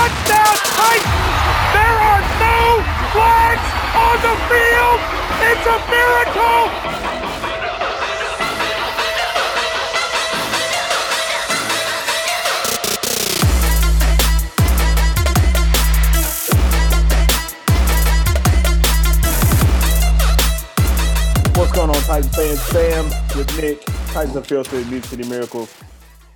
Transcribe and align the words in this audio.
Touchdown 0.00 0.56
Titans! 0.80 1.40
There 1.76 1.96
are 2.08 2.24
no 2.40 2.80
flags 3.12 3.68
on 3.94 4.16
the 4.24 4.32
field! 4.48 5.00
It's 5.44 5.66
a 5.66 5.76
miracle! 5.90 6.64
What's 21.58 21.72
going 21.72 21.90
on, 21.90 22.02
Titans 22.04 22.34
fans? 22.34 22.62
Sam 22.62 23.04
with 23.36 23.54
Nick, 23.60 23.84
Titans 24.14 24.34
of 24.34 24.44
Unfiltered, 24.44 24.86
Music 24.88 25.10
City 25.10 25.28
Miracles. 25.28 25.76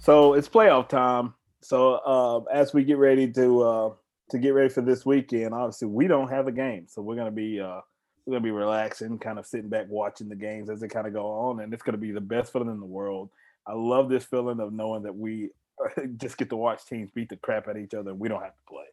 So 0.00 0.34
it's 0.34 0.50
playoff 0.50 0.90
time. 0.90 1.32
So 1.64 1.94
uh, 1.94 2.40
as 2.52 2.74
we 2.74 2.84
get 2.84 2.98
ready 2.98 3.30
to 3.32 3.62
uh, 3.62 3.90
to 4.30 4.38
get 4.38 4.50
ready 4.50 4.68
for 4.68 4.82
this 4.82 5.06
weekend, 5.06 5.54
obviously 5.54 5.88
we 5.88 6.06
don't 6.06 6.28
have 6.28 6.46
a 6.46 6.52
game, 6.52 6.86
so 6.88 7.00
we're 7.00 7.16
gonna 7.16 7.30
be 7.30 7.58
uh, 7.58 7.80
we're 8.24 8.32
gonna 8.32 8.44
be 8.44 8.50
relaxing, 8.50 9.18
kind 9.18 9.38
of 9.38 9.46
sitting 9.46 9.70
back 9.70 9.86
watching 9.88 10.28
the 10.28 10.36
games 10.36 10.68
as 10.68 10.80
they 10.80 10.88
kind 10.88 11.06
of 11.06 11.14
go 11.14 11.26
on, 11.26 11.60
and 11.60 11.72
it's 11.72 11.82
gonna 11.82 11.96
be 11.96 12.12
the 12.12 12.20
best 12.20 12.52
feeling 12.52 12.68
in 12.68 12.80
the 12.80 12.86
world. 12.86 13.30
I 13.66 13.72
love 13.72 14.10
this 14.10 14.24
feeling 14.24 14.60
of 14.60 14.74
knowing 14.74 15.04
that 15.04 15.16
we 15.16 15.50
just 16.18 16.36
get 16.36 16.50
to 16.50 16.56
watch 16.56 16.84
teams 16.84 17.10
beat 17.10 17.30
the 17.30 17.36
crap 17.36 17.66
out 17.66 17.76
of 17.76 17.82
each 17.82 17.94
other, 17.94 18.10
and 18.10 18.20
we 18.20 18.28
don't 18.28 18.42
have 18.42 18.54
to 18.54 18.64
play. 18.68 18.84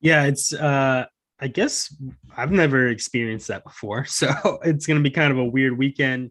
Yeah, 0.00 0.24
it's 0.24 0.52
uh 0.52 1.06
I 1.40 1.48
guess 1.48 1.94
I've 2.36 2.52
never 2.52 2.88
experienced 2.88 3.48
that 3.48 3.62
before. 3.64 4.06
So 4.08 4.58
it's 4.64 4.86
going 4.86 4.98
to 4.98 5.02
be 5.02 5.10
kind 5.10 5.32
of 5.32 5.38
a 5.38 5.44
weird 5.44 5.76
weekend 5.76 6.30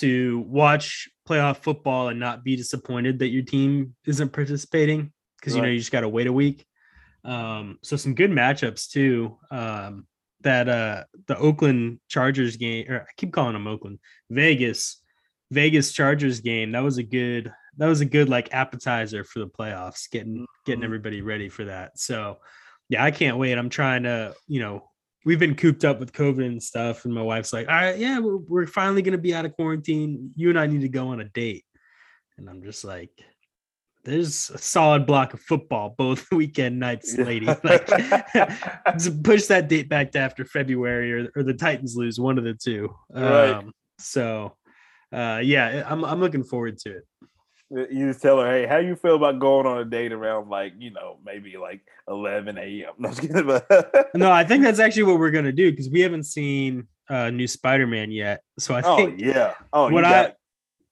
to 0.00 0.40
watch 0.40 1.08
playoff 1.28 1.58
football 1.58 2.08
and 2.08 2.18
not 2.18 2.44
be 2.44 2.56
disappointed 2.56 3.18
that 3.18 3.28
your 3.28 3.42
team 3.42 3.94
isn't 4.06 4.32
participating 4.32 5.12
because 5.38 5.54
you 5.54 5.62
know 5.62 5.68
you 5.68 5.78
just 5.78 5.92
got 5.92 6.00
to 6.00 6.08
wait 6.08 6.26
a 6.26 6.32
week. 6.32 6.66
Um, 7.24 7.78
so 7.82 7.96
some 7.96 8.14
good 8.14 8.30
matchups 8.30 8.90
too. 8.90 9.38
Um, 9.50 10.06
that 10.42 10.68
uh 10.68 11.02
the 11.26 11.36
Oakland 11.36 11.98
Chargers 12.08 12.56
game, 12.56 12.86
or 12.88 13.00
I 13.02 13.12
keep 13.16 13.32
calling 13.32 13.54
them 13.54 13.66
Oakland, 13.66 13.98
Vegas, 14.30 15.02
Vegas 15.50 15.92
Chargers 15.92 16.40
game. 16.40 16.72
That 16.72 16.84
was 16.84 16.98
a 16.98 17.02
good 17.02 17.52
that 17.76 17.86
was 17.86 18.00
a 18.00 18.04
good 18.04 18.28
like 18.28 18.54
appetizer 18.54 19.24
for 19.24 19.40
the 19.40 19.48
playoffs, 19.48 20.08
getting 20.10 20.46
getting 20.64 20.82
Mhm. 20.82 20.84
everybody 20.84 21.22
ready 21.22 21.48
for 21.48 21.64
that. 21.64 21.98
So 21.98 22.38
yeah, 22.88 23.02
I 23.04 23.10
can't 23.10 23.36
wait. 23.36 23.58
I'm 23.58 23.68
trying 23.68 24.04
to, 24.04 24.34
you 24.46 24.60
know, 24.60 24.88
we've 25.28 25.38
been 25.38 25.54
cooped 25.54 25.84
up 25.84 26.00
with 26.00 26.14
COVID 26.14 26.46
and 26.46 26.62
stuff, 26.62 27.04
and 27.04 27.12
my 27.12 27.20
wife's 27.20 27.52
like, 27.52 27.68
"All 27.68 27.74
right, 27.74 27.98
yeah, 27.98 28.18
we're, 28.18 28.38
we're 28.38 28.66
finally 28.66 29.02
gonna 29.02 29.18
be 29.18 29.34
out 29.34 29.44
of 29.44 29.52
quarantine. 29.52 30.30
You 30.34 30.48
and 30.48 30.58
I 30.58 30.66
need 30.66 30.80
to 30.80 30.88
go 30.88 31.08
on 31.08 31.20
a 31.20 31.26
date." 31.26 31.66
And 32.38 32.48
I'm 32.48 32.62
just 32.62 32.82
like, 32.82 33.10
"There's 34.04 34.48
a 34.48 34.56
solid 34.56 35.04
block 35.04 35.34
of 35.34 35.40
football 35.42 35.94
both 35.98 36.26
weekend 36.32 36.78
nights, 36.78 37.14
lady. 37.18 37.46
Like, 37.62 37.86
push 39.22 39.44
that 39.48 39.68
date 39.68 39.90
back 39.90 40.12
to 40.12 40.18
after 40.18 40.46
February, 40.46 41.12
or 41.12 41.30
or 41.36 41.42
the 41.42 41.52
Titans 41.52 41.94
lose 41.94 42.18
one 42.18 42.38
of 42.38 42.44
the 42.44 42.54
two. 42.54 42.88
Right. 43.12 43.50
Um, 43.50 43.72
so, 43.98 44.56
uh, 45.12 45.42
yeah, 45.44 45.84
I'm 45.86 46.06
I'm 46.06 46.20
looking 46.20 46.42
forward 46.42 46.78
to 46.78 46.96
it. 46.96 47.02
You 47.70 48.08
just 48.08 48.22
tell 48.22 48.40
her, 48.40 48.50
hey, 48.50 48.66
how 48.66 48.78
you 48.78 48.96
feel 48.96 49.16
about 49.16 49.38
going 49.38 49.66
on 49.66 49.78
a 49.78 49.84
date 49.84 50.12
around 50.12 50.48
like, 50.48 50.72
you 50.78 50.90
know, 50.90 51.18
maybe 51.24 51.56
like 51.58 51.82
11 52.08 52.56
a.m. 52.56 52.92
No, 52.98 53.08
I'm 53.08 53.14
just 53.14 53.20
kidding, 53.20 53.46
but- 53.46 54.10
No, 54.14 54.32
I 54.32 54.42
think 54.44 54.62
that's 54.64 54.78
actually 54.78 55.02
what 55.02 55.18
we're 55.18 55.30
gonna 55.30 55.52
do 55.52 55.70
because 55.70 55.90
we 55.90 56.00
haven't 56.00 56.24
seen 56.24 56.86
uh 57.10 57.28
new 57.30 57.46
Spider-Man 57.46 58.10
yet. 58.10 58.42
So 58.58 58.74
I 58.74 58.80
oh 58.82 58.96
think 58.96 59.20
yeah. 59.20 59.54
Oh, 59.72 59.90
what 59.90 60.04
you 60.04 60.10
I 60.10 60.10
got 60.10 60.34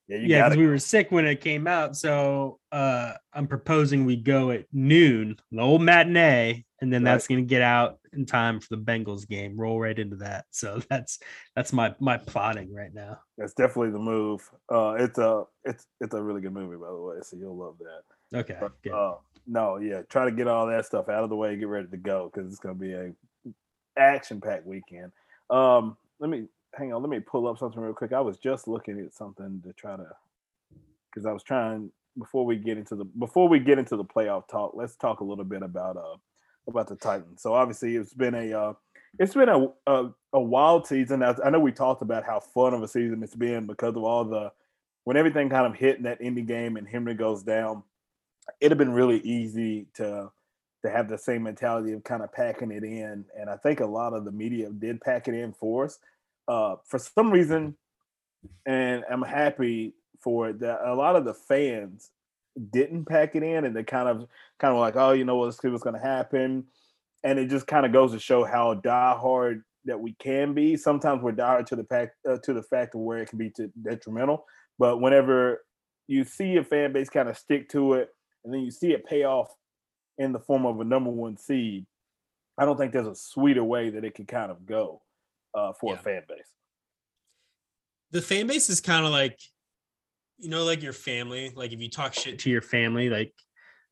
yeah, 0.07 0.17
yeah, 0.19 0.43
because 0.43 0.57
we 0.57 0.67
were 0.67 0.77
sick 0.79 1.11
when 1.11 1.25
it 1.25 1.41
came 1.41 1.65
out. 1.67 1.97
So 1.97 2.59
uh 2.71 3.13
I'm 3.33 3.47
proposing 3.47 4.05
we 4.05 4.15
go 4.15 4.51
at 4.51 4.65
noon, 4.71 5.37
the 5.51 5.61
old 5.61 5.81
matinee, 5.81 6.63
and 6.81 6.91
then 6.93 7.03
Right. 7.03 7.11
that's 7.13 7.27
gonna 7.27 7.41
get 7.41 7.61
out 7.61 7.99
in 8.13 8.25
time 8.25 8.59
for 8.59 8.75
the 8.75 8.81
Bengals 8.81 9.27
game. 9.27 9.59
Roll 9.59 9.79
right 9.79 9.97
into 9.97 10.15
that. 10.17 10.45
So 10.51 10.81
that's 10.89 11.19
that's 11.55 11.73
my 11.73 11.95
my 11.99 12.17
plotting 12.17 12.73
right 12.73 12.93
now. 12.93 13.19
That's 13.37 13.53
definitely 13.53 13.91
the 13.91 13.99
move. 13.99 14.49
Uh, 14.71 14.95
it's 14.99 15.17
a 15.19 15.45
it's 15.63 15.85
it's 16.01 16.13
a 16.13 16.21
really 16.21 16.41
good 16.41 16.53
movie, 16.53 16.77
by 16.77 16.87
the 16.89 16.97
way. 17.01 17.15
So 17.21 17.37
you'll 17.37 17.57
love 17.57 17.77
that. 17.79 18.39
Okay. 18.39 18.57
But, 18.59 18.91
uh, 18.91 19.15
no, 19.45 19.77
yeah, 19.77 20.01
try 20.09 20.25
to 20.25 20.31
get 20.31 20.47
all 20.47 20.67
that 20.67 20.85
stuff 20.85 21.07
out 21.09 21.23
of 21.23 21.29
the 21.29 21.35
way, 21.35 21.55
get 21.55 21.67
ready 21.67 21.87
to 21.87 21.97
go 21.97 22.29
because 22.33 22.51
it's 22.51 22.59
gonna 22.59 22.75
be 22.75 22.93
a 22.93 23.13
action 23.97 24.41
packed 24.41 24.65
weekend. 24.65 25.11
Um, 25.49 25.97
let 26.19 26.29
me 26.29 26.47
hang 26.75 26.93
on. 26.93 27.01
Let 27.01 27.09
me 27.09 27.19
pull 27.19 27.47
up 27.47 27.57
something 27.57 27.81
real 27.81 27.93
quick. 27.93 28.13
I 28.13 28.21
was 28.21 28.37
just 28.37 28.67
looking 28.67 28.99
at 28.99 29.13
something 29.13 29.61
to 29.65 29.73
try 29.73 29.95
to 29.95 30.07
because 31.09 31.25
I 31.25 31.31
was 31.31 31.43
trying 31.43 31.91
before 32.17 32.45
we 32.45 32.57
get 32.57 32.77
into 32.77 32.95
the 32.95 33.05
before 33.05 33.47
we 33.47 33.59
get 33.59 33.79
into 33.79 33.95
the 33.95 34.03
playoff 34.03 34.47
talk. 34.47 34.73
Let's 34.75 34.95
talk 34.95 35.21
a 35.21 35.23
little 35.23 35.45
bit 35.45 35.63
about 35.63 35.97
uh 35.97 36.17
about 36.67 36.87
the 36.87 36.95
Titans. 36.95 37.41
So 37.41 37.53
obviously 37.53 37.95
it's 37.95 38.13
been 38.13 38.35
a 38.35 38.53
uh, 38.53 38.73
it's 39.19 39.33
been 39.33 39.49
a, 39.49 39.67
a 39.87 40.09
a 40.33 40.41
wild 40.41 40.85
season. 40.85 41.23
I, 41.23 41.35
I 41.43 41.49
know 41.49 41.59
we 41.59 41.71
talked 41.71 42.01
about 42.01 42.25
how 42.25 42.39
fun 42.39 42.73
of 42.73 42.83
a 42.83 42.87
season 42.87 43.23
it's 43.23 43.35
been 43.35 43.65
because 43.65 43.95
of 43.95 44.03
all 44.03 44.25
the 44.25 44.51
when 45.05 45.17
everything 45.17 45.49
kind 45.49 45.65
of 45.65 45.75
hit 45.75 45.97
in 45.97 46.03
that 46.03 46.21
Indy 46.21 46.41
game 46.41 46.77
and 46.77 46.87
Henry 46.87 47.13
goes 47.13 47.43
down. 47.43 47.83
It'd 48.59 48.71
have 48.71 48.77
been 48.77 48.93
really 48.93 49.19
easy 49.19 49.87
to 49.95 50.31
to 50.83 50.89
have 50.89 51.09
the 51.09 51.17
same 51.17 51.43
mentality 51.43 51.93
of 51.93 52.03
kind 52.03 52.21
of 52.21 52.31
packing 52.31 52.71
it 52.71 52.83
in, 52.83 53.25
and 53.37 53.49
I 53.49 53.57
think 53.57 53.79
a 53.79 53.85
lot 53.85 54.13
of 54.13 54.25
the 54.25 54.31
media 54.31 54.69
did 54.69 55.01
pack 55.01 55.27
it 55.27 55.33
in 55.33 55.53
for 55.53 55.85
us. 55.85 55.99
Uh, 56.47 56.75
for 56.85 56.99
some 56.99 57.31
reason, 57.31 57.75
and 58.65 59.03
I'm 59.09 59.23
happy 59.23 59.93
for 60.19 60.49
it 60.49 60.59
that 60.59 60.79
a 60.85 60.93
lot 60.93 61.15
of 61.15 61.25
the 61.25 61.33
fans 61.33 62.11
didn't 62.71 63.05
pack 63.05 63.35
it 63.35 63.43
in, 63.43 63.65
and 63.65 63.75
they 63.75 63.83
kind 63.83 64.09
of 64.09 64.27
kind 64.59 64.73
of 64.73 64.79
like, 64.79 64.95
oh, 64.95 65.11
you 65.11 65.25
know 65.25 65.39
let's 65.39 65.61
see 65.61 65.67
what's 65.69 65.83
going 65.83 65.95
to 65.95 66.01
happen, 66.01 66.65
and 67.23 67.39
it 67.39 67.49
just 67.49 67.67
kind 67.67 67.85
of 67.85 67.91
goes 67.91 68.11
to 68.11 68.19
show 68.19 68.43
how 68.43 68.73
diehard 68.75 69.61
that 69.85 69.99
we 69.99 70.13
can 70.13 70.53
be. 70.53 70.75
Sometimes 70.75 71.21
we're 71.21 71.31
diehard 71.31 71.65
to 71.67 71.75
the 71.75 71.83
fact 71.85 72.15
uh, 72.29 72.37
to 72.43 72.53
the 72.53 72.63
fact 72.63 72.95
of 72.95 73.01
where 73.01 73.19
it 73.19 73.29
can 73.29 73.37
be 73.37 73.49
to 73.51 73.71
detrimental, 73.81 74.45
but 74.77 74.99
whenever 74.99 75.63
you 76.07 76.23
see 76.23 76.55
a 76.57 76.63
fan 76.63 76.93
base 76.93 77.09
kind 77.09 77.29
of 77.29 77.37
stick 77.37 77.69
to 77.69 77.93
it, 77.93 78.09
and 78.43 78.53
then 78.53 78.61
you 78.61 78.71
see 78.71 78.93
it 78.93 79.05
pay 79.05 79.23
off 79.23 79.53
in 80.17 80.31
the 80.31 80.39
form 80.39 80.65
of 80.65 80.79
a 80.79 80.83
number 80.83 81.09
one 81.09 81.37
seed, 81.37 81.85
I 82.57 82.65
don't 82.65 82.77
think 82.77 82.91
there's 82.93 83.07
a 83.07 83.15
sweeter 83.15 83.63
way 83.63 83.89
that 83.91 84.03
it 84.03 84.15
could 84.15 84.27
kind 84.27 84.51
of 84.51 84.65
go 84.65 85.01
uh, 85.53 85.73
for 85.73 85.93
a 85.93 85.97
fan 85.97 86.23
base. 86.27 86.47
the 88.11 88.21
fan 88.21 88.47
base 88.47 88.69
is 88.69 88.79
kind 88.81 89.05
of 89.05 89.11
like 89.11 89.37
you 90.39 90.49
know 90.49 90.63
like 90.63 90.83
your 90.83 90.93
family 90.93 91.51
like 91.55 91.71
if 91.71 91.79
you 91.79 91.89
talk 91.89 92.13
shit 92.13 92.39
to 92.39 92.49
your 92.49 92.61
family 92.61 93.09
like 93.09 93.33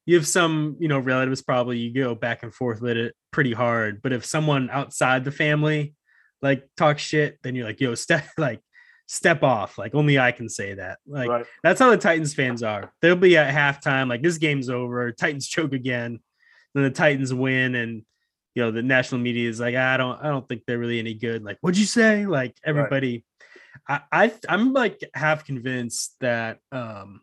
you 0.06 0.16
have 0.16 0.28
some 0.28 0.76
you 0.80 0.88
know 0.88 1.00
relatives 1.00 1.42
probably 1.42 1.78
you 1.78 1.94
go 1.94 2.14
back 2.14 2.44
and 2.44 2.54
forth 2.54 2.82
with 2.82 2.98
it 2.98 3.16
pretty 3.32 3.54
hard 3.54 4.02
but 4.02 4.14
if 4.14 4.26
someone 4.26 4.70
outside 4.70 5.24
the 5.24 5.32
family 5.32 5.94
like 6.42 6.68
talks 6.78 7.02
shit 7.02 7.38
then 7.44 7.56
you're 7.56 7.66
like 7.66 7.82
yo 7.82 7.96
step 7.96 8.26
like 8.38 8.62
step 9.08 9.44
off 9.44 9.78
like 9.78 9.94
only 9.94 10.18
i 10.18 10.32
can 10.32 10.50
say 10.50 10.74
that 10.74 10.98
like 11.08 11.30
right? 11.30 11.46
that's 11.64 11.80
how 11.80 11.92
the 11.92 11.98
titans 11.98 12.34
fans 12.34 12.64
are 12.64 12.92
they'll 13.02 13.16
be 13.16 13.38
at 13.38 13.54
halftime 13.54 14.10
like 14.10 14.24
this 14.24 14.40
game's 14.40 14.70
over 14.70 15.12
titans 15.12 15.48
choke 15.48 15.74
again 15.74 16.20
then 16.74 16.84
the 16.84 16.90
titans 16.90 17.32
win 17.32 17.76
and 17.76 18.04
you 18.56 18.64
know 18.64 18.72
the 18.72 18.82
national 18.82 19.22
media 19.22 19.48
is 19.48 19.60
like 19.60 19.76
i 19.76 19.96
don't 19.96 20.20
i 20.24 20.28
don't 20.28 20.48
think 20.48 20.64
they're 20.66 20.80
really 20.80 20.98
any 20.98 21.14
good 21.14 21.44
like 21.44 21.58
what'd 21.62 21.78
you 21.78 21.86
say 21.86 22.26
like 22.26 22.56
everybody 22.64 23.24
I, 23.88 24.02
I 24.12 24.34
i'm 24.50 24.74
like 24.74 25.02
half 25.14 25.46
convinced 25.46 26.16
that 26.22 26.60
um 26.72 27.22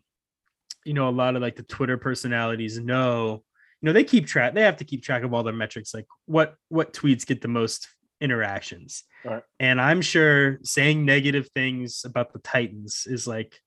you 0.85 0.93
know 0.93 1.09
a 1.09 1.11
lot 1.11 1.35
of 1.35 1.41
like 1.41 1.55
the 1.55 1.63
twitter 1.63 1.97
personalities 1.97 2.79
know 2.79 3.43
you 3.81 3.87
know 3.87 3.93
they 3.93 4.03
keep 4.03 4.27
track 4.27 4.53
they 4.53 4.61
have 4.61 4.77
to 4.77 4.85
keep 4.85 5.03
track 5.03 5.23
of 5.23 5.33
all 5.33 5.43
their 5.43 5.53
metrics 5.53 5.93
like 5.93 6.05
what 6.25 6.55
what 6.69 6.93
tweets 6.93 7.25
get 7.25 7.41
the 7.41 7.47
most 7.47 7.87
interactions 8.21 9.03
Right. 9.25 9.43
and 9.59 9.79
i'm 9.81 10.01
sure 10.01 10.59
saying 10.63 11.05
negative 11.05 11.49
things 11.55 12.03
about 12.05 12.33
the 12.33 12.39
titans 12.39 13.05
is 13.07 13.25
like 13.27 13.59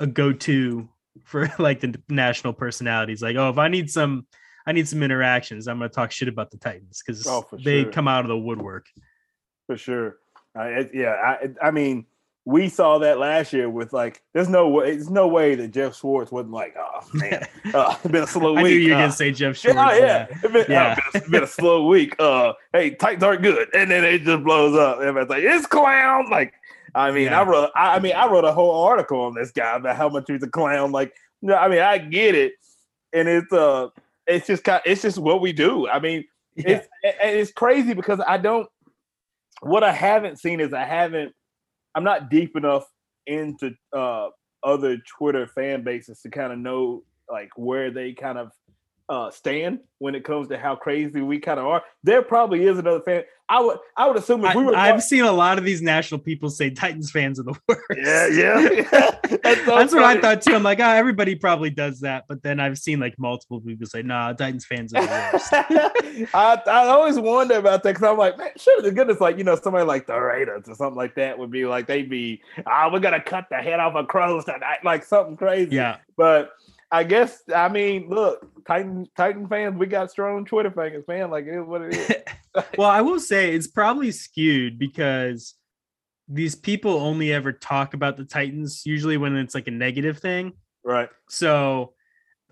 a 0.00 0.06
go-to 0.06 0.88
for 1.24 1.50
like 1.58 1.80
the 1.80 2.00
national 2.08 2.52
personalities 2.52 3.22
like 3.22 3.36
oh 3.36 3.48
if 3.50 3.58
i 3.58 3.68
need 3.68 3.90
some 3.90 4.26
i 4.66 4.72
need 4.72 4.86
some 4.88 5.02
interactions 5.02 5.66
i'm 5.68 5.78
going 5.78 5.88
to 5.90 5.94
talk 5.94 6.10
shit 6.12 6.28
about 6.28 6.50
the 6.50 6.58
titans 6.58 7.02
because 7.04 7.26
Oh, 7.26 7.46
they 7.64 7.82
sure. 7.84 7.92
come 7.92 8.06
out 8.08 8.24
of 8.24 8.28
the 8.28 8.38
woodwork 8.38 8.86
For 9.66 9.76
sure. 9.76 10.16
I, 10.56 10.68
it- 10.68 10.90
yeah, 10.94 11.12
I, 11.12 11.68
I 11.68 11.70
mean, 11.70 12.06
we 12.48 12.66
saw 12.70 12.96
that 12.96 13.18
last 13.18 13.52
year 13.52 13.68
with 13.68 13.92
like, 13.92 14.22
there's 14.32 14.48
no 14.48 14.68
way, 14.70 14.92
there's 14.92 15.10
no 15.10 15.28
way 15.28 15.54
that 15.54 15.68
Geoff 15.70 15.94
Schwartz 15.98 16.32
wasn't 16.32 16.52
like, 16.54 16.74
oh 16.78 17.00
man, 17.12 17.46
uh, 17.74 17.94
it's 18.02 18.10
been 18.10 18.22
a 18.22 18.26
slow 18.26 18.56
i 18.56 18.62
week. 18.62 18.72
knew 18.72 18.78
you 18.78 18.94
were 18.94 19.02
uh, 19.02 19.06
to 19.08 19.12
say 19.12 19.32
Geoff 19.32 19.58
Schwartz, 19.58 19.76
yeah, 19.76 19.96
yeah, 19.98 20.26
It's 20.30 20.52
been, 20.52 20.64
Yeah. 20.66 20.92
uh, 20.92 20.94
been, 20.94 21.20
it's 21.20 21.28
been 21.30 21.42
a 21.42 21.46
slow 21.46 21.86
week. 21.94 22.16
Uh, 22.18 22.54
hey, 22.72 22.92
Titans 22.92 23.22
aren't 23.22 23.42
good, 23.42 23.68
and 23.74 23.90
then 23.90 24.02
it 24.02 24.22
just 24.22 24.42
blows 24.44 24.74
up. 24.78 24.98
Everybody's 25.00 25.28
like, 25.28 25.42
"It's 25.42 25.66
clown!" 25.66 26.30
Like, 26.30 26.54
I 26.94 27.10
mean, 27.10 27.24
Yeah. 27.26 27.42
I 27.42 27.44
wrote, 27.44 27.70
I, 27.76 27.96
I 27.96 27.98
mean, 27.98 28.14
I 28.14 28.26
wrote 28.28 28.44
a 28.44 28.52
whole 28.52 28.82
article 28.82 29.20
on 29.20 29.34
this 29.34 29.50
guy 29.50 29.76
about 29.76 29.96
how 29.96 30.08
much 30.08 30.24
he's 30.28 30.42
a 30.42 30.48
clown. 30.48 30.90
Like, 30.90 31.12
no, 31.42 31.54
I 31.54 31.68
mean, 31.68 31.80
I 31.80 31.98
get 31.98 32.34
it, 32.34 32.54
and 33.12 33.28
it's 33.28 33.52
uh, 33.52 33.88
it's 34.26 34.46
just 34.46 34.64
kind, 34.64 34.80
it's 34.86 35.02
just 35.02 35.18
what 35.18 35.42
we 35.42 35.52
do. 35.52 35.86
I 35.86 35.98
mean, 36.00 36.24
Yeah. 36.56 36.80
it's 36.80 36.88
it's 37.22 37.52
crazy 37.52 37.92
because 37.92 38.20
I 38.26 38.38
don't. 38.38 38.66
What 39.60 39.84
I 39.84 39.92
haven't 39.92 40.38
seen 40.38 40.60
is 40.60 40.72
I 40.72 40.84
haven't. 40.84 41.34
I'm 41.98 42.04
not 42.04 42.30
deep 42.30 42.56
enough 42.56 42.84
into 43.26 43.72
uh 43.92 44.28
other 44.62 44.98
Twitter 45.18 45.48
fan 45.48 45.82
bases 45.82 46.20
to 46.20 46.30
kind 46.30 46.52
of 46.52 46.58
know 46.60 47.02
like 47.28 47.50
where 47.56 47.90
they 47.90 48.12
kind 48.12 48.38
of 48.38 48.52
uh 49.08 49.30
stand 49.30 49.80
when 49.98 50.14
it 50.14 50.22
comes 50.24 50.48
to 50.48 50.58
how 50.58 50.76
crazy 50.76 51.20
we 51.22 51.38
kind 51.38 51.58
of 51.58 51.66
are. 51.66 51.82
There 52.04 52.22
probably 52.22 52.64
is 52.64 52.78
another 52.78 53.00
fan. 53.00 53.24
I 53.50 53.60
would 53.62 53.78
I 53.96 54.06
would 54.06 54.16
assume 54.18 54.44
if 54.44 54.50
I, 54.50 54.56
we 54.56 54.64
were 54.64 54.76
I've 54.76 55.02
seen 55.02 55.24
a 55.24 55.32
lot 55.32 55.56
of 55.56 55.64
these 55.64 55.80
national 55.80 56.20
people 56.20 56.50
say 56.50 56.68
Titans 56.68 57.10
fans 57.10 57.40
are 57.40 57.44
the 57.44 57.58
worst. 57.68 57.82
yeah, 57.96 58.26
yeah. 58.26 59.10
That's, 59.42 59.64
so 59.64 59.76
That's 59.76 59.94
what 59.94 60.04
I 60.04 60.20
thought 60.20 60.42
too. 60.42 60.54
I'm 60.54 60.62
like, 60.62 60.80
ah, 60.80 60.94
everybody 60.94 61.34
probably 61.34 61.70
does 61.70 62.00
that, 62.00 62.24
but 62.28 62.42
then 62.42 62.60
I've 62.60 62.78
seen 62.78 63.00
like 63.00 63.18
multiple 63.18 63.60
people 63.60 63.86
say, 63.86 64.02
"Nah, 64.02 64.32
Titans 64.34 64.66
fans 64.66 64.92
are 64.94 65.02
the 65.02 65.30
worst." 65.32 66.34
I, 66.34 66.62
I 66.66 66.86
always 66.88 67.18
wonder 67.18 67.56
about 67.56 67.82
that 67.82 67.94
because 67.94 68.02
I'm 68.10 68.18
like, 68.18 68.36
man, 68.36 68.50
sure 68.56 68.82
to 68.82 68.90
goodness, 68.90 69.20
like 69.20 69.38
you 69.38 69.44
know, 69.44 69.56
somebody 69.56 69.84
like 69.86 70.06
the 70.06 70.18
Raiders 70.18 70.68
or 70.68 70.74
something 70.74 70.96
like 70.96 71.14
that 71.14 71.38
would 71.38 71.50
be 71.50 71.64
like 71.66 71.86
they'd 71.86 72.10
be, 72.10 72.42
ah, 72.66 72.90
we're 72.92 73.00
gonna 73.00 73.22
cut 73.22 73.46
the 73.50 73.56
head 73.56 73.80
off 73.80 73.94
a 73.94 74.04
crow 74.04 74.40
tonight, 74.42 74.78
like 74.84 75.04
something 75.04 75.36
crazy. 75.36 75.74
yeah, 75.74 75.98
But 76.16 76.52
I 76.90 77.04
guess 77.04 77.42
I 77.54 77.68
mean, 77.68 78.08
look, 78.08 78.64
Titan 78.66 79.06
Titan 79.16 79.48
fans, 79.48 79.78
we 79.78 79.86
got 79.86 80.10
strong 80.10 80.44
Twitter 80.44 80.70
fans, 80.70 81.04
man. 81.06 81.30
Like 81.30 81.46
it 81.46 81.60
is 81.60 81.66
what 81.66 81.82
it 81.82 81.94
is. 81.94 82.64
well, 82.78 82.88
I 82.88 83.02
will 83.02 83.20
say 83.20 83.54
it's 83.54 83.66
probably 83.66 84.10
skewed 84.10 84.78
because 84.78 85.54
these 86.28 86.54
people 86.54 86.92
only 86.92 87.32
ever 87.32 87.52
talk 87.52 87.94
about 87.94 88.16
the 88.16 88.24
Titans 88.24 88.82
usually 88.84 89.16
when 89.16 89.36
it's 89.36 89.54
like 89.54 89.68
a 89.68 89.72
negative 89.72 90.18
thing. 90.18 90.52
right, 90.84 91.08
So 91.30 91.94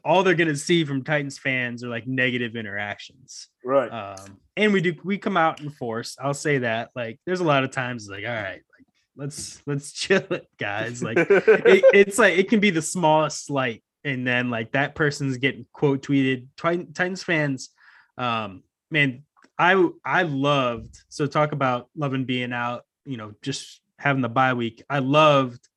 all 0.04 0.22
they're 0.22 0.34
gonna 0.34 0.56
see 0.56 0.84
from 0.84 1.02
Titans 1.02 1.38
fans 1.38 1.82
are 1.82 1.88
like 1.88 2.06
negative 2.06 2.56
interactions. 2.56 3.48
right. 3.64 3.88
Um, 3.90 4.38
and 4.56 4.72
we 4.72 4.80
do 4.80 4.94
we 5.04 5.18
come 5.18 5.36
out 5.36 5.60
in 5.60 5.70
force. 5.70 6.16
I'll 6.20 6.34
say 6.34 6.58
that. 6.58 6.90
Like, 6.94 7.20
there's 7.26 7.40
a 7.40 7.44
lot 7.44 7.64
of 7.64 7.70
times 7.70 8.08
like, 8.08 8.24
all 8.24 8.32
right, 8.32 8.62
like 8.78 8.86
let's 9.16 9.60
let's 9.66 9.92
chill 10.00 10.24
it, 10.30 10.46
guys. 10.58 11.02
Like 11.02 11.18
it, 11.18 11.28
it's 11.94 12.18
like 12.18 12.38
it 12.38 12.48
can 12.48 12.60
be 12.60 12.70
the 12.70 12.82
smallest 12.82 13.46
slight, 13.46 13.82
and 14.06 14.24
then 14.24 14.50
like 14.50 14.72
that 14.72 14.94
person's 14.94 15.36
getting 15.36 15.66
quote 15.72 16.00
tweeted. 16.02 16.46
Titans 16.56 17.24
fans, 17.24 17.70
um, 18.16 18.62
man, 18.90 19.24
I 19.58 19.88
I 20.04 20.22
loved. 20.22 20.96
So 21.08 21.26
talk 21.26 21.52
about 21.52 21.88
loving 21.96 22.24
being 22.24 22.52
out. 22.52 22.84
You 23.04 23.16
know, 23.16 23.32
just 23.42 23.80
having 23.98 24.22
the 24.22 24.28
bye 24.28 24.54
week. 24.54 24.82
I 24.88 25.00
loved 25.00 25.68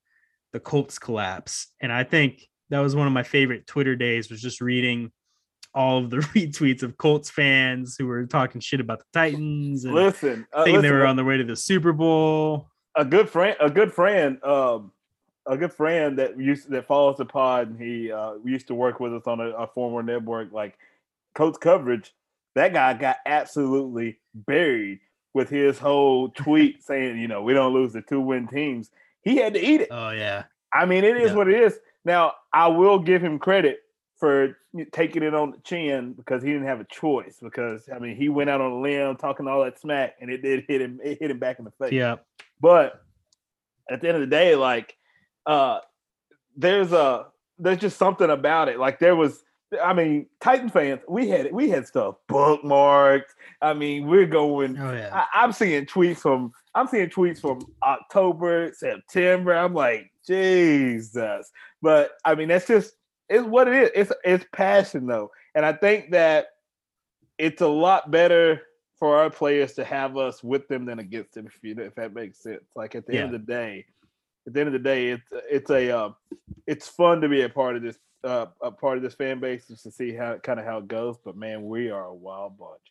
the 0.53 0.59
Colts 0.59 0.99
collapse, 0.99 1.67
and 1.81 1.91
I 1.91 2.03
think 2.03 2.47
that 2.69 2.79
was 2.79 2.95
one 2.95 3.07
of 3.07 3.13
my 3.13 3.23
favorite 3.23 3.65
Twitter 3.65 3.95
days. 3.95 4.29
Was 4.29 4.41
just 4.41 4.61
reading 4.61 5.11
all 5.73 5.97
of 5.97 6.11
the 6.11 6.17
retweets 6.35 6.83
of 6.83 6.97
Colts 6.97 7.31
fans 7.31 7.95
who 7.97 8.05
were 8.05 8.27
talking 8.27 8.61
shit 8.61 8.79
about 8.79 8.99
the 8.99 9.05
Titans 9.11 9.85
and 9.85 9.95
listen, 9.95 10.45
uh, 10.53 10.63
thinking 10.63 10.83
they 10.83 10.91
were 10.91 11.05
on 11.07 11.15
their 11.15 11.25
way 11.25 11.37
to 11.37 11.43
the 11.43 11.55
Super 11.55 11.93
Bowl. 11.93 12.69
a 12.95 13.05
good 13.05 13.27
friend, 13.27 13.57
a 13.59 13.71
good 13.71 13.91
friend, 13.91 14.43
um, 14.43 14.91
a 15.49 15.57
good 15.57 15.73
friend 15.73 16.17
that 16.19 16.39
used 16.39 16.69
that 16.69 16.87
follows 16.87 17.17
the 17.17 17.25
pod, 17.25 17.69
and 17.69 17.81
he 17.81 18.11
uh, 18.11 18.35
used 18.45 18.67
to 18.67 18.75
work 18.75 18.99
with 18.99 19.13
us 19.13 19.23
on 19.25 19.39
a, 19.39 19.49
a 19.49 19.67
former 19.67 20.03
network, 20.03 20.53
like 20.53 20.77
coach 21.35 21.55
coverage. 21.59 22.13
That 22.55 22.73
guy 22.73 22.93
got 22.93 23.17
absolutely 23.25 24.19
buried 24.33 24.99
with 25.33 25.49
his 25.49 25.77
whole 25.77 26.29
tweet 26.29 26.83
saying, 26.83 27.17
you 27.19 27.27
know, 27.27 27.41
we 27.41 27.53
don't 27.53 27.73
lose 27.73 27.93
the 27.93 28.01
two 28.01 28.21
win 28.21 28.47
teams. 28.47 28.91
He 29.23 29.37
had 29.37 29.53
to 29.55 29.59
eat 29.59 29.81
it. 29.81 29.89
Oh 29.91 30.11
yeah. 30.11 30.43
I 30.73 30.85
mean, 30.85 31.03
it 31.03 31.17
is 31.17 31.31
Yeah. 31.31 31.35
what 31.37 31.47
it 31.49 31.59
is. 31.59 31.79
Now, 32.05 32.33
I 32.53 32.67
will 32.67 32.99
give 32.99 33.21
him 33.23 33.39
credit 33.39 33.79
for 34.17 34.57
taking 34.91 35.23
it 35.23 35.33
on 35.33 35.51
the 35.51 35.57
chin 35.63 36.13
because 36.13 36.43
he 36.43 36.51
didn't 36.51 36.67
have 36.67 36.79
a 36.79 36.85
choice. 36.85 37.37
Because 37.41 37.89
I 37.93 37.99
mean, 37.99 38.15
he 38.15 38.29
went 38.29 38.49
out 38.49 38.61
on 38.61 38.71
a 38.71 38.79
limb 38.79 39.15
talking 39.17 39.47
all 39.47 39.63
that 39.63 39.79
smack, 39.79 40.15
and 40.21 40.29
it 40.29 40.41
did 40.41 40.65
hit 40.67 40.81
him. 40.81 40.99
It 41.03 41.19
hit 41.19 41.31
him 41.31 41.39
back 41.39 41.57
in 41.59 41.65
the 41.65 41.71
face. 41.71 41.91
Yeah. 41.91 42.17
But 42.61 43.01
at 43.89 44.01
the 44.01 44.07
end 44.07 44.15
of 44.15 44.21
the 44.21 44.27
day, 44.27 44.55
like 44.55 44.95
uh 45.49 45.79
there's 46.55 46.93
a 46.93 47.25
there's 47.57 47.79
just 47.79 47.97
something 47.97 48.29
about 48.29 48.69
it. 48.69 48.79
Like 48.79 48.99
there 48.99 49.15
was 49.15 49.43
I 49.83 49.93
mean, 49.93 50.25
Titan 50.41 50.69
fans, 50.69 51.01
we 51.07 51.29
had 51.29 51.51
we 51.51 51.69
had 51.69 51.87
stuff 51.87 52.15
bookmarked. 52.29 53.31
I 53.61 53.73
mean, 53.73 54.07
we're 54.07 54.25
going 54.25 54.77
Oh 54.79 54.93
yeah. 54.93 55.09
I, 55.11 55.43
I'm 55.43 55.51
seeing 55.51 55.85
tweets 55.85 56.17
from 56.17 56.53
I'm 56.75 56.87
seeing 56.87 57.09
tweets 57.09 57.41
from 57.41 57.59
October, 57.83 58.71
September. 58.73 59.53
I'm 59.53 59.73
like, 59.73 60.11
Jesus. 60.25 61.51
But 61.81 62.11
I 62.25 62.35
mean, 62.35 62.47
that's 62.47 62.67
just 62.67 62.93
it's 63.27 63.45
what 63.45 63.67
it 63.67 63.75
is. 63.75 63.89
It's 63.95 64.11
it's 64.23 64.45
passion 64.53 65.07
though. 65.07 65.31
And 65.55 65.65
I 65.65 65.73
think 65.73 66.11
that 66.11 66.47
it's 67.37 67.61
a 67.61 67.67
lot 67.67 68.11
better 68.11 68.61
for 68.97 69.17
our 69.17 69.29
players 69.29 69.73
to 69.73 69.83
have 69.85 70.17
us 70.17 70.43
with 70.43 70.67
them 70.67 70.85
than 70.85 70.99
against 70.99 71.33
them, 71.33 71.47
if 71.47 71.57
you 71.63 71.75
if 71.81 71.95
that 71.95 72.13
makes 72.13 72.43
sense. 72.43 72.65
Like 72.75 72.95
at 72.95 73.07
the 73.07 73.17
end 73.17 73.33
of 73.33 73.45
the 73.45 73.51
day, 73.51 73.85
at 74.47 74.53
the 74.53 74.59
end 74.59 74.68
of 74.68 74.74
the 74.74 74.80
day, 74.80 75.09
it's 75.09 75.30
it's 75.50 75.69
a 75.69 75.91
uh, 75.97 76.09
it's 76.68 76.88
fun 76.88 77.21
to 77.21 77.30
be 77.30 77.41
a 77.44 77.50
part 77.50 77.75
of 77.75 77.81
this 77.83 77.97
uh, 78.24 78.47
a 78.62 78.71
part 78.71 78.97
of 78.97 79.03
this 79.03 79.15
fan 79.15 79.39
base 79.39 79.68
just 79.68 79.83
to 79.83 79.91
see 79.91 80.13
how 80.13 80.38
kind 80.38 80.59
of 80.59 80.65
how 80.65 80.80
it 80.80 80.88
goes. 80.88 81.18
But 81.24 81.36
man, 81.36 81.65
we 81.65 81.89
are 81.89 82.06
a 82.06 82.13
wild 82.13 82.57
bunch. 82.57 82.81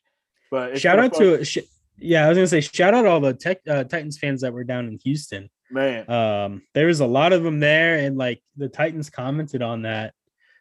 But 0.50 0.80
shout 0.80 0.98
out 0.98 1.14
fun- 1.14 1.22
to 1.38 1.44
sh- 1.44 1.58
yeah, 1.98 2.24
I 2.24 2.28
was 2.28 2.38
gonna 2.38 2.46
say 2.46 2.60
shout 2.60 2.94
out 2.94 3.06
all 3.06 3.20
the 3.20 3.34
tech 3.34 3.58
uh, 3.68 3.84
Titans 3.84 4.18
fans 4.18 4.40
that 4.42 4.52
were 4.52 4.64
down 4.64 4.86
in 4.86 4.98
Houston. 5.04 5.50
man. 5.70 6.08
Um, 6.10 6.62
there 6.74 6.86
was 6.86 7.00
a 7.00 7.06
lot 7.06 7.32
of 7.32 7.42
them 7.42 7.60
there, 7.60 7.98
and 7.98 8.16
like 8.16 8.40
the 8.56 8.68
Titans 8.68 9.10
commented 9.10 9.62
on 9.62 9.82
that 9.82 10.14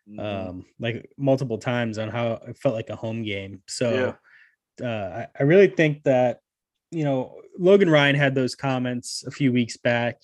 Mhm. 0.09 0.47
um 0.47 0.65
like 0.79 1.11
multiple 1.17 1.57
times 1.57 1.97
on 1.97 2.07
how 2.07 2.39
it 2.47 2.57
felt 2.57 2.73
like 2.75 2.89
a 2.89 2.95
home 2.95 3.23
game. 3.23 3.61
So 3.67 4.15
uh 4.81 4.85
I, 4.87 5.27
I 5.37 5.43
really 5.43 5.67
think 5.67 6.03
that 6.03 6.39
you 6.91 7.03
know 7.03 7.41
Logan 7.59 7.89
Ryan 7.89 8.15
had 8.15 8.33
those 8.33 8.55
comments 8.55 9.25
a 9.27 9.31
few 9.31 9.51
weeks 9.51 9.75
back. 9.75 10.21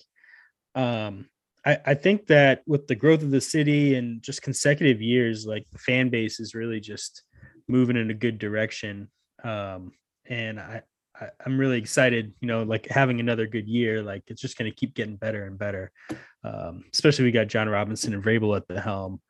Um 0.74 1.28
I, 1.66 1.78
I 1.86 1.94
think 1.94 2.26
that 2.26 2.62
with 2.66 2.86
the 2.86 2.94
growth 2.94 3.22
of 3.22 3.30
the 3.30 3.40
city 3.40 3.94
and 3.94 4.22
just 4.22 4.42
consecutive 4.42 5.00
years, 5.00 5.46
like 5.46 5.66
the 5.72 5.78
fan 5.78 6.10
base 6.10 6.38
is 6.38 6.54
really 6.54 6.78
just 6.80 7.22
moving 7.68 7.96
in 7.96 8.10
a 8.10 8.14
good 8.14 8.38
direction. 8.38 9.08
Um 9.42 9.92
and 10.26 10.60
I, 10.60 10.82
I 11.20 11.28
I'm 11.44 11.58
really 11.58 11.78
excited, 11.78 12.32
you 12.40 12.48
know, 12.48 12.62
like 12.62 12.86
having 12.88 13.20
another 13.20 13.46
good 13.46 13.68
year. 13.68 14.02
Like 14.02 14.24
it's 14.26 14.40
just 14.40 14.58
going 14.58 14.70
to 14.70 14.76
keep 14.76 14.94
getting 14.94 15.16
better 15.16 15.46
and 15.46 15.58
better. 15.58 15.92
Um, 16.42 16.84
especially 16.92 17.24
we 17.24 17.32
got 17.32 17.48
Jon 17.48 17.68
Robinson 17.68 18.14
and 18.14 18.22
Vrabel 18.22 18.56
at 18.56 18.68
the 18.68 18.80
helm. 18.80 19.20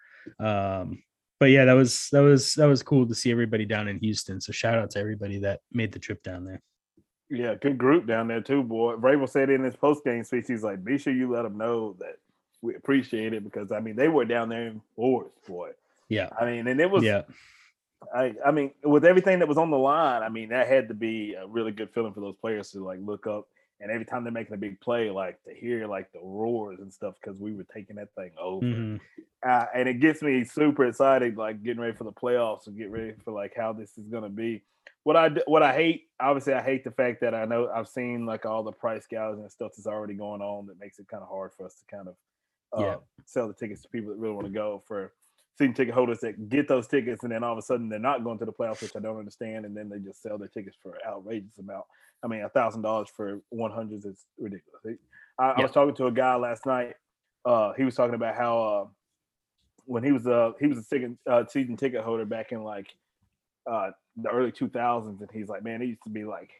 Um, 0.40 1.02
but 1.40 1.50
yeah, 1.50 1.64
that 1.66 1.74
was 1.74 2.08
that 2.12 2.20
was 2.20 2.54
that 2.54 2.66
was 2.66 2.82
cool 2.82 3.06
to 3.06 3.14
see 3.14 3.30
everybody 3.30 3.64
down 3.64 3.88
in 3.88 3.98
Houston. 3.98 4.40
So 4.40 4.52
shout 4.52 4.78
out 4.78 4.90
to 4.90 4.98
everybody 4.98 5.40
that 5.40 5.60
made 5.72 5.92
the 5.92 5.98
trip 5.98 6.22
down 6.22 6.44
there. 6.44 6.62
Yeah, 7.30 7.54
good 7.54 7.78
group 7.78 8.06
down 8.06 8.28
there 8.28 8.40
too, 8.40 8.62
boy. 8.62 8.96
Vrabel 8.96 9.28
said 9.28 9.50
in 9.50 9.64
his 9.64 9.76
post 9.76 10.04
game 10.04 10.24
speech, 10.24 10.44
he's 10.46 10.62
like, 10.62 10.84
"Be 10.84 10.98
sure 10.98 11.12
you 11.12 11.30
let 11.32 11.42
them 11.42 11.56
know 11.56 11.94
that 11.98 12.18
we 12.60 12.74
appreciate 12.74 13.32
it 13.32 13.44
because 13.44 13.72
I 13.72 13.80
mean 13.80 13.96
they 13.96 14.08
were 14.08 14.24
down 14.24 14.48
there 14.48 14.66
in 14.66 14.80
force, 14.94 15.32
boy. 15.46 15.70
Yeah, 16.08 16.28
I 16.38 16.44
mean, 16.44 16.66
and 16.66 16.80
it 16.80 16.90
was, 16.90 17.02
yeah, 17.02 17.22
I, 18.14 18.34
I 18.44 18.50
mean, 18.50 18.72
with 18.82 19.04
everything 19.04 19.38
that 19.38 19.48
was 19.48 19.58
on 19.58 19.70
the 19.70 19.78
line, 19.78 20.22
I 20.22 20.28
mean 20.28 20.50
that 20.50 20.68
had 20.68 20.88
to 20.88 20.94
be 20.94 21.34
a 21.34 21.46
really 21.46 21.72
good 21.72 21.90
feeling 21.94 22.12
for 22.12 22.20
those 22.20 22.36
players 22.36 22.70
to 22.72 22.84
like 22.84 22.98
look 23.02 23.26
up 23.26 23.48
and 23.80 23.90
every 23.90 24.04
time 24.04 24.22
they're 24.24 24.32
making 24.32 24.54
a 24.54 24.58
big 24.58 24.80
play, 24.80 25.10
like 25.10 25.42
to 25.44 25.52
hear 25.52 25.86
like 25.86 26.12
the 26.12 26.20
roars 26.20 26.80
and 26.80 26.92
stuff 26.92 27.14
because 27.20 27.38
we 27.40 27.52
were 27.52 27.66
taking 27.74 27.96
that 27.96 28.14
thing 28.14 28.30
over. 28.38 28.64
Mhm. 28.64 29.00
uh, 29.42 29.66
and 29.74 29.88
it 29.88 30.00
gets 30.00 30.22
me 30.22 30.44
super 30.44 30.86
excited, 30.86 31.36
like 31.36 31.62
getting 31.62 31.80
ready 31.80 31.94
for 31.94 32.04
the 32.04 32.12
playoffs 32.12 32.66
and 32.66 32.76
get 32.76 32.90
ready 32.90 33.12
for 33.24 33.32
like 33.32 33.54
how 33.56 33.72
this 33.72 33.96
is 33.98 34.08
gonna 34.08 34.28
be. 34.28 34.62
What 35.04 35.16
I 35.16 35.30
what 35.46 35.62
I 35.62 35.72
hate, 35.74 36.08
obviously, 36.18 36.54
I 36.54 36.62
hate 36.62 36.82
the 36.82 36.90
fact 36.90 37.20
that 37.20 37.34
I 37.34 37.44
know 37.44 37.70
I've 37.74 37.88
seen 37.88 38.26
like 38.26 38.46
all 38.46 38.62
the 38.62 38.72
price 38.72 39.06
gouging 39.06 39.42
and 39.42 39.52
stuff 39.52 39.72
that's 39.76 39.86
already 39.86 40.14
going 40.14 40.40
on 40.40 40.66
that 40.66 40.80
makes 40.80 40.98
it 40.98 41.06
kind 41.08 41.22
of 41.22 41.28
hard 41.28 41.52
for 41.56 41.66
us 41.66 41.74
to 41.76 41.84
kind 41.94 42.08
of 42.08 42.14
uh, 42.76 42.82
Yeah. 42.82 42.96
sell 43.26 43.46
the 43.46 43.54
tickets 43.54 43.82
to 43.82 43.88
people 43.88 44.10
that 44.10 44.18
really 44.18 44.34
want 44.34 44.46
to 44.46 44.52
go 44.52 44.82
for 44.88 45.12
season 45.58 45.74
ticket 45.74 45.94
holders 45.94 46.18
that 46.20 46.48
get 46.48 46.66
those 46.66 46.88
tickets 46.88 47.22
and 47.22 47.30
then 47.30 47.44
all 47.44 47.52
of 47.52 47.58
a 47.58 47.62
sudden 47.62 47.88
they're 47.88 47.98
not 48.00 48.24
going 48.24 48.38
to 48.38 48.44
the 48.44 48.52
playoffs, 48.52 48.82
which 48.82 48.96
I 48.96 48.98
don't 48.98 49.18
understand, 49.18 49.64
and 49.66 49.76
then 49.76 49.88
they 49.88 49.98
just 49.98 50.20
sell 50.22 50.36
their 50.38 50.48
tickets 50.48 50.76
for 50.82 50.94
an 50.94 51.00
outrageous 51.06 51.58
amount. 51.58 51.84
I 52.24 52.26
mean, 52.26 52.40
a 52.42 52.48
thousand 52.48 52.82
dollars 52.82 53.08
for 53.14 53.40
one 53.50 53.70
hundreds 53.70 54.06
is 54.06 54.24
ridiculous. 54.38 54.98
I, 55.38 55.50
I 55.50 55.60
was 55.62 55.70
talking 55.70 55.94
to 55.96 56.06
a 56.06 56.12
guy 56.12 56.34
last 56.36 56.64
night. 56.64 56.94
Uh, 57.44 57.74
he 57.74 57.84
was 57.84 57.94
talking 57.94 58.14
about 58.14 58.34
how 58.36 58.58
uh, 58.62 58.86
when 59.84 60.02
he 60.02 60.12
was 60.12 60.26
uh 60.26 60.52
he 60.58 60.66
was 60.66 60.78
a 60.78 60.82
season 60.82 61.18
uh, 61.30 61.44
season 61.46 61.76
ticket 61.76 62.00
holder 62.02 62.24
back 62.24 62.52
in 62.52 62.62
like 62.62 62.88
uh 63.70 63.90
the 64.16 64.30
early 64.30 64.52
2000s 64.52 65.20
and 65.20 65.30
he's 65.32 65.48
like 65.48 65.62
man 65.64 65.82
it 65.82 65.86
used 65.86 66.02
to 66.04 66.10
be 66.10 66.24
like 66.24 66.50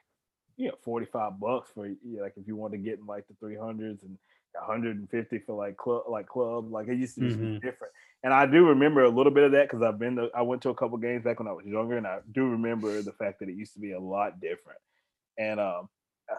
you 0.56 0.68
know 0.68 0.75
45 0.82 1.38
bucks 1.40 1.70
for 1.75 1.87
you 1.87 1.96
know, 2.04 2.23
like 2.23 2.34
if 2.37 2.46
you 2.46 2.56
wanted 2.56 2.78
to 2.78 2.82
get 2.82 2.99
in 2.99 3.06
like 3.06 3.25
the 3.28 3.34
300s 3.46 4.02
and 4.02 4.18
150 4.54 5.38
for 5.40 5.54
like 5.54 5.76
club 5.76 6.04
like 6.08 6.26
club 6.28 6.70
like 6.70 6.87
it 6.88 6.96
used 6.96 7.16
to 7.16 7.20
be 7.23 7.58
different. 7.61 7.92
And 8.23 8.32
i 8.32 8.46
do 8.46 8.66
remember 8.68 9.02
a 9.04 9.08
little 9.08 9.32
bit 9.32 9.44
of 9.44 9.52
that 9.52 9.68
because 9.68 9.82
i've 9.82 9.99
been 9.99 10.16
to 10.16 10.30
i 10.34 10.42
went 10.42 10.62
to 10.62 10.70
a 10.70 10.75
couple 10.75 10.96
games 10.99 11.25
back 11.25 11.38
when 11.40 11.49
i 11.49 11.52
was 11.52 11.66
younger 11.66 11.96
and 11.96 12.06
i 12.06 12.20
do 12.32 12.49
remember 12.49 13.02
the 13.02 13.12
fact 13.12 13.40
that 13.40 13.49
it 13.49 13.56
used 13.56 13.75
to 13.75 13.80
be 13.80 13.92
a 13.92 14.00
lot 14.00 14.40
different. 14.40 14.78
And 15.38 15.58
um 15.61 15.88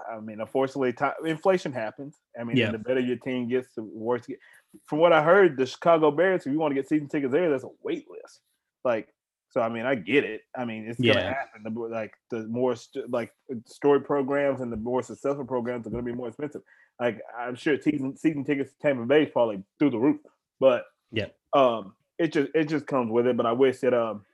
I- 0.09 0.19
mean 0.19 0.39
unfortunately 0.41 0.93
ti 0.93 1.05
inflation 1.25 1.71
happens. 1.73 2.19
I 2.39 2.43
mean 2.43 2.57
Yeah. 2.57 2.71
the 2.71 2.79
better 2.79 2.99
your 2.99 3.17
team 3.17 3.47
gets 3.49 3.73
the 3.75 3.83
worse 3.83 4.25
get. 4.25 4.39
From 4.85 4.99
what 4.99 5.13
I 5.13 5.21
heard, 5.23 5.57
the 5.57 5.65
Chicago 5.65 6.09
Bears, 6.11 6.45
if 6.45 6.51
you 6.51 6.59
want 6.59 6.71
to 6.71 6.75
get 6.75 6.87
season 6.89 7.07
tickets 7.07 7.31
there, 7.31 7.49
there's 7.49 7.63
a 7.63 7.69
wait 7.83 8.09
list. 8.09 8.41
Like, 8.83 9.13
so 9.55 9.61
I 9.61 9.69
mean, 9.69 9.85
I 9.85 9.95
get 9.95 10.25
it. 10.25 10.41
I 10.55 10.65
mean, 10.65 10.85
it's 10.85 10.99
gonna 10.99 11.13
Yeah. 11.13 11.29
happen. 11.33 11.63
The, 11.63 11.69
more- 11.69 11.89
like 11.89 12.13
the 12.29 12.43
more 12.43 12.75
st- 12.75 13.09
like 13.09 13.31
story 13.65 14.01
programs 14.01 14.59
and 14.59 14.69
the 14.71 14.75
more 14.75 15.01
successful 15.01 15.45
programs 15.45 15.87
are 15.87 15.91
gonna 15.91 16.03
be 16.03 16.11
more 16.11 16.27
expensive. 16.27 16.61
Like 16.99 17.21
I'm 17.37 17.55
sure 17.55 17.79
season 17.81 18.17
season 18.17 18.43
tickets 18.43 18.73
to 18.73 18.77
Tampa 18.79 19.05
Bay 19.05 19.23
is 19.23 19.29
probably 19.31 19.63
through 19.79 19.91
the 19.91 19.97
roof, 19.97 20.19
but 20.59 20.83
Yeah. 21.11 21.27
um, 21.53 21.95
it 22.19 22.33
just 22.33 22.51
it 22.53 22.65
just 22.65 22.85
comes 22.85 23.09
with 23.09 23.27
it. 23.27 23.37
But 23.37 23.45
I 23.45 23.53
wish 23.53 23.79
that 23.79 23.93
um, 23.93 24.25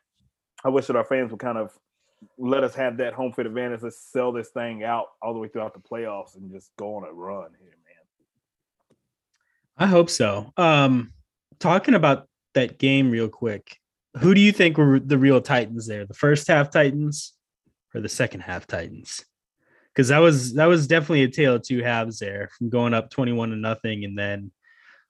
I 0.64 0.70
wish 0.70 0.88
that 0.88 0.96
our 0.96 1.06
fans 1.06 1.30
would 1.30 1.40
kind 1.40 1.60
of 1.60 1.72
let 2.40 2.64
us 2.64 2.74
have 2.74 2.98
that 2.98 3.14
home 3.14 3.32
field 3.34 3.46
advantage. 3.48 3.84
Let's 3.84 4.00
sell 4.12 4.32
this 4.32 4.50
thing 4.50 4.84
out 4.84 5.06
all 5.22 5.34
the 5.34 5.40
way 5.40 5.50
throughout 5.50 5.76
the 5.76 5.80
playoffs 5.80 6.36
and 6.36 6.52
just 6.52 6.72
go 6.78 6.96
on 6.96 7.04
a 7.04 7.12
run 7.14 7.52
here, 7.60 7.70
man. 7.86 8.98
I 9.78 9.86
hope 9.86 10.10
so. 10.10 10.52
Um, 10.58 11.14
talking 11.60 11.94
about 11.94 12.28
that 12.54 12.78
game 12.80 13.10
real 13.12 13.30
quick, 13.30 13.81
who 14.20 14.34
do 14.34 14.42
you 14.42 14.52
think 14.52 14.78
were 14.78 15.00
the 15.00 15.18
real 15.18 15.42
Titans 15.42 15.88
there? 15.88 16.06
The 16.06 16.14
first 16.14 16.48
half 16.48 16.70
Titans 16.72 17.34
or 17.96 18.02
the 18.02 18.10
second 18.10 18.42
half 18.42 18.68
Titans? 18.68 19.24
Because 19.94 20.08
that 20.10 20.20
was 20.20 20.54
that 20.54 20.66
was 20.68 20.88
definitely 20.88 21.24
a 21.24 21.28
tale 21.30 21.56
of 21.56 21.64
two 21.64 21.84
halves 21.84 22.20
there, 22.20 22.50
from 22.58 22.70
going 22.70 22.94
up 22.94 23.10
twenty-one 23.10 23.50
to 23.50 23.56
nothing, 23.56 24.04
and 24.06 24.18
then 24.18 24.52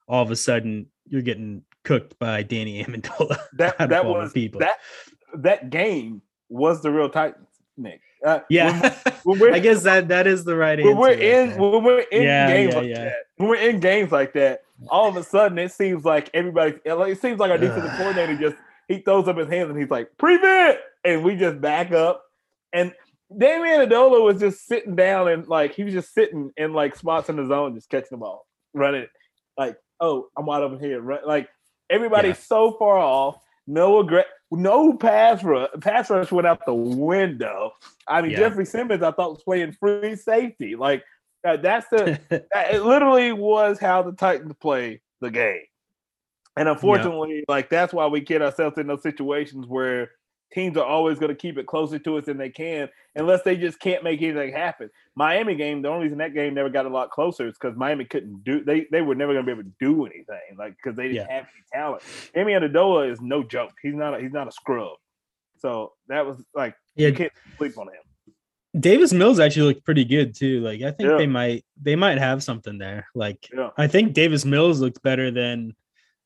all 0.08 0.22
of 0.22 0.30
a 0.30 0.36
sudden 0.36 0.86
you're 1.06 1.22
getting 1.22 1.62
cooked 1.84 2.18
by 2.18 2.42
Danny 2.42 2.82
Amendola. 2.84 3.38
That 3.54 3.78
that 3.78 4.04
was 4.04 4.32
people. 4.32 4.60
that 4.60 4.78
that 5.36 5.70
game 5.70 6.22
was 6.48 6.82
the 6.82 6.90
real 6.90 7.08
Titans, 7.08 7.46
Nick. 7.76 8.00
Uh, 8.24 8.40
yeah, 8.48 8.96
when 9.24 9.38
we're- 9.40 9.52
I 9.54 9.58
guess 9.58 9.82
that 9.84 10.08
that 10.08 10.26
is 10.28 10.44
the 10.44 10.54
right 10.56 10.78
answer. 10.78 10.90
when 10.90 10.98
we're 11.00 11.12
in 11.12 11.58
when 11.58 11.82
we're 11.84 12.00
in 12.00 12.22
Yeah, 12.22 12.46
games 12.48 12.72
yeah, 12.74 12.78
like 12.80 12.88
yeah. 12.88 13.04
that, 13.04 13.14
when 13.36 13.48
we're 13.50 13.56
in 13.70 13.80
games 13.80 14.12
like 14.12 14.32
that, 14.34 14.62
all 14.88 15.08
of 15.08 15.16
a 15.16 15.22
sudden 15.24 15.58
it 15.58 15.72
seems 15.72 16.04
like 16.04 16.28
everybody 16.34 16.78
it 16.84 17.20
seems 17.20 17.38
like 17.40 17.50
our 17.52 17.58
defensive 17.58 17.90
coordinator 17.96 18.36
just 18.36 18.56
he 18.88 18.98
throws 18.98 19.28
up 19.28 19.36
his 19.36 19.48
hands 19.48 19.70
and 19.70 19.78
he's 19.78 19.90
like 19.90 20.08
prevent 20.18 20.78
and 21.04 21.24
we 21.24 21.36
just 21.36 21.60
back 21.60 21.92
up 21.92 22.22
and 22.72 22.92
Damian 23.36 23.88
Adola 23.88 24.22
was 24.22 24.40
just 24.40 24.66
sitting 24.66 24.94
down 24.94 25.28
and 25.28 25.46
like 25.48 25.74
he 25.74 25.84
was 25.84 25.94
just 25.94 26.12
sitting 26.12 26.52
in 26.56 26.72
like 26.74 26.94
spots 26.96 27.28
in 27.28 27.36
the 27.36 27.46
zone 27.46 27.74
just 27.74 27.88
catching 27.88 28.08
the 28.12 28.16
ball 28.18 28.46
running 28.74 29.06
like 29.56 29.76
oh 30.00 30.28
I'm 30.36 30.46
wide 30.46 30.62
open 30.62 30.78
here 30.80 31.00
run. 31.00 31.20
like 31.26 31.48
everybody's 31.90 32.38
so 32.38 32.72
far 32.78 32.98
off 32.98 33.38
no 33.66 34.02
aggre- 34.02 34.24
no 34.50 34.92
pass 34.94 35.42
rush 35.42 35.70
pass 35.80 36.10
rush 36.10 36.30
went 36.32 36.46
out 36.46 36.64
the 36.66 36.74
window 36.74 37.72
I 38.06 38.20
mean 38.22 38.32
Yeah. 38.32 38.38
Jeffery 38.40 38.66
Simmons 38.66 39.02
I 39.02 39.12
thought 39.12 39.30
was 39.32 39.42
playing 39.42 39.72
free 39.72 40.16
safety 40.16 40.76
like 40.76 41.02
uh, 41.46 41.56
that's 41.56 41.88
the 41.88 42.18
that- 42.28 42.46
it 42.74 42.82
literally 42.82 43.32
was 43.32 43.78
how 43.80 44.02
the 44.02 44.12
Titans 44.12 44.52
play 44.60 45.00
the 45.20 45.30
game. 45.30 45.62
And 46.56 46.68
unfortunately, 46.68 47.44
like 47.48 47.70
that's 47.70 47.92
why 47.92 48.06
we 48.06 48.20
get 48.20 48.42
ourselves 48.42 48.76
in 48.78 48.86
those 48.86 49.02
situations 49.02 49.66
where 49.66 50.10
teams 50.52 50.76
are 50.76 50.84
always 50.84 51.18
going 51.18 51.30
to 51.30 51.34
keep 51.34 51.56
it 51.56 51.66
closer 51.66 51.98
to 51.98 52.18
us 52.18 52.26
than 52.26 52.36
they 52.36 52.50
can, 52.50 52.88
unless 53.16 53.42
they 53.42 53.56
just 53.56 53.80
can't 53.80 54.04
make 54.04 54.20
anything 54.20 54.52
happen. 54.52 54.90
Miami 55.14 55.54
game, 55.54 55.80
the 55.80 55.88
only 55.88 56.04
reason 56.04 56.18
that 56.18 56.34
game 56.34 56.52
never 56.52 56.68
got 56.68 56.84
a 56.84 56.90
lot 56.90 57.10
closer 57.10 57.48
is 57.48 57.54
because 57.58 57.74
Miami 57.76 58.04
couldn't 58.04 58.44
do 58.44 58.62
they 58.62 58.86
they 58.92 59.00
were 59.00 59.14
never 59.14 59.32
going 59.32 59.46
to 59.46 59.54
be 59.54 59.58
able 59.58 59.68
to 59.70 59.74
do 59.80 60.04
anything, 60.04 60.56
like 60.58 60.74
because 60.76 60.94
they 60.96 61.04
didn't 61.08 61.26
Yeah. 61.28 61.34
have 61.36 61.44
any 61.44 61.64
talent. 61.82 62.02
Amy 62.36 62.52
Amendola 62.52 63.10
is 63.10 63.20
no 63.22 63.42
joke. 63.42 63.72
He's 63.82 63.94
not 63.94 64.14
a, 64.14 64.20
he's 64.20 64.32
not 64.32 64.46
a 64.46 64.52
scrub. 64.52 64.96
So 65.58 65.92
that 66.08 66.26
was 66.26 66.36
like 66.54 66.74
yeah, 66.96 67.08
you 67.08 67.14
can't 67.14 67.32
sleep 67.56 67.78
on 67.78 67.86
him. 67.88 67.94
Davis 68.78 69.12
Mills 69.12 69.38
actually 69.38 69.68
looked 69.68 69.84
pretty 69.84 70.04
good 70.04 70.34
too. 70.34 70.60
Like 70.60 70.80
I 70.82 70.90
think 70.92 71.10
Yeah. 71.10 71.16
they 71.16 71.26
might 71.26 71.64
they 71.80 71.96
might 71.96 72.18
have 72.18 72.42
something 72.42 72.78
there. 72.78 73.06
Like 73.14 73.48
Yeah. 73.54 73.70
I 73.78 73.86
think 73.86 74.12
Davis 74.12 74.44
Mills 74.44 74.80
looked 74.80 75.02
better 75.02 75.30
than 75.30 75.74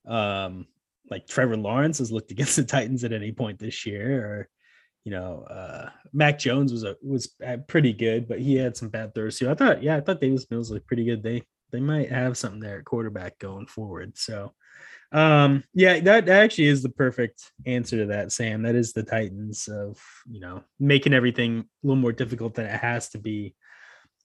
um 0.06 0.66
like 1.10 1.26
Trevor 1.26 1.56
Lawrence 1.56 1.98
has 1.98 2.12
looked 2.12 2.30
against 2.32 2.56
the 2.56 2.64
Titans 2.64 3.04
at 3.04 3.12
any 3.12 3.32
point 3.32 3.58
this 3.58 3.86
year 3.86 4.24
or 4.24 4.48
you 5.04 5.12
know 5.12 5.42
uh 5.42 5.90
Mac 6.12 6.38
Jones 6.38 6.72
was 6.72 6.84
a 6.84 6.96
was 7.02 7.34
pretty 7.68 7.92
good 7.92 8.28
but 8.28 8.40
he 8.40 8.56
had 8.56 8.76
some 8.76 8.88
bad 8.88 9.14
throws 9.14 9.38
too. 9.38 9.50
I 9.50 9.54
thought 9.54 9.82
yeah, 9.82 9.96
I 9.96 10.00
thought 10.00 10.20
Davis 10.20 10.46
Mills 10.50 10.70
looked 10.70 10.86
pretty 10.86 11.04
good. 11.04 11.22
They 11.22 11.42
they 11.72 11.80
might 11.80 12.10
have 12.10 12.38
something 12.38 12.60
there 12.60 12.78
at 12.78 12.84
quarterback 12.84 13.38
going 13.38 13.66
forward. 13.66 14.16
So 14.16 14.52
um 15.12 15.62
yeah, 15.74 16.00
that, 16.00 16.26
that 16.26 16.42
actually 16.42 16.66
is 16.66 16.82
the 16.82 16.88
perfect 16.88 17.52
answer 17.64 17.98
to 17.98 18.06
that, 18.06 18.32
Sam. 18.32 18.62
That 18.62 18.74
is 18.74 18.92
the 18.92 19.04
Titans 19.04 19.68
of 19.68 20.00
you 20.28 20.40
know 20.40 20.64
making 20.80 21.14
everything 21.14 21.60
a 21.60 21.86
little 21.86 22.00
more 22.00 22.12
difficult 22.12 22.54
than 22.54 22.66
it 22.66 22.80
has 22.80 23.08
to 23.10 23.18
be. 23.18 23.54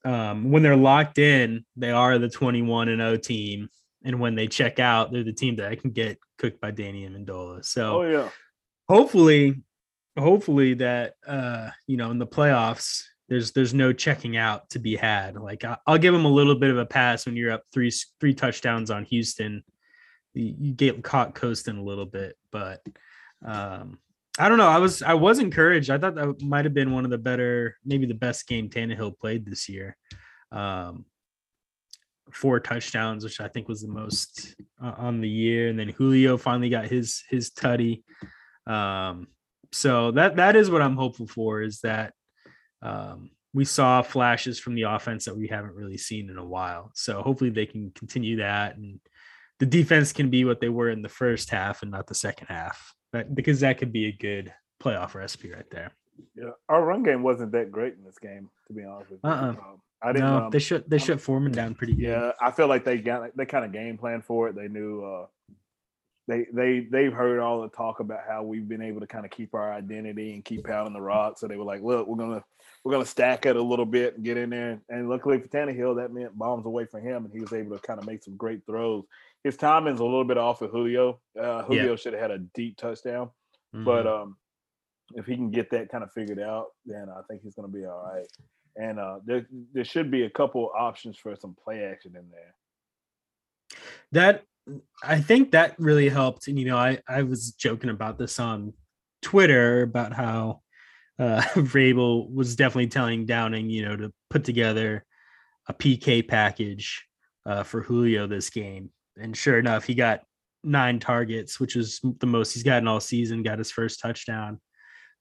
Um, 0.04 0.50
when 0.50 0.64
they're 0.64 0.76
locked 0.76 1.20
in, 1.20 1.64
they 1.76 1.92
are 1.92 2.18
the 2.18 2.30
21 2.30 2.90
and 2.90 3.02
0 3.02 3.18
team. 3.18 3.70
And 4.04 4.20
when 4.20 4.36
they 4.36 4.48
check 4.48 4.80
out, 4.80 5.12
they're 5.12 5.24
the 5.24 5.34
team 5.34 5.58
that 5.58 5.72
I 5.72 5.76
can 5.76 5.92
get 5.92 6.18
cooked 6.38 6.60
by 6.60 6.72
Danny 6.72 7.08
Amendola. 7.08 7.64
So 7.64 8.02
Oh 8.02 8.10
yeah. 8.10 8.30
hopefully, 8.90 9.62
hopefully 10.18 10.74
that 10.76 11.14
uh, 11.28 11.70
you 11.88 11.98
know, 11.98 12.12
in 12.12 12.18
the 12.20 12.28
playoffs, 12.28 13.04
there's 13.30 13.52
there's 13.52 13.74
no 13.74 13.94
checking 13.94 14.38
out 14.38 14.70
to 14.72 14.80
be 14.80 14.96
had. 14.96 15.36
Like 15.36 15.64
I, 15.64 15.78
I'll 15.88 15.98
give 15.98 16.14
them 16.14 16.26
a 16.26 16.32
little 16.32 16.56
bit 16.56 16.72
of 16.72 16.78
a 16.78 16.86
pass 16.86 17.26
when 17.26 17.36
you're 17.36 17.52
up 17.52 17.64
three 17.72 17.92
three 18.20 18.34
touchdowns 18.34 18.92
on 18.92 19.06
Houston. 19.06 19.64
You, 20.34 20.56
you 20.60 20.74
get 20.74 21.04
caught 21.04 21.36
coasting 21.36 21.78
a 21.78 21.84
little 21.84 22.06
bit, 22.06 22.36
but 22.52 22.82
um, 23.46 24.00
I 24.40 24.50
don't 24.50 24.58
know. 24.58 24.68
I 24.68 24.80
was 24.80 25.02
I 25.02 25.14
was 25.14 25.40
encouraged. 25.40 25.90
I 25.90 25.98
thought 25.98 26.16
that 26.16 26.42
might 26.42 26.66
have 26.66 26.74
been 26.74 26.92
one 26.92 27.06
of 27.06 27.12
the 27.12 27.18
better, 27.18 27.78
maybe 27.86 28.06
the 28.06 28.14
best 28.14 28.48
game 28.48 28.70
Tannehill 28.70 29.18
played 29.20 29.46
this 29.46 29.70
year. 29.70 29.96
Um, 30.52 31.06
four 32.32 32.60
touchdowns, 32.60 33.24
which 33.24 33.42
I 33.42 33.48
think 33.48 33.68
was 33.68 33.82
the 33.82 33.88
most 33.88 34.56
uh, 34.84 34.94
on 34.98 35.22
the 35.22 35.30
year, 35.30 35.70
and 35.70 35.78
then 35.78 35.90
Julio 35.90 36.38
finally 36.38 36.70
got 36.70 36.86
his 36.86 37.24
his 37.30 37.52
tutty. 37.52 38.04
Um, 38.68 39.28
so 39.72 40.12
that 40.12 40.36
that 40.36 40.56
is 40.56 40.70
what 40.70 40.82
I'm 40.82 40.96
hopeful 40.96 41.28
for 41.28 41.62
is 41.62 41.80
that 41.82 42.14
um, 42.82 43.32
we 43.54 43.66
saw 43.66 44.02
flashes 44.02 44.60
from 44.60 44.76
the 44.76 44.84
offense 44.84 45.26
that 45.26 45.38
we 45.38 45.48
haven't 45.48 45.76
really 45.76 45.98
seen 45.98 46.30
in 46.30 46.38
a 46.38 46.46
while. 46.46 46.92
So 46.96 47.22
hopefully 47.22 47.50
they 47.50 47.66
can 47.66 47.92
continue 47.92 48.38
that 48.38 48.78
and 48.78 49.00
the 49.62 49.66
defense 49.68 50.12
can 50.12 50.32
be 50.32 50.44
what 50.44 50.60
they 50.60 50.70
were 50.70 50.90
in 50.90 51.04
the 51.04 51.10
first 51.10 51.52
half 51.52 51.84
and 51.84 51.92
not 51.92 52.08
the 52.08 52.16
second 52.16 52.48
half. 52.48 52.96
But 53.12 53.36
because 53.36 53.60
that 53.60 53.78
could 53.78 53.94
be 53.94 54.08
a 54.08 54.12
good 54.12 54.52
playoff 54.82 55.14
recipe 55.14 55.52
right 55.52 55.70
there. 55.70 55.92
Yeah, 56.36 56.50
our 56.68 56.84
run 56.84 57.04
game 57.04 57.22
wasn't 57.22 57.52
that 57.52 57.72
great 57.72 57.94
in 57.94 58.04
this 58.04 58.18
game, 58.18 58.50
to 58.68 58.74
be 58.74 58.84
honest 58.84 59.12
with 59.12 59.20
you. 59.24 59.30
Uh-uh. 59.30 59.50
Um, 59.50 59.82
I 60.04 60.14
didn't. 60.14 60.30
No, 60.30 60.38
um, 60.46 60.52
they 60.52 60.60
shut 60.60 60.90
they 60.90 60.98
shut 60.98 61.22
Foreman 61.22 61.52
down 61.52 61.76
pretty 61.76 61.94
good. 61.94 62.04
yeah, 62.04 62.32
I 62.42 62.52
feel 62.52 62.68
like 62.68 62.84
they 62.84 62.98
got 62.98 63.36
they 63.38 63.46
kind 63.46 63.66
of 63.66 63.72
game 63.72 63.98
plan 63.98 64.22
for 64.22 64.50
it. 64.50 64.56
They 64.56 64.68
knew 64.68 65.04
uh, 65.04 65.26
they 66.28 66.46
they 66.54 66.88
they've 66.92 67.14
heard 67.14 67.40
all 67.40 67.62
the 67.62 67.70
talk 67.70 68.00
about 68.00 68.22
how 68.28 68.44
we've 68.44 68.68
been 68.68 68.82
able 68.82 69.02
to 69.02 69.08
kind 69.08 69.26
of 69.26 69.32
keep 69.32 69.54
our 69.54 69.72
identity 69.74 70.34
and 70.34 70.44
keep 70.46 70.66
pounding 70.66 70.94
the 70.94 71.02
rock. 71.02 71.38
So 71.38 71.48
they 71.48 71.56
were 71.56 71.64
like, 71.66 71.82
look, 71.84 72.08
we're 72.08 72.18
gonna 72.18 72.44
we're 72.84 72.94
gonna 72.94 73.06
stack 73.06 73.46
it 73.46 73.56
a 73.56 73.62
little 73.62 73.86
bit 73.86 74.16
and 74.16 74.24
get 74.24 74.38
in 74.38 74.50
there. 74.50 74.80
And 74.90 75.10
luckily 75.10 75.40
for 75.40 75.48
Tannehill, 75.48 75.98
that 75.98 76.12
meant 76.14 76.38
bombs 76.38 76.66
away 76.66 76.86
from 76.86 77.02
him, 77.04 77.26
and 77.26 77.34
he 77.34 77.40
was 77.40 77.54
able 77.54 77.78
to 77.78 77.82
kind 77.86 78.00
of 78.00 78.06
make 78.08 78.24
some 78.24 78.36
great 78.38 78.66
throws. 78.66 79.04
His 79.44 79.58
timing's 79.58 80.00
a 80.00 80.04
little 80.04 80.24
bit 80.26 80.38
off 80.38 80.62
with 80.62 80.72
Julio. 80.72 81.20
Uh, 81.40 81.64
Julio 81.64 81.96
should 81.96 82.14
have 82.14 82.22
had 82.22 82.32
a 82.32 82.38
deep 82.40 82.78
touchdown. 82.78 83.30
But 83.74 84.06
Mhm. 84.06 84.22
um, 84.24 84.38
if 85.16 85.26
he 85.26 85.36
can 85.36 85.50
get 85.50 85.70
that 85.72 85.90
kind 85.90 86.04
of 86.04 86.12
figured 86.12 86.40
out, 86.40 86.68
then 86.86 87.10
I 87.10 87.22
think 87.28 87.42
he's 87.42 87.56
going 87.56 87.72
to 87.72 87.76
be 87.78 87.86
all 87.86 88.04
right. 88.04 88.28
And 88.76 89.00
uh, 89.00 89.20
there 89.26 89.48
there 89.74 89.84
should 89.84 90.12
be 90.12 90.24
a 90.24 90.30
couple 90.30 90.72
options 90.78 91.18
for 91.18 91.36
some 91.36 91.56
play 91.64 91.84
action 91.84 92.16
in 92.16 92.30
there. 92.30 92.56
that 94.12 94.44
I 95.04 95.20
think 95.20 95.52
that 95.52 95.76
really 95.80 96.10
helped. 96.10 96.48
And 96.48 96.58
you 96.58 96.66
know, 96.66 96.78
I 96.78 97.00
I 97.08 97.24
was 97.24 97.52
joking 97.52 97.90
about 97.90 98.18
this 98.18 98.40
on 98.40 98.74
Twitter 99.22 99.84
about 99.84 100.14
how 100.14 100.62
uh 101.20 101.42
Vrabel 101.56 102.32
was 102.32 102.56
definitely 102.56 102.88
telling 102.88 103.26
Downing, 103.26 103.70
you 103.70 103.86
know, 103.86 103.96
to 103.96 104.14
put 104.30 104.44
together 104.44 105.06
a 105.68 105.74
PK 105.74 106.28
package 106.28 107.06
uh 107.46 107.64
for 107.64 107.82
Julio 107.82 108.28
this 108.28 108.50
game. 108.50 108.90
And 109.18 109.36
sure 109.36 109.60
enough, 109.60 109.84
he 109.84 109.96
got 109.96 110.22
nine 110.64 111.00
targets, 111.00 111.60
which 111.60 111.76
is 111.76 112.00
the 112.20 112.28
most 112.28 112.54
he's 112.54 112.64
gotten 112.64 112.88
all 112.88 113.00
season, 113.00 113.44
got 113.44 113.58
his 113.58 113.72
first 113.72 114.00
touchdown. 114.00 114.60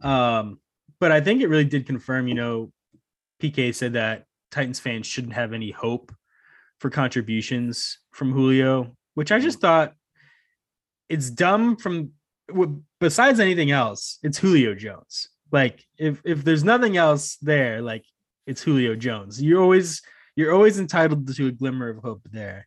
Um, 0.03 0.61
but 0.99 1.13
I 1.13 1.21
think 1.21 1.41
it 1.41 1.49
really 1.49 1.65
did 1.65 1.87
confirm, 1.87 2.29
you 2.29 2.35
know, 2.35 2.73
PK 3.41 3.75
said 3.75 3.95
that 3.95 4.25
Titans 4.51 4.81
fans 4.81 5.07
shouldn't 5.07 5.35
have 5.35 5.53
any 5.53 5.71
hope 5.71 6.13
for 6.79 6.91
contributions 6.91 7.99
from 8.13 8.33
Julio, 8.33 8.97
which 9.15 9.33
I 9.33 9.39
just 9.39 9.61
thought 9.61 9.95
it's 11.09 11.31
dumb 11.31 11.77
from 11.77 12.13
besides 13.01 13.41
anything 13.41 13.71
else, 13.71 14.19
it's 14.23 14.39
Julio 14.39 14.75
Jones. 14.75 15.29
Like 15.53 15.85
if 15.99 16.21
if 16.25 16.45
there's 16.45 16.65
nothing 16.65 16.97
else 16.97 17.37
there, 17.37 17.83
like 17.83 18.05
it's 18.47 18.63
Julio 18.63 18.95
Jones. 18.95 19.43
You're 19.43 19.61
always 19.61 20.03
you're 20.37 20.55
always 20.55 20.79
entitled 20.79 21.35
to 21.35 21.47
a 21.49 21.53
glimmer 21.53 21.89
of 21.89 21.99
hope 21.99 22.23
there. 22.31 22.67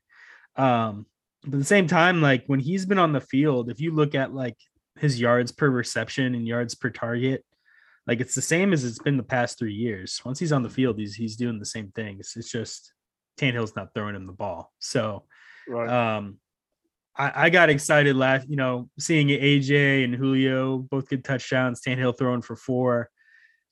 Um, 0.56 1.06
but 1.44 1.54
at 1.54 1.60
the 1.60 1.66
same 1.66 1.88
time, 1.88 2.22
like 2.22 2.44
when 2.48 2.60
he's 2.60 2.86
been 2.86 3.00
on 3.00 3.14
the 3.14 3.22
field, 3.22 3.70
if 3.70 3.80
you 3.80 3.92
look 3.92 4.16
at 4.16 4.34
like 4.34 4.58
his 5.00 5.20
yards 5.20 5.52
per 5.52 5.70
reception 5.70 6.36
and 6.36 6.48
yards 6.48 6.76
per 6.76 6.90
target, 6.90 7.44
like 8.08 8.20
it's 8.20 8.36
the 8.36 8.42
same 8.42 8.74
as 8.74 8.84
it's 8.84 9.00
been 9.00 9.18
the 9.18 9.24
past 9.24 9.58
three 9.58 9.74
years. 9.74 10.22
Once 10.26 10.40
he's 10.40 10.52
on 10.52 10.64
the 10.64 10.70
field, 10.70 11.00
he's 11.00 11.16
he's 11.16 11.36
doing 11.36 11.60
the 11.60 11.66
same 11.66 11.92
things. 11.96 12.34
It's 12.36 12.52
just 12.52 12.94
Tannehill's 13.40 13.76
not 13.76 13.94
throwing 13.94 14.16
him 14.16 14.28
the 14.28 14.34
ball. 14.34 14.72
So 14.80 15.24
Right. 15.68 15.90
um 15.90 16.40
I, 17.16 17.46
I 17.46 17.50
got 17.50 17.70
excited 17.70 18.16
last, 18.16 18.50
you 18.50 18.56
know, 18.56 18.90
seeing 19.00 19.28
AJ 19.28 20.04
and 20.04 20.16
Julio 20.16 20.80
both 20.80 21.10
get 21.10 21.24
touchdowns, 21.24 21.80
Tannehill 21.82 22.18
throwing 22.18 22.42
for 22.42 22.56
four, 22.56 23.10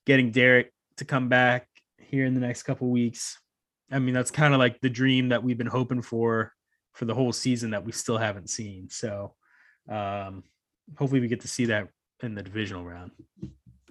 getting 0.05 0.31
Derrick 0.31 0.71
to 0.97 1.05
come 1.05 1.27
back 1.27 1.67
here 1.97 2.25
in 2.25 2.33
the 2.35 2.39
next 2.39 2.63
couple 2.63 2.89
weeks. 2.89 3.39
I 3.91 3.99
mean, 3.99 4.13
that's 4.13 4.31
kind 4.31 4.53
of 4.53 4.59
like 4.59 4.79
the 4.79 4.89
dream 4.89 5.29
that 5.29 5.43
we've 5.43 5.57
been 5.57 5.67
hoping 5.67 6.01
for 6.01 6.53
for 6.93 7.05
the 7.05 7.15
whole 7.15 7.33
season 7.33 7.71
that 7.71 7.83
we 7.83 7.91
still 7.91 8.17
haven't 8.17 8.49
seen. 8.49 8.89
So 8.89 9.35
um 9.89 10.43
hopefully 10.97 11.21
we 11.21 11.27
get 11.27 11.41
to 11.41 11.47
see 11.47 11.65
that 11.65 11.87
in 12.21 12.35
the 12.35 12.43
divisional 12.43 12.85
round. 12.85 13.11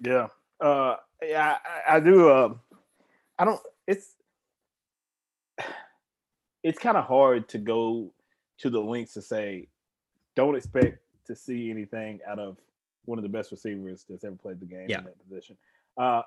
Yeah. 0.01 0.27
Uh 0.59 0.95
yeah, 1.23 1.57
I, 1.87 1.95
I 1.95 1.99
do 1.99 2.29
uh 2.29 2.53
I 3.39 3.45
don't 3.45 3.61
it's 3.87 4.15
it's 6.63 6.79
kind 6.79 6.97
of 6.97 7.05
hard 7.05 7.47
to 7.49 7.57
go 7.57 8.11
to 8.59 8.69
the 8.69 8.79
links 8.79 9.13
to 9.13 9.21
say 9.21 9.67
don't 10.35 10.55
expect 10.55 10.99
to 11.27 11.35
see 11.35 11.69
anything 11.71 12.19
out 12.27 12.39
of 12.39 12.57
one 13.05 13.17
of 13.17 13.23
the 13.23 13.29
best 13.29 13.51
receivers 13.51 14.05
that's 14.09 14.23
ever 14.23 14.35
played 14.35 14.59
the 14.59 14.65
game 14.65 14.87
Yeah. 14.89 14.99
in 14.99 15.05
that 15.05 15.19
position. 15.27 15.57
Uh 15.97 16.21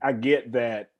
I 0.00 0.12
get 0.12 0.52
that 0.52 0.90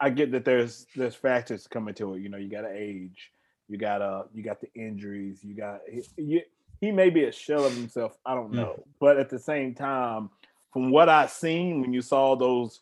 I 0.00 0.10
get 0.10 0.32
that 0.32 0.44
there's 0.44 0.86
there's 0.96 1.14
factors 1.14 1.66
coming 1.66 1.94
to 1.94 2.14
it. 2.14 2.20
You 2.22 2.28
know, 2.28 2.38
you 2.38 2.48
got 2.48 2.62
to 2.62 2.72
age, 2.72 3.32
you 3.68 3.78
got 3.78 4.02
uh 4.02 4.24
you 4.34 4.42
got 4.42 4.60
the 4.60 4.68
injuries, 4.74 5.40
you 5.44 5.54
got 5.54 5.80
he, 5.90 6.02
you, 6.16 6.42
he 6.80 6.90
may 6.90 7.10
be 7.10 7.24
a 7.24 7.32
shell 7.32 7.64
of 7.64 7.72
himself. 7.72 8.16
I 8.26 8.34
don't 8.34 8.50
Mm. 8.52 8.56
know, 8.56 8.84
but 9.00 9.18
at 9.18 9.30
the 9.30 9.38
same 9.38 9.74
time, 9.74 10.30
from 10.74 10.90
what 10.90 11.08
I've 11.08 11.30
seen 11.30 11.80
when 11.80 11.92
you 11.92 12.02
saw 12.02 12.34
those 12.34 12.80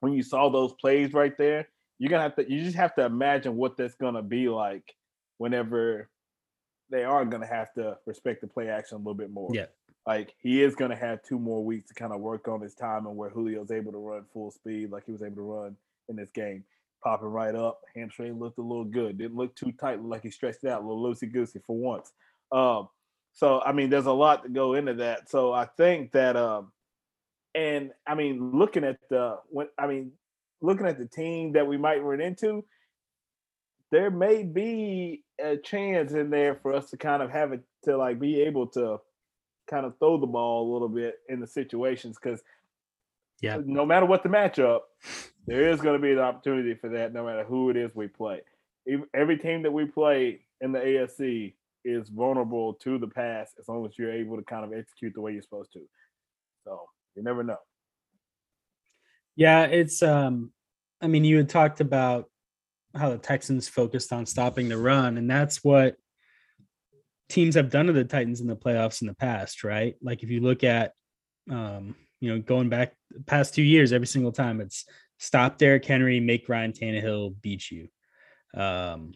when 0.00 0.12
you 0.12 0.22
saw 0.22 0.50
those 0.50 0.74
plays 0.74 1.14
right 1.14 1.36
there, 1.38 1.66
you're 1.98 2.10
gonna 2.10 2.22
have 2.22 2.36
to 2.36 2.48
you 2.48 2.62
just 2.62 2.76
have 2.76 2.94
to 2.96 3.04
imagine 3.04 3.56
what 3.56 3.78
that's 3.78 3.94
gonna 3.94 4.22
be 4.22 4.48
like 4.48 4.94
whenever 5.38 6.10
they 6.90 7.04
are 7.04 7.24
gonna 7.24 7.46
have 7.46 7.72
to 7.74 7.96
respect 8.04 8.42
the 8.42 8.46
play 8.46 8.68
action 8.68 8.96
a 8.96 8.98
little 8.98 9.14
bit 9.14 9.30
more. 9.30 9.50
Yeah. 9.52 9.66
Like 10.06 10.34
he 10.38 10.62
is 10.62 10.74
gonna 10.74 10.96
have 10.96 11.22
two 11.22 11.38
more 11.38 11.64
weeks 11.64 11.88
to 11.88 11.94
kind 11.94 12.12
of 12.12 12.20
work 12.20 12.46
on 12.46 12.60
his 12.60 12.74
time 12.74 13.06
and 13.06 13.16
where 13.16 13.30
Julio's 13.30 13.70
able 13.70 13.92
to 13.92 13.98
run 13.98 14.24
full 14.30 14.50
speed 14.50 14.90
like 14.90 15.06
he 15.06 15.12
was 15.12 15.22
able 15.22 15.36
to 15.36 15.42
run 15.42 15.76
in 16.10 16.16
this 16.16 16.30
game. 16.30 16.62
Popping 17.02 17.28
right 17.28 17.54
up, 17.54 17.80
hamstring 17.94 18.38
looked 18.38 18.58
a 18.58 18.62
little 18.62 18.84
good. 18.84 19.16
Didn't 19.16 19.36
look 19.36 19.56
too 19.56 19.72
tight, 19.72 20.02
like 20.02 20.24
he 20.24 20.30
stretched 20.30 20.64
it 20.64 20.70
out, 20.70 20.82
a 20.82 20.86
little 20.86 21.02
loosey 21.02 21.32
goosey 21.32 21.60
for 21.66 21.76
once. 21.76 22.12
Um, 22.52 22.88
so 23.32 23.62
I 23.62 23.72
mean, 23.72 23.88
there's 23.88 24.06
a 24.06 24.12
lot 24.12 24.42
to 24.42 24.48
go 24.50 24.74
into 24.74 24.94
that. 24.94 25.30
So 25.30 25.52
I 25.52 25.64
think 25.64 26.12
that, 26.12 26.36
um, 26.36 26.72
and 27.54 27.90
I 28.06 28.14
mean, 28.14 28.52
looking 28.52 28.84
at 28.84 28.98
the 29.10 29.38
when 29.48 29.68
I 29.78 29.86
mean, 29.86 30.12
looking 30.60 30.86
at 30.86 30.98
the 30.98 31.06
team 31.06 31.52
that 31.52 31.66
we 31.66 31.76
might 31.76 32.02
run 32.02 32.20
into, 32.20 32.64
there 33.90 34.10
may 34.10 34.42
be 34.42 35.24
a 35.40 35.56
chance 35.56 36.12
in 36.12 36.30
there 36.30 36.56
for 36.56 36.72
us 36.74 36.90
to 36.90 36.96
kind 36.96 37.22
of 37.22 37.30
have 37.30 37.52
it 37.52 37.62
to 37.84 37.96
like 37.96 38.18
be 38.20 38.42
able 38.42 38.66
to 38.68 38.98
kind 39.70 39.86
of 39.86 39.98
throw 39.98 40.18
the 40.18 40.26
ball 40.26 40.70
a 40.70 40.72
little 40.72 40.88
bit 40.88 41.16
in 41.28 41.40
the 41.40 41.46
situations 41.46 42.18
because 42.20 42.42
Yeah. 43.40 43.60
no 43.64 43.86
matter 43.86 44.06
what 44.06 44.22
the 44.22 44.28
matchup, 44.28 44.80
there 45.46 45.68
is 45.70 45.80
going 45.80 45.98
to 46.00 46.02
be 46.02 46.12
an 46.12 46.18
opportunity 46.18 46.74
for 46.74 46.88
that 46.90 47.12
no 47.12 47.24
matter 47.24 47.44
who 47.44 47.70
it 47.70 47.76
is 47.76 47.94
we 47.94 48.08
play. 48.08 48.40
Every 49.14 49.38
team 49.38 49.62
that 49.62 49.72
we 49.72 49.84
play 49.84 50.40
in 50.60 50.72
the 50.72 50.80
AFC 50.80 51.54
is 51.84 52.08
vulnerable 52.08 52.74
to 52.74 52.98
the 52.98 53.06
pass 53.06 53.52
as 53.58 53.68
long 53.68 53.86
as 53.86 53.96
you're 53.98 54.12
able 54.12 54.36
to 54.36 54.42
kind 54.42 54.64
of 54.64 54.72
execute 54.78 55.14
the 55.14 55.20
way 55.20 55.32
you're 55.32 55.42
supposed 55.42 55.72
to. 55.74 55.80
So 56.64 56.88
you 57.14 57.22
never 57.22 57.42
know. 57.42 57.58
Yeah, 59.36 59.66
it's 59.66 60.02
um 60.02 60.52
I 61.00 61.06
mean 61.06 61.24
you 61.24 61.36
had 61.36 61.48
talked 61.48 61.80
about 61.80 62.26
how 62.96 63.10
the 63.10 63.18
Texans 63.18 63.68
focused 63.68 64.12
on 64.12 64.26
stopping 64.26 64.68
the 64.68 64.78
run 64.78 65.16
and 65.16 65.30
that's 65.30 65.62
what 65.62 65.96
teams 67.28 67.54
have 67.54 67.70
done 67.70 67.86
to 67.86 67.92
the 67.92 68.04
Titans 68.04 68.40
in 68.40 68.46
the 68.46 68.56
playoffs 68.56 69.00
in 69.00 69.06
the 69.06 69.14
past, 69.14 69.62
right? 69.62 69.94
Like 70.02 70.22
if 70.22 70.30
you 70.30 70.40
look 70.40 70.64
at 70.64 70.92
um 71.50 71.94
you 72.20 72.32
know 72.32 72.40
going 72.40 72.68
back 72.68 72.94
past 73.26 73.54
2 73.54 73.62
years 73.62 73.92
every 73.92 74.08
single 74.08 74.32
time 74.32 74.60
it's 74.60 74.84
stop 75.18 75.58
Derrick 75.58 75.84
Henry, 75.84 76.20
make 76.20 76.48
Ryan 76.48 76.72
Tannehill 76.72 77.40
beat 77.40 77.70
you. 77.70 77.88
Um 78.54 79.12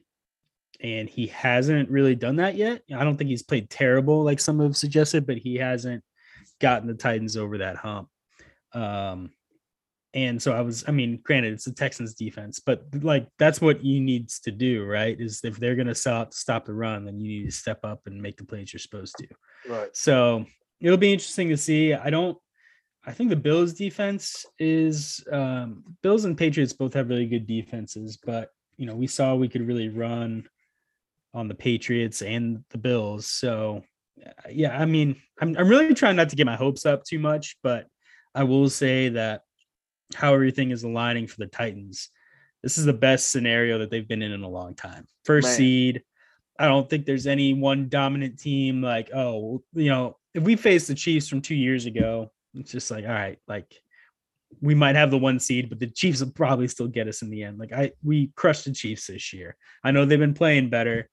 and 0.81 1.09
he 1.09 1.29
hasn't 1.29 1.91
really 1.91 2.15
done 2.15 2.37
that 2.37 2.57
yet. 2.57 2.83
I 2.95 3.05
don't 3.05 3.17
think 3.17 3.31
he's 3.31 3.43
played 3.43 3.71
terrible 3.71 4.23
like 4.23 4.41
some 4.41 4.61
have 4.61 4.77
suggested, 4.77 5.27
but 5.27 5.39
he 5.39 5.57
hasn't 5.57 6.05
gotten 6.63 6.89
the 6.89 6.95
Titans 6.95 7.37
over 7.37 7.59
that 7.59 7.77
hump. 7.77 8.09
Um 8.73 9.33
and 10.15 10.43
so 10.43 10.53
I 10.53 10.61
was, 10.61 10.85
I 10.87 10.91
mean, 10.91 11.21
granted, 11.23 11.55
it's 11.55 11.65
the 11.65 11.73
Texans 11.73 12.15
defense, 12.15 12.61
but 12.61 12.85
like 13.01 13.27
that's 13.39 13.63
what 13.63 13.83
you 13.83 13.99
needs 13.99 14.41
to 14.41 14.51
do, 14.51 14.85
right? 14.85 15.19
Is 15.19 15.41
if 15.43 15.57
they're 15.57 15.77
gonna 15.77 15.95
stop 15.95 16.35
stop 16.35 16.67
the 16.67 16.75
run, 16.75 17.05
then 17.05 17.19
you 17.19 17.41
need 17.41 17.47
to 17.47 17.53
step 17.57 17.81
up 17.85 18.01
and 18.07 18.21
make 18.21 18.37
the 18.37 18.45
plays 18.45 18.73
you're 18.73 18.81
supposed 18.81 19.17
to. 19.19 19.29
Right. 19.69 19.95
So 19.97 20.45
it'll 20.81 20.99
be 20.99 21.13
interesting 21.13 21.49
to 21.49 21.57
see. 21.57 21.95
I 21.95 22.11
don't 22.11 22.37
I 23.05 23.13
think 23.13 23.31
the 23.31 23.37
Bills 23.37 23.73
defense 23.73 24.45
is 24.59 25.25
um 25.33 25.83
Bills 26.03 26.25
and 26.25 26.37
Patriots 26.37 26.73
both 26.73 26.95
have 26.95 27.09
really 27.09 27.27
good 27.27 27.47
defenses, 27.47 28.19
but 28.23 28.51
you 28.77 28.87
know, 28.87 28.95
we 28.95 29.07
saw 29.07 29.35
we 29.35 29.49
could 29.49 29.67
really 29.67 29.89
run 29.89 30.47
on 31.35 31.49
the 31.49 31.55
Patriots 31.55 32.21
and 32.21 32.65
the 32.71 32.79
Bills. 32.79 33.27
So 33.27 33.83
Uh, 34.21 34.31
yeah, 34.51 34.79
I 34.79 34.85
mean, 34.85 35.17
I'm 35.41 35.57
I'm 35.57 35.69
really 35.69 35.95
trying 35.95 36.17
not 36.17 36.29
to 36.31 36.37
get 36.37 36.47
my 36.47 36.57
hopes 36.57 36.87
up 36.87 37.05
too 37.05 37.19
much, 37.19 37.57
but 37.63 37.87
I 38.35 38.45
will 38.45 38.69
say 38.69 39.11
that 39.11 39.43
how 40.15 40.35
everything 40.35 40.71
is 40.71 40.85
aligning 40.85 41.27
for 41.27 41.39
the 41.39 41.47
Titans. 41.47 42.09
This 42.63 42.79
is 42.79 42.85
the 42.85 42.93
best 42.93 43.31
scenario 43.31 43.79
that 43.79 43.91
they've 43.91 44.07
been 44.07 44.23
in 44.23 44.33
in 44.33 44.43
a 44.43 44.49
long 44.49 44.75
time. 44.75 45.07
First 45.25 45.49
Man. 45.49 45.57
seed. 45.57 46.03
I 46.59 46.69
don't 46.69 46.89
think 46.89 47.07
there's 47.07 47.27
any 47.27 47.55
one 47.55 47.89
dominant 47.89 48.39
team 48.39 48.83
like, 48.83 49.11
oh, 49.13 49.63
you 49.75 49.89
know, 49.89 50.19
if 50.35 50.43
we 50.43 50.55
face 50.55 50.87
the 50.87 50.95
Chiefs 50.95 51.29
from 51.29 51.41
two 51.41 51.55
years 51.55 51.87
ago, 51.87 52.31
it's 52.55 52.71
just 52.71 52.91
like, 52.91 53.05
all 53.05 53.11
right, 53.11 53.39
like 53.49 53.75
we 54.61 54.75
might 54.75 54.97
have 54.97 55.11
the 55.11 55.19
one 55.19 55.41
seed, 55.41 55.69
but 55.69 55.81
the 55.81 55.87
Chiefs 55.89 56.21
will 56.21 56.31
probably 56.31 56.69
still 56.69 56.89
get 56.89 57.09
us 57.09 57.23
in 57.23 57.31
the 57.31 57.43
end. 57.43 57.59
Like 57.59 57.73
I 57.73 57.93
we 58.03 58.31
crushed 58.37 58.67
the 58.67 58.73
Chiefs 58.73 59.07
this 59.07 59.33
year. 59.33 59.57
I 59.83 59.91
know 59.91 60.05
they've 60.05 60.19
been 60.19 60.35
playing 60.35 60.71
better, 60.71 61.09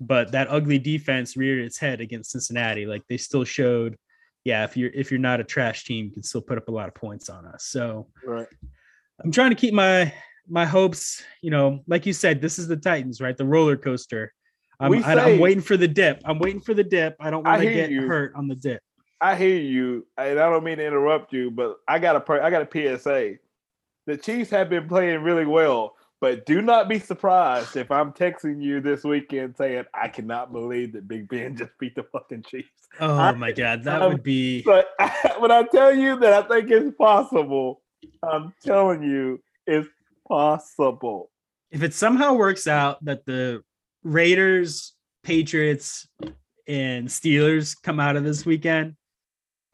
but 0.00 0.32
that 0.32 0.48
ugly 0.50 0.78
defense 0.78 1.36
reared 1.36 1.60
its 1.60 1.78
head 1.78 2.00
against 2.00 2.30
Cincinnati. 2.30 2.86
Like 2.86 3.02
they 3.08 3.16
still 3.16 3.44
showed, 3.44 3.96
yeah, 4.44 4.64
if 4.64 4.76
you're 4.76 4.90
if 4.94 5.10
you're 5.10 5.20
not 5.20 5.40
a 5.40 5.44
trash 5.44 5.84
team, 5.84 6.06
you 6.06 6.12
can 6.12 6.22
still 6.22 6.40
put 6.42 6.58
up 6.58 6.68
a 6.68 6.72
lot 6.72 6.88
of 6.88 6.94
points 6.94 7.28
on 7.28 7.46
us. 7.46 7.64
So 7.64 8.08
Right. 8.24 8.46
I'm 9.22 9.32
trying 9.32 9.50
to 9.50 9.56
keep 9.56 9.74
my 9.74 10.12
my 10.48 10.64
hopes, 10.64 11.22
you 11.42 11.50
know, 11.50 11.80
like 11.86 12.06
you 12.06 12.12
said, 12.12 12.40
this 12.40 12.58
is 12.58 12.68
the 12.68 12.76
Titans, 12.76 13.20
right? 13.20 13.36
The 13.36 13.44
roller 13.44 13.76
coaster. 13.76 14.32
I'm, 14.80 14.90
We 14.90 15.02
I, 15.02 15.30
am 15.30 15.40
waiting 15.40 15.62
for 15.62 15.76
the 15.76 15.88
dip. 15.88 16.22
I'm 16.24 16.38
waiting 16.38 16.60
for 16.60 16.72
the 16.72 16.84
dip. 16.84 17.16
I 17.20 17.30
don't 17.30 17.44
want 17.44 17.60
to 17.60 17.72
get 17.72 17.90
you. 17.90 18.06
hurt 18.06 18.32
on 18.36 18.46
the 18.48 18.54
dip. 18.54 18.80
I 19.20 19.34
hear 19.34 19.56
you, 19.56 20.06
and 20.16 20.38
I 20.38 20.48
don't 20.48 20.62
mean 20.62 20.78
to 20.78 20.86
interrupt 20.86 21.32
you, 21.32 21.50
but 21.50 21.76
I 21.88 21.98
got 21.98 22.16
a 22.16 22.32
I 22.42 22.50
got 22.50 22.62
a 22.62 22.98
PSA. 22.98 23.34
The 24.06 24.16
Chiefs 24.16 24.50
have 24.50 24.70
been 24.70 24.88
playing 24.88 25.22
really 25.22 25.44
well, 25.44 25.96
but 26.20 26.44
do 26.46 26.60
not 26.62 26.88
be 26.88 26.98
surprised 26.98 27.76
if 27.76 27.90
I'm 27.90 28.12
texting 28.12 28.62
you 28.62 28.80
this 28.80 29.04
weekend 29.04 29.56
saying 29.56 29.84
I 29.94 30.08
cannot 30.08 30.52
believe 30.52 30.92
that 30.94 31.06
Big 31.08 31.28
Ben 31.28 31.56
just 31.58 31.70
beat 31.78 31.94
the 31.94 32.02
fucking 32.04 32.44
Chiefs. 32.48 32.68
Oh 33.00 33.14
I- 33.14 33.32
my 33.32 33.52
god, 33.52 33.84
that 33.84 34.02
um, 34.02 34.12
would 34.12 34.22
be 34.22 34.62
But 34.62 34.88
when 35.38 35.50
I 35.50 35.62
tell 35.64 35.94
you 35.94 36.18
that 36.20 36.32
I 36.32 36.42
think 36.48 36.70
it's 36.70 36.96
possible, 36.96 37.82
I'm 38.22 38.52
telling 38.64 39.02
you 39.02 39.40
it's 39.66 39.88
possible. 40.26 41.30
if 41.70 41.82
it 41.82 41.94
somehow 41.94 42.34
works 42.34 42.66
out 42.66 43.04
that 43.04 43.24
the 43.26 43.62
Raiders, 44.02 44.94
Patriots, 45.24 46.06
and 46.66 47.08
Steelers 47.08 47.74
come 47.82 47.98
out 48.00 48.16
of 48.16 48.24
this 48.24 48.44
weekend, 48.46 48.94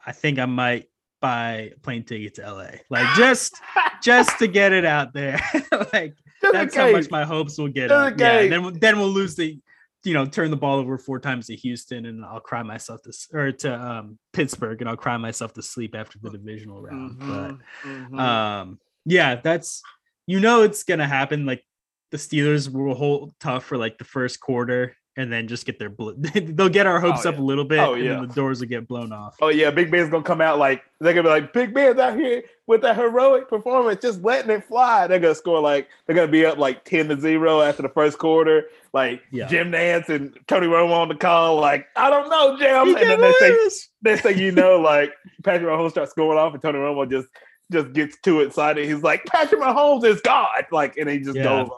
I 0.05 0.11
think 0.11 0.39
I 0.39 0.45
might 0.45 0.85
buy 1.21 1.71
a 1.75 1.79
plane 1.81 2.03
ticket 2.03 2.35
to 2.35 2.51
LA. 2.51 2.67
Like 2.89 3.07
just 3.15 3.55
just 4.03 4.37
to 4.39 4.47
get 4.47 4.73
it 4.73 4.85
out 4.85 5.13
there. 5.13 5.39
like 5.93 6.15
that's 6.53 6.75
how 6.75 6.91
much 6.91 7.09
my 7.11 7.23
hopes 7.23 7.57
will 7.57 7.67
get 7.69 7.91
up. 7.91 8.19
Yeah, 8.19 8.39
case. 8.41 8.49
then 8.49 8.61
we'll- 8.63 8.71
then 8.79 8.99
we'll 8.99 9.09
lose 9.09 9.35
the 9.35 9.59
you 10.03 10.13
know 10.13 10.25
turn 10.25 10.51
the 10.51 10.57
ball 10.57 10.77
over 10.79 10.97
four 10.99 11.19
times 11.19 11.47
to 11.47 11.55
Houston 11.55 12.05
and 12.05 12.23
I'll 12.23 12.39
cry 12.39 12.61
myself 12.61 13.01
to 13.03 13.13
or 13.33 13.51
to 13.51 13.73
um, 13.73 14.19
Pittsburgh 14.33 14.79
and 14.81 14.89
I'll 14.89 14.95
cry 14.97 15.17
myself 15.17 15.53
to 15.53 15.61
sleep 15.63 15.95
after 15.95 16.19
the 16.21 16.29
divisional 16.29 16.79
round. 16.81 17.17
But 17.19 17.57
Mhm, 17.83 18.09
mhm. 18.11 18.19
um 18.19 18.79
yeah 19.05 19.35
that's 19.35 19.81
you 20.27 20.39
know 20.39 20.61
it's 20.63 20.83
gonna 20.83 21.07
happen 21.07 21.45
like 21.47 21.63
the 22.11 22.17
steelers 22.17 22.71
will 22.71 22.93
hold 22.93 23.33
tough 23.39 23.65
for 23.65 23.77
like 23.77 23.97
the 23.97 24.03
first 24.03 24.39
quarter 24.39 24.95
and 25.17 25.31
then 25.31 25.47
just 25.47 25.65
get 25.65 25.79
their 25.79 25.89
bl- 25.89 26.11
they'll 26.35 26.67
get 26.69 26.85
our 26.85 26.99
hopes 26.99 27.25
Oh, 27.25 27.29
up 27.29 27.35
yeah. 27.35 27.41
a 27.41 27.43
little 27.43 27.63
bit 27.65 27.79
Oh, 27.79 27.93
and 27.93 28.03
yeah. 28.03 28.09
then 28.15 28.27
the 28.27 28.33
doors 28.33 28.59
will 28.59 28.67
get 28.67 28.87
blown 28.87 29.11
off 29.13 29.35
Oh 29.41 29.47
yeah, 29.49 29.71
Big 29.71 29.89
Ben's 29.91 30.09
gonna 30.09 30.23
come 30.23 30.41
out 30.41 30.57
like 30.59 30.83
they're 30.99 31.13
gonna 31.13 31.23
be 31.23 31.29
like 31.29 31.53
Big 31.53 31.73
Ben's 31.73 31.97
out 31.99 32.17
here 32.17 32.43
with 32.67 32.81
that 32.81 32.95
heroic 32.95 33.47
performance, 33.47 34.01
just 34.01 34.21
letting 34.23 34.49
it 34.51 34.63
fly. 34.65 35.05
They're 35.07 35.19
gonna 35.19 35.35
score 35.35 35.59
like 35.61 35.87
they're 36.05 36.15
gonna 36.15 36.27
be 36.31 36.45
up 36.45 36.57
like 36.57 36.83
ten 36.83 37.07
to 37.09 37.19
zero 37.19 37.61
after 37.61 37.81
the 37.83 37.89
first 37.89 38.17
quarter. 38.17 38.65
Like 38.93 39.21
Yeah. 39.31 39.47
Jim 39.47 39.71
Nantz 39.71 40.09
and 40.09 40.37
Tony 40.47 40.67
Romo 40.67 40.91
on 40.93 41.07
the 41.09 41.15
call, 41.15 41.59
like 41.59 41.87
I 41.95 42.09
don't 42.09 42.29
know, 42.29 42.57
Jim. 42.57 42.87
He 42.87 42.95
And 43.01 43.09
then 43.09 43.21
they 43.21 43.31
say 43.39 43.69
next 44.03 44.21
thing 44.21 44.37
you 44.39 44.51
know, 44.51 44.79
like 44.81 45.13
Patrick 45.43 45.69
Mahomes 45.69 45.91
starts 45.91 46.13
going 46.13 46.37
off, 46.37 46.53
and 46.53 46.61
Tony 46.61 46.79
Romo 46.79 47.09
just 47.09 47.27
just 47.71 47.93
gets 47.93 48.17
too 48.21 48.41
excited. 48.41 48.85
He's 48.87 49.01
like, 49.01 49.25
Patrick 49.25 49.59
Mahomes 49.59 50.03
is 50.05 50.21
God, 50.21 50.65
like, 50.71 50.97
and 50.97 51.09
he 51.09 51.19
just 51.19 51.35
Yeah. 51.35 51.43
goes. 51.43 51.69
on. 51.69 51.77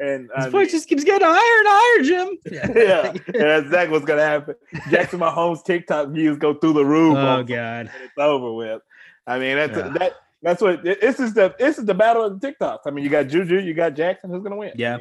And 0.00 0.30
I 0.36 0.44
His 0.44 0.52
voice 0.52 0.66
mean, 0.66 0.70
just 0.70 0.88
keeps 0.88 1.02
getting 1.04 1.26
higher 1.28 1.58
and 1.58 1.68
higher, 1.68 2.02
Jim. 2.04 2.38
yeah, 2.52 3.12
yeah, 3.34 3.44
that's 3.44 3.64
exactly 3.66 3.92
what's 3.92 4.04
gonna 4.04 4.22
happen. 4.24 4.54
Jackson 4.90 5.18
Mahomes 5.20 5.64
TikTok 5.64 6.10
views 6.10 6.36
go 6.38 6.54
through 6.54 6.74
the 6.74 6.84
roof. 6.84 7.16
Oh 7.16 7.20
on 7.20 7.46
god. 7.46 7.90
and 7.92 8.04
it's 8.04 8.12
over 8.18 8.52
with. 8.52 8.80
I 9.26 9.38
mean, 9.38 9.56
that's 9.56 9.76
Yeah. 9.76 9.88
that. 9.98 10.12
That's 10.40 10.62
what 10.62 10.84
this 10.84 11.18
is. 11.18 11.34
The 11.34 11.52
this 11.58 11.78
is 11.78 11.84
the 11.84 11.94
battle 11.94 12.22
of 12.24 12.40
the 12.40 12.52
TikToks. 12.52 12.80
I 12.86 12.90
mean, 12.90 13.02
you 13.04 13.10
got 13.10 13.24
Juju, 13.24 13.58
you 13.58 13.74
got 13.74 13.94
Jackson. 13.94 14.30
Who's 14.30 14.42
gonna 14.44 14.56
win? 14.56 14.72
Yeah. 14.76 14.98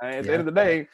I 0.00 0.06
mean, 0.10 0.18
at 0.18 0.24
the 0.24 0.32
end 0.32 0.40
of 0.40 0.46
the 0.46 0.52
day, 0.60 0.88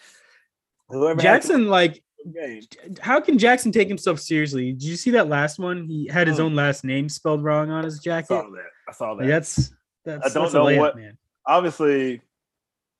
whoever 0.88 1.14
has- 1.14 1.22
Jackson, 1.22 1.68
like 1.68 2.02
game. 2.34 2.60
How 3.00 3.18
can 3.20 3.38
Jackson 3.38 3.72
take 3.72 3.88
himself 3.88 4.20
seriously? 4.20 4.72
Did 4.72 4.82
you 4.82 4.96
see 4.96 5.12
that 5.12 5.28
last 5.28 5.58
one? 5.58 5.86
He 5.86 6.06
had 6.06 6.26
his 6.28 6.38
own 6.38 6.54
last 6.54 6.84
name 6.84 7.08
spelled 7.08 7.42
wrong 7.42 7.70
on 7.70 7.84
his 7.84 7.98
jacket. 8.00 8.34
I 8.34 8.42
saw 8.42 8.50
that. 8.50 8.66
I 8.88 8.92
saw 8.92 9.14
that. 9.14 9.20
Like, 9.22 9.28
that's 9.30 9.72
that's 10.04 10.34
don't 10.34 10.42
that's 10.44 10.54
a 10.54 10.58
know 10.58 10.64
layup, 10.66 10.78
what- 10.78 10.96
man. 10.96 11.16
Obviously, 11.46 12.20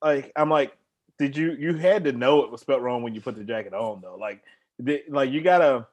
like 0.02 0.32
I'm 0.36 0.50
like, 0.50 0.76
did 1.18 1.36
you 1.36 1.52
you 1.58 1.74
had 1.74 2.04
to 2.04 2.12
know 2.12 2.42
it 2.44 2.50
was 2.50 2.60
spelled 2.60 2.82
wrong 2.82 3.02
when 3.02 3.14
you 3.14 3.20
put 3.20 3.36
the 3.36 3.44
jacket 3.44 3.74
on 3.74 4.00
though? 4.00 4.16
Like, 4.16 4.42
the, 4.78 5.02
like 5.08 5.30
you 5.30 5.40
gotta. 5.40 5.86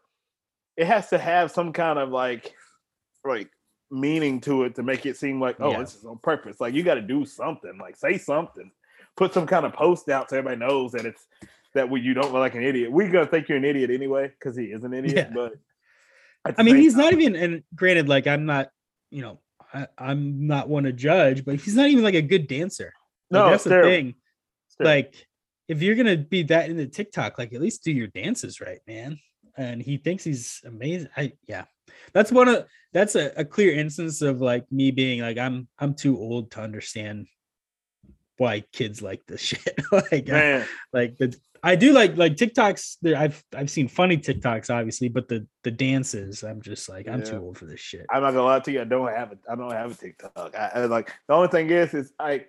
It 0.78 0.88
has 0.88 1.10
to 1.12 1.18
have 1.18 1.52
some 1.52 1.72
kind 1.72 1.98
of 1.98 2.10
like, 2.10 2.54
like 3.24 3.50
meaning 3.89 4.41
to 4.41 4.63
it 4.63 4.76
to 4.76 4.84
make 4.84 5.06
it 5.06 5.15
seem 5.15 5.39
like, 5.39 5.56
oh, 5.62 5.72
Yeah. 5.72 5.80
this 5.80 5.96
is 5.96 6.04
on 6.04 6.18
purpose. 6.18 6.60
Like 6.60 6.74
you 6.74 6.84
got 6.84 6.96
to 6.96 7.02
do 7.02 7.24
something. 7.26 7.78
Like 7.80 7.96
say 7.96 8.18
something. 8.18 8.72
Put 9.15 9.34
some 9.34 9.48
kind 9.48 9.65
of 9.65 9.72
post 9.72 10.10
out 10.10 10.30
so 10.30 10.38
everybody 10.38 10.60
knows 10.60 10.91
that 10.91 11.06
it's 11.06 11.26
that 11.76 11.89
we, 11.89 12.02
you 12.02 12.13
don't 12.13 12.34
look 12.34 12.41
like 12.41 12.56
an 12.56 12.63
idiot. 12.63 12.91
We're 12.91 13.10
gonna 13.10 13.26
think 13.26 13.48
you're 13.48 13.58
an 13.58 13.63
idiot 13.65 13.89
anyway 13.89 14.32
because 14.38 14.58
he 14.58 14.65
is 14.65 14.84
an 14.84 14.94
idiot. 14.94 15.30
Yeah. 15.30 15.34
But 15.34 15.54
I 16.58 16.63
mean, 16.63 16.76
he's 16.76 16.94
time- 16.94 17.04
not 17.04 17.13
even. 17.13 17.36
And 17.38 17.63
granted, 17.74 18.10
like 18.10 18.28
I'm 18.28 18.46
not, 18.46 18.70
you 19.12 19.22
know, 19.22 19.39
I, 19.74 19.88
I'm 19.98 20.46
not 20.48 20.68
one 20.68 20.84
to 20.84 20.91
judge, 20.94 21.46
but 21.46 21.56
he's 21.56 21.76
not 21.76 21.88
even 21.88 22.04
like 22.04 22.15
a 22.15 22.22
good 22.22 22.48
dancer. 22.48 22.94
Like, 23.32 23.44
No, 23.46 23.50
that's 23.50 23.64
the 23.64 23.70
terrible. 23.72 23.90
thing. 23.90 24.16
Like, 24.80 25.28
if 25.68 25.82
you're 25.82 25.96
gonna 25.96 26.18
be 26.18 26.44
that 26.44 26.70
into 26.70 26.86
TikTok, 26.88 27.38
like 27.38 27.54
at 27.54 27.62
least 27.62 27.84
do 27.84 27.92
your 27.92 28.08
dances 28.08 28.62
right, 28.62 28.80
man. 28.88 29.20
And 29.58 29.82
he 29.82 29.98
thinks 29.98 30.24
he's 30.24 30.62
amazing. 30.66 31.10
I 31.16 31.32
yeah, 31.48 31.64
that's 32.14 32.32
one 32.32 32.50
of 32.50 32.66
that's 32.94 33.16
a, 33.16 33.32
a 33.38 33.46
clear 33.46 33.74
instance 33.74 34.22
of 34.22 34.42
like 34.42 34.70
me 34.72 34.92
being 34.92 35.22
like 35.22 35.38
I'm 35.38 35.68
I'm 35.80 35.94
too 35.94 36.18
old 36.20 36.52
to 36.52 36.62
understand 36.62 37.28
why 38.38 38.62
kids 38.74 39.02
like 39.02 39.22
this 39.28 39.42
shit. 39.50 39.80
like 39.92 40.30
uh, 40.30 40.36
I- 40.36 40.66
like 40.94 41.18
the 41.18 41.36
I 41.64 41.76
do 41.76 41.94
like 41.94 42.16
like 42.16 42.36
TikToks. 42.36 42.98
There, 43.02 43.18
I've 43.18 43.44
I've 43.56 43.72
seen 43.72 43.88
funny 43.88 44.18
TikToks, 44.18 44.70
obviously, 44.70 45.10
but 45.10 45.28
the 45.28 45.48
the 45.64 45.72
dances, 45.72 46.44
I'm 46.44 46.62
just 46.62 46.88
like 46.90 47.08
I'm 47.08 47.24
too 47.24 47.38
old 47.38 47.58
for 47.58 47.66
this 47.66 47.80
shit. 47.80 48.06
I'm 48.12 48.22
not 48.22 48.32
gonna 48.34 48.44
lie 48.44 48.60
to 48.60 48.72
you. 48.72 48.82
I 48.82 48.84
don't 48.84 49.08
have 49.08 49.32
it. 49.32 49.40
I 49.50 49.56
don't 49.56 49.72
have 49.72 49.92
a 49.92 49.96
TikTok. 49.96 50.54
I, 50.56 50.72
I 50.76 50.86
like 50.86 51.12
the 51.28 51.34
only 51.34 51.48
thing 51.48 51.72
is, 51.72 51.94
is 51.96 52.14
I 52.20 52.46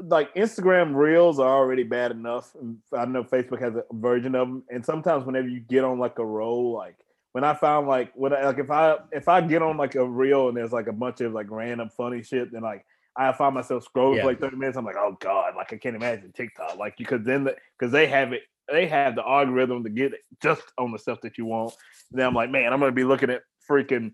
like 0.00 0.34
Instagram 0.34 0.94
Reels 0.94 1.38
are 1.38 1.48
already 1.56 1.82
bad 1.82 2.10
enough. 2.10 2.54
I 2.96 3.04
know 3.04 3.24
Facebook 3.24 3.60
has 3.60 3.74
a 3.74 3.84
version 3.92 4.34
of 4.34 4.48
them, 4.48 4.62
and 4.70 4.84
sometimes 4.84 5.24
whenever 5.26 5.48
you 5.48 5.60
get 5.60 5.84
on 5.84 5.98
like 5.98 6.18
a 6.18 6.24
roll, 6.24 6.72
like 6.72 6.96
when 7.32 7.44
I 7.44 7.54
found 7.54 7.88
like 7.88 8.12
when 8.14 8.32
I, 8.32 8.44
like 8.44 8.58
if 8.58 8.70
I 8.70 8.96
if 9.12 9.28
I 9.28 9.40
get 9.40 9.62
on 9.62 9.76
like 9.76 9.94
a 9.94 10.06
reel 10.08 10.48
and 10.48 10.56
there's 10.56 10.72
like 10.72 10.86
a 10.86 10.92
bunch 10.92 11.20
of 11.20 11.32
like 11.32 11.50
random 11.50 11.90
funny 11.96 12.22
shit, 12.22 12.52
then 12.52 12.62
like 12.62 12.84
I 13.16 13.32
find 13.32 13.54
myself 13.54 13.84
scrolling 13.84 14.16
Yeah. 14.16 14.22
for 14.22 14.28
like 14.28 14.40
30 14.40 14.56
minutes. 14.56 14.78
I'm 14.78 14.84
like, 14.84 14.96
oh 14.96 15.16
god, 15.20 15.54
like 15.56 15.72
I 15.72 15.76
can't 15.76 15.96
imagine 15.96 16.32
TikTok, 16.32 16.76
like 16.78 16.96
because 16.96 17.24
then 17.24 17.48
because 17.78 17.92
they 17.92 18.06
have 18.06 18.32
it, 18.32 18.42
they 18.70 18.86
have 18.86 19.16
the 19.16 19.26
algorithm 19.28 19.82
to 19.84 19.90
get 19.90 20.12
it 20.12 20.20
just 20.42 20.62
on 20.78 20.92
the 20.92 20.98
stuff 20.98 21.20
that 21.22 21.36
you 21.38 21.44
want. 21.44 21.74
And 22.12 22.20
then 22.20 22.26
I'm 22.26 22.34
like, 22.34 22.50
man, 22.50 22.72
I'm 22.72 22.78
gonna 22.80 22.92
be 22.92 23.04
looking 23.04 23.30
at 23.30 23.42
freaking 23.68 24.12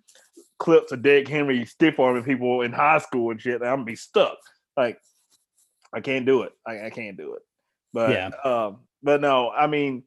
clips 0.59 0.92
of 0.92 1.03
Dick 1.03 1.29
Henry 1.29 1.64
stiff 1.66 1.99
arming 2.01 2.25
people 2.25 2.62
in 2.62 2.73
high 2.73 2.99
school 2.99 3.31
and 3.31 3.40
shit. 3.40 3.57
And 3.61 3.64
I'm 3.68 3.77
gonna 3.77 3.85
be 3.85 3.97
stuck. 3.97 4.38
Like, 4.77 4.99
I 5.94 6.00
can't 6.00 6.26
do 6.26 6.42
it. 6.42 6.52
I, 6.66 6.87
I 6.87 6.90
can't 6.90 7.16
do 7.16 7.35
it. 7.35 7.42
But 7.92 8.11
Yeah. 8.11 8.30
um, 8.44 8.78
but 9.02 9.20
no, 9.20 9.50
I 9.50 9.66
mean, 9.66 10.02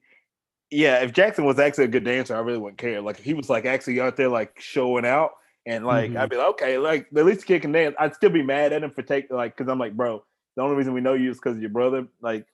yeah, 0.69 0.97
if 1.03 1.13
Jackson 1.13 1.45
was 1.45 1.59
actually 1.59 1.85
a 1.85 1.89
good 1.89 2.03
dancer, 2.03 2.35
I 2.35 2.39
really 2.39 2.57
wouldn't 2.57 2.77
care. 2.79 2.99
Like 3.01 3.19
if 3.19 3.23
he 3.25 3.33
was 3.33 3.49
like 3.49 3.65
actually 3.65 4.01
out 4.01 4.17
there 4.17 4.27
like 4.29 4.59
showing 4.59 5.05
out 5.05 5.31
and 5.65 5.85
like 5.85 6.11
Mhm. 6.11 6.17
I'd 6.19 6.29
be 6.29 6.35
like, 6.35 6.47
okay, 6.49 6.77
like 6.77 7.07
at 7.15 7.25
least 7.25 7.45
kid 7.45 7.61
can 7.61 7.71
dance. 7.71 7.95
I'd 7.99 8.15
still 8.15 8.29
be 8.29 8.41
mad 8.43 8.73
at 8.73 8.83
him 8.83 8.91
for 8.91 9.01
taking 9.01 9.35
like 9.37 9.55
because 9.55 9.71
I'm 9.71 9.79
like, 9.79 9.93
bro, 9.95 10.23
the 10.55 10.61
only 10.63 10.75
reason 10.75 10.93
we 10.93 11.01
know 11.01 11.13
you 11.13 11.31
is 11.31 11.37
because 11.37 11.55
of 11.55 11.61
your 11.61 11.69
brother. 11.71 12.07
Like, 12.21 12.45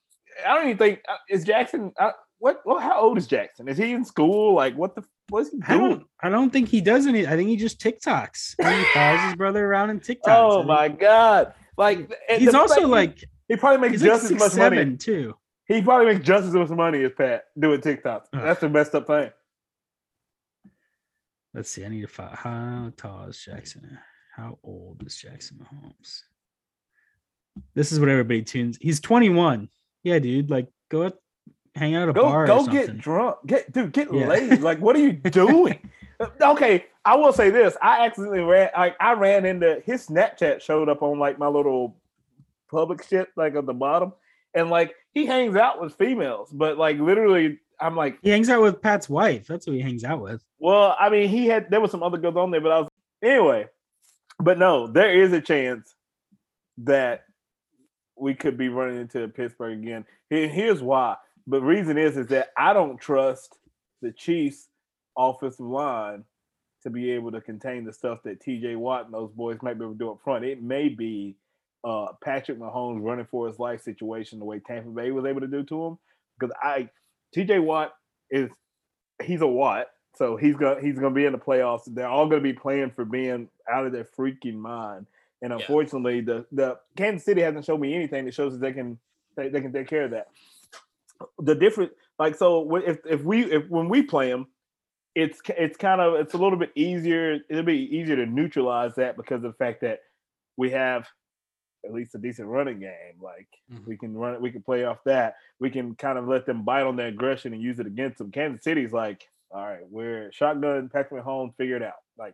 I 0.47 0.53
don't 0.55 0.65
even 0.65 0.77
think 0.77 1.01
uh, 1.09 1.15
is 1.29 1.43
Jackson. 1.43 1.91
Uh, 1.99 2.11
what? 2.39 2.61
Well, 2.65 2.79
how 2.79 2.99
old 3.01 3.17
is 3.17 3.25
Jackson? 3.27 3.67
Is 3.69 3.77
he 3.77 3.93
in 3.93 4.03
school? 4.05 4.53
Like, 4.53 4.75
what 4.75 4.95
the? 4.95 5.03
What's 5.29 5.49
he 5.51 5.59
I 5.65 5.77
doing? 5.77 5.89
don't 5.91 6.03
I 6.21 6.29
don't 6.29 6.49
think 6.51 6.67
he 6.69 6.81
does 6.81 7.07
any. 7.07 7.25
I 7.25 7.35
think 7.37 7.47
he 7.49 7.55
just 7.55 7.79
TikToks. 7.79 8.55
He 8.59 8.83
follows 8.93 9.21
his 9.21 9.35
brother 9.35 9.65
around 9.65 9.89
in 9.91 9.99
TikToks. 10.01 10.19
Oh 10.27 10.61
my 10.63 10.89
god! 10.89 11.53
Like 11.77 12.13
He's 12.29 12.53
also 12.53 12.87
like 12.87 13.23
he 13.47 13.55
probably 13.55 13.89
makes 13.89 14.01
like 14.01 14.11
just 14.11 14.25
as 14.25 14.31
much 14.31 14.55
money. 14.55 14.95
too. 14.97 15.35
He 15.65 15.81
probably 15.81 16.13
makes 16.13 16.25
just 16.25 16.45
as 16.47 16.53
much 16.53 16.69
money 16.69 17.03
as 17.03 17.11
Pat 17.17 17.45
doing 17.57 17.81
TikTok. 17.81 18.27
Ugh. 18.33 18.41
That's 18.43 18.59
the 18.61 18.69
messed 18.69 18.93
up 18.95 19.07
thing. 19.07 19.31
Let's 21.53 21.69
see. 21.69 21.85
I 21.85 21.89
need 21.89 22.01
to 22.01 22.07
find 22.07 22.35
how 22.35 22.91
tall 22.97 23.27
is 23.27 23.37
Jackson? 23.43 23.97
How 24.35 24.57
old 24.63 25.03
is 25.05 25.15
Jackson 25.15 25.59
Mahomes? 25.59 26.21
This 27.75 27.91
is 27.91 27.99
what 27.99 28.09
everybody 28.09 28.41
tunes. 28.41 28.77
He's 28.81 28.99
21. 28.99 29.69
Yeah, 30.03 30.17
dude. 30.19 30.49
Like, 30.49 30.67
go 30.89 31.03
out, 31.05 31.13
hang 31.75 31.93
out 31.95 32.03
at 32.03 32.09
a 32.09 32.13
Go 32.13 32.23
bar. 32.23 32.43
or 32.43 32.47
go 32.47 32.65
get 32.65 32.97
drunk. 32.97 33.37
Get 33.45 33.71
dude, 33.71 33.93
get 33.93 34.11
Yeah. 34.11 34.27
laid. 34.27 34.61
Like, 34.61 34.79
what 34.79 34.95
are 34.95 34.99
you 34.99 35.13
doing? 35.13 35.79
okay, 36.41 36.85
I 37.05 37.15
will 37.15 37.33
say 37.33 37.49
this. 37.49 37.75
I 37.81 38.05
accidentally 38.05 38.39
ran 38.41 38.69
I, 38.75 38.95
I 38.99 39.13
ran 39.13 39.45
into 39.45 39.81
his 39.85 40.07
Snapchat 40.07 40.61
showed 40.61 40.89
up 40.89 41.01
on 41.01 41.19
like 41.19 41.37
my 41.37 41.47
little 41.47 41.97
public 42.71 43.03
shit, 43.03 43.29
like 43.35 43.55
at 43.55 43.65
the 43.65 43.73
bottom. 43.73 44.13
And 44.53 44.69
like 44.69 44.95
he 45.11 45.25
hangs 45.25 45.55
out 45.55 45.81
with 45.81 45.95
females, 45.95 46.49
but 46.51 46.77
like 46.77 46.99
literally 46.99 47.59
I'm 47.79 47.95
like, 47.95 48.19
He 48.21 48.29
hangs 48.29 48.49
out 48.49 48.61
with 48.61 48.81
Pat's 48.81 49.09
wife. 49.09 49.47
That's 49.47 49.65
who 49.65 49.73
he 49.73 49.81
hangs 49.81 50.03
out 50.03 50.21
with. 50.21 50.43
well, 50.59 50.95
I 50.99 51.09
mean, 51.09 51.27
he 51.27 51.47
had 51.47 51.69
there 51.69 51.81
was 51.81 51.91
some 51.91 52.03
other 52.03 52.17
girls 52.17 52.37
on 52.37 52.51
there, 52.51 52.61
but 52.61 52.71
I 52.71 52.79
was 52.79 52.89
anyway. 53.21 53.67
But 54.39 54.57
no, 54.57 54.87
there 54.87 55.21
is 55.21 55.33
a 55.33 55.41
chance 55.41 55.95
that 56.79 57.25
we 58.17 58.33
could 58.33 58.57
be 58.57 58.69
running 58.69 58.99
into 58.99 59.27
Pittsburgh 59.27 59.79
again. 59.79 60.05
Here's 60.29 60.81
why. 60.81 61.17
But 61.45 61.61
reason 61.61 61.97
is 61.97 62.15
is 62.17 62.27
that 62.27 62.49
I 62.57 62.73
don't 62.73 62.99
trust 62.99 63.57
the 64.01 64.11
Chiefs 64.11 64.69
offensive 65.17 65.59
line 65.65 66.23
to 66.83 66.89
be 66.89 67.11
able 67.11 67.31
to 67.31 67.41
contain 67.41 67.83
the 67.85 67.93
stuff 67.93 68.19
that 68.23 68.41
TJ 68.41 68.77
Watt 68.77 69.05
and 69.05 69.13
those 69.13 69.31
boys 69.31 69.57
might 69.61 69.77
be 69.77 69.83
able 69.85 69.93
to 69.93 69.99
do 69.99 70.11
up 70.11 70.19
front. 70.23 70.45
It 70.45 70.61
may 70.61 70.89
be 70.89 71.35
uh, 71.83 72.07
Patrick 72.23 72.59
Mahomes 72.59 73.01
running 73.03 73.27
for 73.29 73.47
his 73.47 73.59
life 73.59 73.81
situation 73.81 74.39
the 74.39 74.45
way 74.45 74.59
Tampa 74.59 74.89
Bay 74.89 75.11
was 75.11 75.25
able 75.25 75.41
to 75.41 75.47
do 75.47 75.63
to 75.63 75.85
him. 75.85 75.97
Because 76.39 76.55
I 76.61 76.89
TJ 77.35 77.63
Watt 77.63 77.93
is 78.31 78.49
he's 79.21 79.41
a 79.41 79.47
Watt, 79.47 79.87
so 80.15 80.37
he's 80.37 80.55
gonna 80.55 80.81
he's 80.81 80.95
gonna 80.95 81.11
be 81.13 81.25
in 81.25 81.33
the 81.33 81.39
playoffs. 81.39 81.83
They're 81.87 82.07
all 82.07 82.27
gonna 82.27 82.41
be 82.41 82.53
playing 82.53 82.91
for 82.91 83.05
being 83.05 83.49
out 83.71 83.85
of 83.85 83.91
their 83.91 84.05
freaking 84.17 84.55
mind. 84.55 85.07
And 85.41 85.51
Yeah. 85.51 85.57
unfortunately, 85.57 86.21
the 86.21 86.45
the 86.51 86.79
Kansas 86.95 87.25
City 87.25 87.41
hasn't 87.41 87.65
shown 87.65 87.79
me 87.79 87.93
anything 87.93 88.25
that 88.25 88.33
shows 88.33 88.53
that 88.53 88.61
they 88.61 88.73
can 88.73 88.97
they, 89.35 89.49
they 89.49 89.61
can 89.61 89.73
take 89.73 89.87
care 89.87 90.03
of 90.05 90.11
that. 90.11 90.27
The 91.39 91.55
different 91.55 91.91
like 92.19 92.35
so 92.35 92.75
if 92.77 92.99
if 93.05 93.23
we 93.23 93.43
if 93.51 93.69
when 93.69 93.89
we 93.89 94.01
play 94.03 94.29
them, 94.29 94.47
it's 95.15 95.39
it's 95.57 95.77
kind 95.77 96.01
of 96.01 96.15
it's 96.15 96.33
a 96.33 96.37
little 96.37 96.57
bit 96.57 96.71
easier. 96.75 97.39
It'll 97.49 97.63
be 97.63 97.95
easier 97.95 98.15
to 98.15 98.25
neutralize 98.25 98.95
that 98.95 99.15
because 99.17 99.37
of 99.37 99.51
the 99.51 99.53
fact 99.53 99.81
that 99.81 99.99
we 100.57 100.71
have 100.71 101.07
at 101.85 101.93
least 101.93 102.15
a 102.15 102.17
decent 102.17 102.47
running 102.47 102.79
game. 102.79 103.19
Like 103.21 103.47
Mhm. 103.71 103.85
we 103.85 103.97
can 103.97 104.13
run 104.15 104.41
we 104.41 104.51
can 104.51 104.63
play 104.63 104.85
off 104.85 105.03
that. 105.05 105.35
We 105.59 105.69
can 105.69 105.95
kind 105.95 106.17
of 106.17 106.27
let 106.27 106.45
them 106.45 106.63
bite 106.63 106.83
on 106.83 106.95
their 106.95 107.07
aggression 107.07 107.53
and 107.53 107.61
use 107.61 107.79
it 107.79 107.87
against 107.87 108.17
them. 108.17 108.31
Kansas 108.31 108.63
City's 108.63 108.93
like, 108.93 109.27
all 109.51 109.63
right, 109.65 109.87
we're 109.89 110.31
shotgun, 110.31 110.89
Patrick 110.89 111.23
Mahomes, 111.23 111.55
figure 111.57 111.75
it 111.75 111.83
out. 111.83 112.01
Like, 112.17 112.33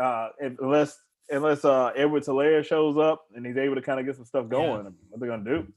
uh, 0.00 0.28
unless 0.60 1.00
unless 1.30 1.64
uh 1.64 1.92
Edward 1.96 2.22
Helaire 2.24 2.64
shows 2.64 2.96
up 2.96 3.24
and 3.34 3.44
he's 3.44 3.56
able 3.56 3.74
to 3.74 3.82
kind 3.82 3.98
of 3.98 4.06
get 4.06 4.14
some 4.16 4.24
stuff 4.24 4.48
going, 4.48 4.84
what 4.84 5.18
they're 5.20 5.28
gonna 5.28 5.42
do? 5.44 5.72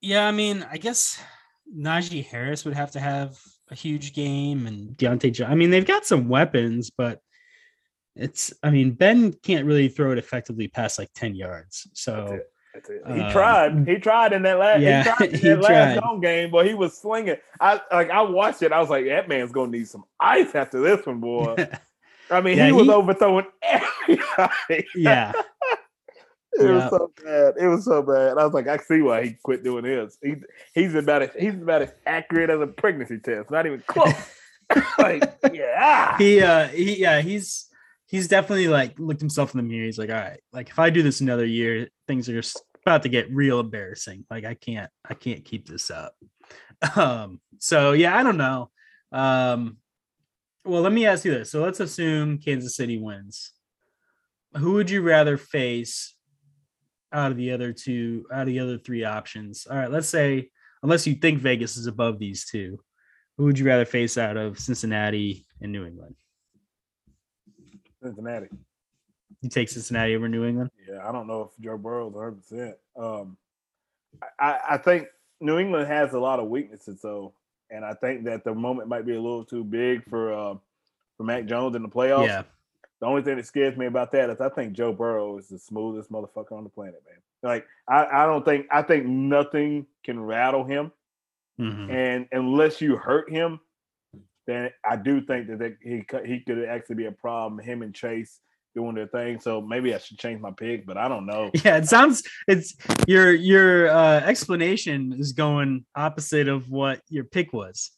Yeah, 0.00 0.26
I 0.26 0.32
mean, 0.32 0.66
I 0.68 0.78
guess 0.78 1.22
Najee 1.72 2.24
Harris 2.26 2.64
would 2.64 2.74
have 2.74 2.90
to 2.92 3.00
have 3.00 3.38
a 3.72 3.74
huge 3.74 4.12
game 4.12 4.66
and 4.66 4.96
Diontae 4.96 5.32
John. 5.32 5.50
I 5.50 5.54
mean, 5.54 5.70
they've 5.70 5.86
got 5.86 6.04
some 6.06 6.28
weapons, 6.28 6.90
but 6.96 7.20
it's 8.14 8.52
I 8.62 8.70
mean, 8.70 8.92
Ben 8.92 9.32
can't 9.42 9.66
really 9.66 9.88
throw 9.88 10.12
it 10.12 10.18
effectively 10.18 10.68
past 10.68 10.98
like 10.98 11.10
10 11.14 11.34
yards. 11.34 11.88
So 11.94 12.26
it. 12.26 12.42
That's 12.74 12.88
it. 12.90 13.02
He 13.14 13.20
Um, 13.20 13.32
tried. 13.32 13.88
He 13.88 13.96
tried 13.96 14.32
in 14.32 14.42
that 14.42 14.58
last. 14.58 14.80
yeah, 14.80 15.02
he 15.02 15.10
tried 15.10 15.32
in 15.34 15.40
that 15.42 15.60
last 15.62 15.94
tried. 15.94 15.98
home 15.98 16.20
game, 16.20 16.50
but 16.50 16.66
he 16.66 16.74
was 16.74 16.96
slinging. 16.96 17.36
I 17.60 17.80
like. 17.90 18.10
I 18.10 18.22
watched 18.22 18.62
it. 18.62 18.72
I 18.72 18.80
was 18.80 18.88
like, 18.90 19.04
that 19.06 19.28
man's 19.28 19.52
gonna 19.52 19.70
need 19.70 19.88
some 19.88 20.04
ice 20.20 20.54
after 20.54 20.80
this 20.80 21.04
one, 21.06 21.20
boy. 21.20 21.54
I 22.30 22.40
mean, 22.40 22.56
Yeah, 22.56 22.66
he 22.66 22.72
was 22.72 22.86
he- 22.86 22.92
overthrowing 22.92 23.46
everybody. 23.62 24.86
yeah. 24.94 25.32
It 26.54 26.70
was 26.70 26.90
so 26.90 27.12
bad. 27.24 27.54
It 27.58 27.66
was 27.66 27.84
so 27.84 28.02
bad. 28.02 28.36
I 28.38 28.44
was 28.44 28.52
like, 28.52 28.68
I 28.68 28.76
see 28.76 29.00
why 29.00 29.24
he 29.24 29.36
quit 29.42 29.64
doing 29.64 29.84
his. 29.84 30.18
He, 30.22 30.34
he's 30.74 30.94
about 30.94 31.22
as 31.22 31.30
he's 31.38 31.54
about 31.54 31.82
as 31.82 31.92
accurate 32.04 32.50
as 32.50 32.60
a 32.60 32.66
pregnancy 32.66 33.18
test. 33.18 33.50
Not 33.50 33.66
even 33.66 33.82
close. 33.86 34.12
like, 34.98 35.22
yeah. 35.52 36.16
He 36.18 36.42
uh 36.42 36.68
he 36.68 37.00
yeah, 37.00 37.20
he's 37.22 37.68
he's 38.06 38.28
definitely 38.28 38.68
like 38.68 38.98
looked 38.98 39.20
himself 39.20 39.54
in 39.54 39.58
the 39.58 39.62
mirror. 39.62 39.86
He's 39.86 39.98
like, 39.98 40.10
all 40.10 40.16
right, 40.16 40.40
like 40.52 40.68
if 40.68 40.78
I 40.78 40.90
do 40.90 41.02
this 41.02 41.20
another 41.20 41.46
year, 41.46 41.88
things 42.06 42.28
are 42.28 42.34
just 42.34 42.62
about 42.84 43.02
to 43.04 43.08
get 43.08 43.32
real 43.32 43.58
embarrassing. 43.60 44.26
Like 44.30 44.44
I 44.44 44.54
can't 44.54 44.90
I 45.08 45.14
can't 45.14 45.44
keep 45.44 45.66
this 45.66 45.90
up. 45.90 46.14
Um 46.96 47.40
so 47.60 47.92
yeah, 47.92 48.18
I 48.18 48.24
don't 48.24 48.36
know. 48.36 48.68
Um 49.12 49.76
well, 50.64 50.82
let 50.82 50.92
me 50.92 51.06
ask 51.06 51.24
you 51.24 51.32
this. 51.32 51.50
So 51.50 51.62
let's 51.62 51.80
assume 51.80 52.38
Kansas 52.38 52.76
City 52.76 52.98
wins. 52.98 53.52
Who 54.56 54.72
would 54.72 54.90
you 54.90 55.00
rather 55.00 55.36
face 55.38 56.14
out 57.12 57.30
of 57.30 57.36
the 57.36 57.52
other 57.52 57.72
two, 57.72 58.26
out 58.32 58.42
of 58.42 58.46
the 58.46 58.60
other 58.60 58.78
three 58.78 59.04
options? 59.04 59.66
All 59.70 59.76
right, 59.76 59.90
let's 59.90 60.08
say 60.08 60.50
unless 60.82 61.06
you 61.06 61.14
think 61.14 61.40
Vegas 61.40 61.76
is 61.76 61.86
above 61.86 62.18
these 62.18 62.44
two, 62.44 62.78
who 63.36 63.44
would 63.44 63.58
you 63.58 63.66
rather 63.66 63.84
face 63.84 64.18
out 64.18 64.36
of 64.36 64.58
Cincinnati 64.58 65.46
and 65.60 65.72
New 65.72 65.86
England? 65.86 66.16
Cincinnati. 68.02 68.48
You 69.40 69.48
take 69.48 69.68
Cincinnati 69.68 70.14
over 70.14 70.28
New 70.28 70.44
England? 70.44 70.70
Yeah, 70.88 71.06
I 71.06 71.12
don't 71.12 71.26
know 71.26 71.42
if 71.42 71.64
Joe 71.64 71.78
Burrow's 71.78 72.12
100. 72.12 72.32
percent 72.32 72.76
Um, 72.96 73.36
I, 74.38 74.58
I 74.70 74.76
think 74.76 75.08
New 75.40 75.58
England 75.58 75.88
has 75.88 76.12
a 76.12 76.18
lot 76.18 76.38
of 76.38 76.48
weaknesses, 76.48 77.00
though, 77.02 77.32
and 77.70 77.84
I 77.84 77.94
think 77.94 78.24
that 78.24 78.44
the 78.44 78.54
moment 78.54 78.88
might 78.88 79.06
be 79.06 79.14
a 79.14 79.20
little 79.20 79.44
too 79.44 79.64
big 79.64 80.04
for 80.08 80.32
uh, 80.32 80.54
for 81.16 81.24
Mac 81.24 81.46
Jones 81.46 81.74
in 81.74 81.82
the 81.82 81.88
playoffs. 81.88 82.26
Yeah. 82.26 82.42
The 83.02 83.08
only 83.08 83.22
thing 83.22 83.36
that 83.36 83.46
scares 83.46 83.76
me 83.76 83.86
about 83.86 84.12
that 84.12 84.30
is 84.30 84.40
I 84.40 84.48
think 84.48 84.74
Joe 84.74 84.92
Burrow 84.92 85.36
is 85.36 85.48
the 85.48 85.58
smoothest 85.58 86.08
motherfucker 86.12 86.52
on 86.52 86.62
the 86.62 86.70
planet, 86.70 87.02
man. 87.04 87.18
Like 87.42 87.66
I, 87.88 88.06
I 88.22 88.26
don't 88.26 88.44
think 88.44 88.66
I 88.70 88.82
think 88.82 89.04
nothing 89.06 89.86
can 90.04 90.20
rattle 90.20 90.62
him, 90.64 90.92
Mhm. 91.60 91.90
and 91.90 92.28
unless 92.30 92.80
you 92.80 92.94
hurt 92.96 93.28
him, 93.28 93.58
then 94.46 94.70
I 94.88 94.94
do 94.94 95.20
think 95.20 95.48
that 95.48 95.58
they, 95.58 95.74
he 95.82 96.02
could- 96.02 96.24
he 96.26 96.40
could 96.40 96.64
actually 96.64 96.94
be 96.94 97.06
a 97.06 97.12
problem. 97.12 97.58
Him 97.58 97.82
and 97.82 97.92
Chase 97.92 98.38
doing 98.76 98.94
their 98.94 99.08
thing, 99.08 99.40
so 99.40 99.60
maybe 99.60 99.92
I 99.94 99.98
should 99.98 100.18
change 100.20 100.40
my 100.40 100.52
pick, 100.52 100.86
but 100.86 100.96
I 100.96 101.08
don't 101.08 101.26
know. 101.26 101.50
Yeah, 101.64 101.78
it 101.78 101.88
sounds 101.88 102.22
it's 102.46 102.76
your 103.08 103.32
your 103.32 103.88
uh, 103.90 104.20
explanation 104.20 105.12
is 105.18 105.32
going 105.32 105.84
opposite 105.96 106.46
of 106.46 106.70
what 106.70 107.00
your 107.08 107.24
pick 107.24 107.52
was. 107.52 107.90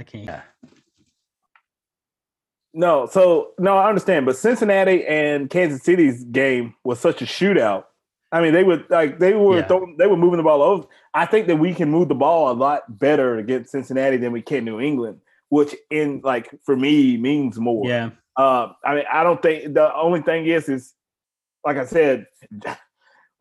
I 0.00 0.02
can't. 0.02 0.24
Yeah. 0.24 0.40
No, 2.72 3.06
so 3.06 3.50
no, 3.58 3.76
I 3.76 3.88
understand, 3.88 4.24
but 4.26 4.36
Cincinnati 4.36 5.04
and 5.06 5.50
Kansas 5.50 5.82
City's 5.82 6.24
game 6.24 6.74
was 6.84 6.98
such 6.98 7.20
a 7.20 7.26
shootout. 7.26 7.84
I 8.32 8.40
mean, 8.40 8.54
they 8.54 8.64
would 8.64 8.88
like 8.88 9.18
they 9.18 9.34
were 9.34 9.58
Yeah. 9.58 9.66
throwing, 9.66 9.96
they 9.98 10.06
were 10.06 10.16
moving 10.16 10.38
the 10.38 10.42
ball 10.44 10.62
over. 10.62 10.86
I 11.12 11.26
think 11.26 11.48
that 11.48 11.56
we 11.56 11.74
can 11.74 11.90
move 11.90 12.08
the 12.08 12.14
ball 12.14 12.50
a 12.50 12.54
lot 12.54 12.98
better 12.98 13.36
against 13.36 13.72
Cincinnati 13.72 14.16
than 14.16 14.32
we 14.32 14.40
can 14.40 14.64
New 14.64 14.80
England, 14.80 15.20
which 15.50 15.74
in 15.90 16.22
like 16.24 16.48
for 16.64 16.76
me 16.76 17.16
means 17.18 17.58
more. 17.58 17.86
Yeah. 17.86 18.10
Uh, 18.36 18.72
I 18.84 18.94
mean, 18.94 19.04
I 19.12 19.22
don't 19.22 19.42
think 19.42 19.74
the 19.74 19.92
only 19.94 20.22
thing 20.22 20.46
is 20.46 20.68
is 20.68 20.94
like 21.66 21.76
I 21.76 21.84
said. 21.84 22.26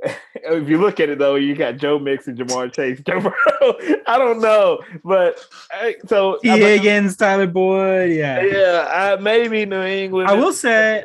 If 0.41 0.69
you 0.69 0.77
look 0.79 0.99
at 0.99 1.09
it 1.09 1.19
though, 1.19 1.35
you 1.35 1.53
got 1.53 1.77
Joe 1.77 1.99
Mix 1.99 2.27
and 2.27 2.37
Ja'Marr 2.37 2.71
Chase. 2.71 3.01
Joe 3.05 3.19
Burrow, 3.19 3.75
I 4.07 4.17
don't 4.17 4.39
know, 4.39 4.79
but 5.03 5.45
uh, 5.73 5.91
so 6.07 6.39
Tee 6.41 6.49
Higgins, 6.49 7.17
Tyler 7.17 7.45
Boyd. 7.45 8.11
Yeah. 8.11 8.41
yeah, 8.41 8.87
I, 8.89 9.21
maybe 9.21 9.65
New 9.65 9.83
England. 9.83 10.29
I 10.29 10.33
will 10.33 10.53
say, 10.53 11.03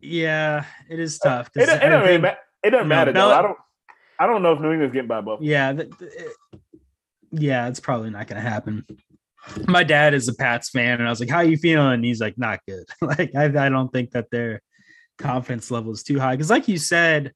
yeah, 0.00 0.64
it 0.88 0.98
is 0.98 1.18
tough. 1.18 1.50
It, 1.56 1.62
it, 1.62 1.82
I 1.82 1.88
doesn't 1.88 2.06
think- 2.06 2.22
ma- 2.22 2.34
it 2.62 2.70
doesn't 2.70 2.88
no, 2.88 2.94
matter 2.94 3.12
Bel- 3.12 3.28
though. 3.28 3.34
I 3.34 3.42
don't. 3.42 3.58
I 4.18 4.26
don't 4.26 4.42
know 4.42 4.52
if 4.52 4.60
New 4.60 4.70
England's 4.72 4.92
getting 4.92 5.08
by 5.08 5.20
Buffalo. 5.22 5.38
Yeah, 5.40 5.72
th- 5.72 5.90
th- 5.98 6.12
it- 6.12 6.60
yeah, 7.32 7.68
it's 7.68 7.80
probably 7.80 8.10
not 8.10 8.26
going 8.26 8.42
to 8.42 8.48
happen. 8.48 8.84
My 9.66 9.82
dad 9.82 10.12
is 10.14 10.28
a 10.28 10.34
Pats 10.34 10.68
fan, 10.68 10.98
and 10.98 11.06
I 11.06 11.10
was 11.10 11.20
like, 11.20 11.30
"How 11.30 11.40
you 11.40 11.56
feeling?" 11.56 11.94
And 11.94 12.04
he's 12.04 12.20
like, 12.20 12.36
"Not 12.36 12.60
good." 12.68 12.84
like, 13.00 13.34
I, 13.34 13.44
I 13.44 13.68
don't 13.70 13.90
think 13.90 14.10
that 14.10 14.30
their 14.30 14.60
confidence 15.20 15.70
level 15.70 15.92
is 15.92 16.02
too 16.02 16.18
high 16.18 16.34
because, 16.34 16.50
like 16.50 16.66
you 16.66 16.78
said, 16.78 17.32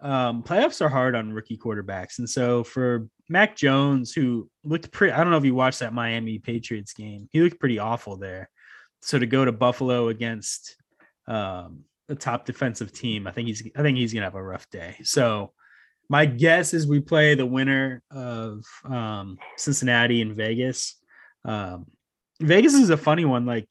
um, 0.00 0.42
playoffs 0.42 0.80
are 0.80 0.88
hard 0.88 1.14
on 1.14 1.32
rookie 1.32 1.58
quarterbacks, 1.58 2.18
and 2.18 2.28
so 2.28 2.64
for 2.64 3.08
Mac 3.28 3.56
Jones, 3.56 4.12
who 4.12 4.50
looked 4.64 4.90
pretty, 4.90 5.12
I 5.12 5.18
don't 5.22 5.30
know 5.30 5.38
if 5.38 5.44
you 5.44 5.54
watched 5.54 5.80
that 5.80 5.94
Miami 5.94 6.38
Patriots 6.38 6.92
game, 6.92 7.28
he 7.32 7.40
looked 7.40 7.60
pretty 7.60 7.78
awful 7.78 8.16
there. 8.16 8.50
So 9.02 9.18
to 9.18 9.26
go 9.26 9.44
to 9.44 9.52
Buffalo 9.52 10.08
against 10.08 10.76
um, 11.26 11.84
a 12.08 12.14
top 12.14 12.44
defensive 12.44 12.92
team, 12.92 13.26
I 13.26 13.30
think 13.30 13.48
he's, 13.48 13.62
I 13.76 13.82
think 13.82 13.96
he's 13.96 14.12
gonna 14.12 14.26
have 14.26 14.34
a 14.34 14.42
rough 14.42 14.68
day. 14.70 14.96
So 15.04 15.52
my 16.08 16.26
guess 16.26 16.74
is 16.74 16.88
we 16.88 16.98
play 16.98 17.36
the 17.36 17.46
winner 17.46 18.02
of 18.10 18.64
um, 18.84 19.38
Cincinnati 19.56 20.20
and 20.20 20.34
Vegas. 20.34 20.96
Um, 21.44 21.86
Vegas 22.40 22.74
is 22.74 22.90
a 22.90 22.96
funny 22.96 23.24
one. 23.24 23.46
Like 23.46 23.68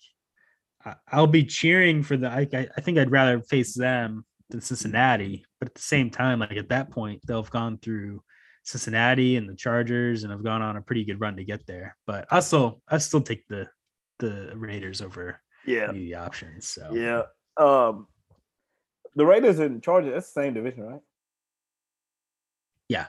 I'll 1.11 1.27
be 1.27 1.43
cheering 1.43 2.03
for 2.03 2.17
the. 2.17 2.29
I, 2.29 2.47
I 2.75 2.81
think 2.81 2.97
I'd 2.97 3.11
rather 3.11 3.41
face 3.41 3.73
them 3.73 4.25
than 4.49 4.61
Cincinnati, 4.61 5.45
but 5.59 5.69
at 5.69 5.75
the 5.75 5.81
same 5.81 6.09
time, 6.09 6.39
like 6.39 6.57
at 6.57 6.69
that 6.69 6.91
point, 6.91 7.21
they'll 7.25 7.43
have 7.43 7.51
gone 7.51 7.77
through 7.77 8.21
Cincinnati 8.63 9.35
and 9.35 9.49
the 9.49 9.55
Chargers 9.55 10.23
and 10.23 10.31
have 10.31 10.43
gone 10.43 10.61
on 10.61 10.77
a 10.77 10.81
pretty 10.81 11.03
good 11.03 11.19
run 11.19 11.35
to 11.37 11.43
get 11.43 11.65
there. 11.67 11.95
But 12.07 12.27
I 12.31 12.39
still 12.39 12.81
I 12.87 12.97
still 12.99 13.21
take 13.21 13.47
the 13.47 13.67
the 14.19 14.51
Raiders 14.55 15.01
over 15.01 15.41
Yeah, 15.65 15.91
the 15.91 16.15
options. 16.15 16.67
So 16.67 16.93
yeah. 16.93 17.23
Um, 17.57 18.07
the 19.15 19.25
Raiders 19.25 19.59
and 19.59 19.83
Chargers. 19.83 20.13
That's 20.13 20.31
the 20.31 20.41
same 20.41 20.53
division, 20.53 20.83
right? 20.83 21.01
Yeah. 22.87 23.07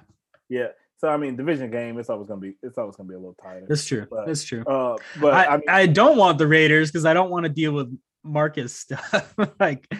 Yeah. 0.48 0.68
So 1.00 1.08
I 1.08 1.16
mean, 1.16 1.34
division 1.34 1.70
game. 1.70 1.98
It's 1.98 2.10
always 2.10 2.28
gonna 2.28 2.40
be. 2.42 2.56
It's 2.62 2.76
always 2.76 2.94
gonna 2.96 3.08
be 3.08 3.14
a 3.14 3.18
little 3.18 3.36
tighter. 3.42 3.64
that's 3.66 3.86
true. 3.86 4.06
But- 4.10 4.26
That's 4.26 4.44
true. 4.44 4.62
Uh, 4.64 4.98
but 5.18 5.32
I, 5.32 5.44
I, 5.46 5.56
mean, 5.56 5.64
I 5.68 5.86
don't 5.86 6.18
want 6.18 6.36
the 6.36 6.46
Raiders 6.46 6.90
because 6.90 7.06
I 7.06 7.14
don't 7.14 7.30
want 7.30 7.44
to 7.44 7.48
deal 7.48 7.72
with 7.72 7.98
Marcus 8.22 8.74
stuff 8.74 9.34
like 9.60 9.90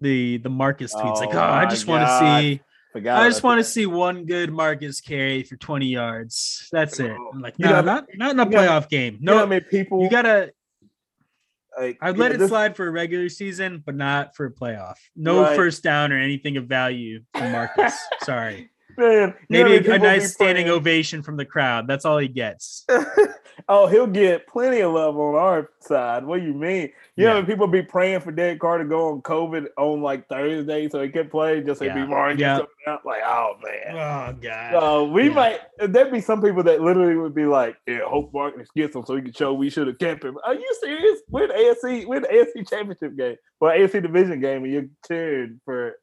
the 0.00 0.38
the 0.38 0.48
Marcus 0.50 0.92
tweets. 0.92 1.20
like, 1.20 1.32
Oh 1.32 1.38
oh, 1.38 1.42
I 1.42 1.66
just 1.66 1.86
want 1.86 2.08
to 2.08 2.18
see, 2.18 2.60
forgot 2.92 3.22
I 3.22 3.28
just 3.28 3.44
want 3.44 3.60
to 3.60 3.64
see 3.64 3.86
one 3.86 4.24
good 4.24 4.52
Marcus 4.52 5.00
carry 5.00 5.44
for 5.44 5.54
twenty 5.56 5.86
yards. 5.86 6.66
That's 6.72 6.98
it. 6.98 7.12
Oh, 7.16 7.30
I'm 7.34 7.40
like, 7.40 7.54
you 7.58 7.64
no, 7.66 7.74
know- 7.74 7.80
not 7.82 8.06
not 8.16 8.30
in 8.32 8.40
a 8.40 8.44
you 8.44 8.50
know- 8.50 8.58
playoff 8.58 8.88
game. 8.88 9.18
You 9.20 9.26
know 9.26 9.32
No, 9.34 9.38
how 9.38 9.46
many 9.46 9.60
people? 9.64 10.02
you 10.02 10.10
gotta. 10.10 10.50
like, 11.78 11.98
I'd 12.02 12.18
let 12.18 12.32
it 12.32 12.38
this- 12.40 12.48
slide 12.48 12.74
for 12.74 12.88
a 12.88 12.90
regular 12.90 13.28
season, 13.28 13.80
but 13.86 13.94
not 13.94 14.34
for 14.34 14.46
a 14.46 14.50
playoff. 14.52 14.96
No 15.14 15.42
Right. 15.42 15.54
first 15.56 15.84
down 15.84 16.12
or 16.12 16.18
anything 16.18 16.56
of 16.56 16.66
value 16.66 17.20
from 17.32 17.52
Marcus. 17.52 17.96
Sorry. 18.24 18.70
Man, 18.98 19.28
know 19.48 19.64
Maybe 19.64 19.88
a, 19.88 19.94
a 19.94 19.98
nice 19.98 20.34
standing 20.34 20.68
ovation 20.68 21.22
from 21.22 21.36
the 21.36 21.44
crowd. 21.44 21.86
That's 21.86 22.04
all 22.04 22.18
he 22.18 22.26
gets. 22.28 22.84
oh, 23.68 23.86
he'll 23.86 24.06
get 24.08 24.46
plenty 24.48 24.80
of 24.80 24.92
love 24.92 25.16
on 25.16 25.34
our 25.36 25.70
side. 25.80 26.24
What 26.24 26.40
do 26.40 26.46
you 26.46 26.52
mean? 26.54 26.90
You 27.16 27.24
know, 27.26 27.30
Yeah. 27.30 27.34
when 27.36 27.46
people 27.46 27.66
be 27.68 27.82
praying 27.82 28.20
for 28.20 28.32
Derek 28.32 28.58
Carr 28.58 28.78
to 28.78 28.84
go 28.84 29.10
on 29.12 29.22
COVID 29.22 29.68
on 29.76 30.02
like 30.02 30.28
Thursday 30.28 30.88
so 30.88 31.02
he 31.02 31.10
can 31.10 31.28
play 31.30 31.60
just 31.62 31.78
so 31.78 31.84
Yeah. 31.84 31.94
be 31.94 32.06
more 32.06 32.32
Yeah. 32.32 32.62
out. 32.88 33.04
Like, 33.06 33.22
oh 33.24 33.54
man. 33.62 33.96
Oh 33.96 34.32
God. 34.40 34.74
Uh, 34.74 35.04
we 35.04 35.28
Yeah. 35.28 35.34
might 35.34 35.60
there'd 35.78 36.10
be 36.12 36.20
some 36.20 36.42
people 36.42 36.62
that 36.64 36.80
literally 36.80 37.16
would 37.16 37.34
be 37.34 37.44
like, 37.44 37.76
Yeah, 37.86 38.00
hope 38.04 38.32
Marcus 38.34 38.68
gets 38.74 38.96
him 38.96 39.04
so 39.06 39.14
he 39.14 39.22
can 39.22 39.32
show 39.32 39.54
we 39.54 39.70
should 39.70 39.86
have 39.86 39.98
kept 39.98 40.24
him. 40.24 40.36
Are 40.44 40.54
you 40.54 40.76
serious? 40.80 41.20
We're 41.30 41.46
the 41.46 41.54
AFC, 41.54 42.04
we're 42.06 42.20
the 42.20 42.28
AFC 42.28 42.68
championship 42.68 43.16
game. 43.16 43.36
Well, 43.60 43.72
AFC 43.78 44.00
division 44.02 44.40
game 44.40 44.64
and 44.64 44.72
you're 44.72 44.86
cheering 45.06 45.60
for 45.64 45.94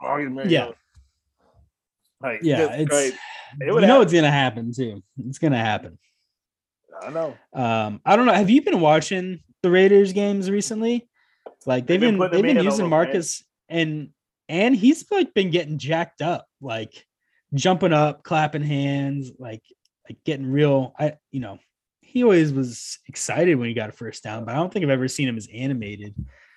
Marcus 0.00 0.30
Mariota. 0.30 0.74
Like, 2.24 2.40
yeah, 2.42 2.72
it's 2.72 2.90
crazy. 2.90 3.16
It 3.60 3.66
you 3.66 3.80
know 3.80 3.80
happen. 3.80 4.02
it's 4.02 4.12
gonna 4.12 4.30
happen 4.30 4.72
too. 4.72 5.02
It's 5.28 5.38
gonna 5.38 5.58
happen. 5.58 5.98
I 7.02 7.10
know. 7.10 7.36
Um, 7.52 8.00
I 8.04 8.16
don't 8.16 8.26
know. 8.26 8.32
Have 8.32 8.50
you 8.50 8.62
been 8.62 8.80
watching 8.80 9.40
the 9.62 9.70
Raiders 9.70 10.12
games 10.12 10.50
recently? 10.50 11.08
Like 11.66 11.86
they've 11.86 12.00
They've 12.00 12.18
been 12.18 12.30
they've 12.30 12.42
been 12.42 12.64
using 12.64 12.84
man. 12.84 12.90
Marcus 12.90 13.44
and 13.68 14.10
and 14.48 14.74
he's 14.74 15.04
like 15.10 15.34
been 15.34 15.50
getting 15.50 15.78
jacked 15.78 16.22
up, 16.22 16.46
like 16.60 17.06
jumping 17.54 17.92
up, 17.92 18.22
clapping 18.22 18.62
hands, 18.62 19.32
like 19.38 19.62
like 20.08 20.18
getting 20.24 20.50
real. 20.50 20.94
I 20.98 21.14
you 21.30 21.40
know 21.40 21.58
he 22.00 22.22
always 22.22 22.52
was 22.52 22.98
excited 23.08 23.56
when 23.56 23.68
he 23.68 23.74
got 23.74 23.88
a 23.88 23.92
first 23.92 24.22
down, 24.22 24.44
but 24.44 24.54
I 24.54 24.58
don't 24.58 24.72
think 24.72 24.84
I've 24.84 24.90
ever 24.90 25.08
seen 25.08 25.28
him 25.28 25.36
as 25.36 25.48
animated. 25.52 26.14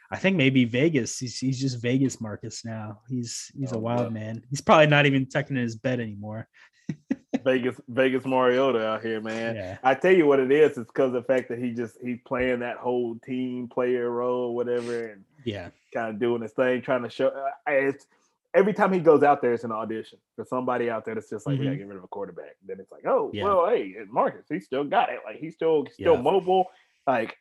I 0.09 0.17
think 0.17 0.37
maybe 0.37 0.65
Vegas. 0.65 1.17
He's, 1.19 1.37
he's 1.37 1.59
just 1.59 1.81
Vegas 1.81 2.21
Marcus 2.21 2.63
now. 2.63 3.01
He's 3.09 3.51
he's 3.57 3.71
a 3.71 3.75
Oh, 3.75 3.79
wild 3.79 4.03
yeah. 4.13 4.19
man. 4.19 4.43
He's 4.49 4.61
probably 4.61 4.87
not 4.87 5.05
even 5.05 5.25
tucking 5.25 5.57
in 5.57 5.63
his 5.63 5.75
bed 5.75 5.99
anymore. 5.99 6.47
Vegas 7.43 7.79
Vegas 7.89 8.25
Mariota 8.25 8.85
out 8.87 9.03
here, 9.03 9.19
man. 9.21 9.55
Yeah. 9.55 9.77
I 9.83 9.93
tell 9.95 10.13
you 10.15 10.25
what 10.25 10.39
it 10.39 10.51
is, 10.51 10.77
it's 10.77 10.87
because 10.91 11.07
of 11.07 11.13
the 11.13 11.23
fact 11.23 11.49
that 11.49 11.59
he 11.59 11.71
just 11.71 11.97
he's 12.01 12.19
playing 12.25 12.59
that 12.59 12.77
whole 12.77 13.15
team 13.25 13.67
player 13.67 14.09
role, 14.09 14.55
whatever, 14.55 15.09
and 15.09 15.23
Yeah. 15.43 15.69
kind 15.93 16.09
of 16.13 16.19
doing 16.19 16.41
his 16.41 16.51
thing, 16.53 16.81
trying 16.81 17.03
to 17.03 17.09
show. 17.09 17.27
Uh, 17.27 17.49
it's 17.67 18.07
every 18.53 18.73
time 18.73 18.93
he 18.93 18.99
goes 18.99 19.23
out 19.23 19.41
there, 19.41 19.53
it's 19.53 19.65
an 19.65 19.71
audition 19.73 20.17
for 20.35 20.45
somebody 20.45 20.89
out 20.89 21.03
there 21.05 21.13
that's 21.15 21.29
just 21.29 21.45
like, 21.45 21.59
we 21.59 21.65
gotta 21.65 21.75
Mhm. 21.75 21.79
get 21.79 21.87
rid 21.87 21.97
of 21.97 22.03
a 22.05 22.07
quarterback. 22.07 22.55
Then 22.65 22.79
it's 22.79 22.91
like, 22.91 23.05
oh, 23.05 23.29
Yeah. 23.33 23.43
well, 23.43 23.67
hey, 23.69 23.93
Marcus, 24.09 24.45
he 24.49 24.59
still 24.61 24.85
got 24.85 25.09
it. 25.09 25.19
Like 25.25 25.37
he's 25.37 25.53
still 25.53 25.83
he's 25.83 25.93
still 25.95 26.15
Yeah. 26.15 26.21
mobile. 26.21 26.65
Like 27.05 27.37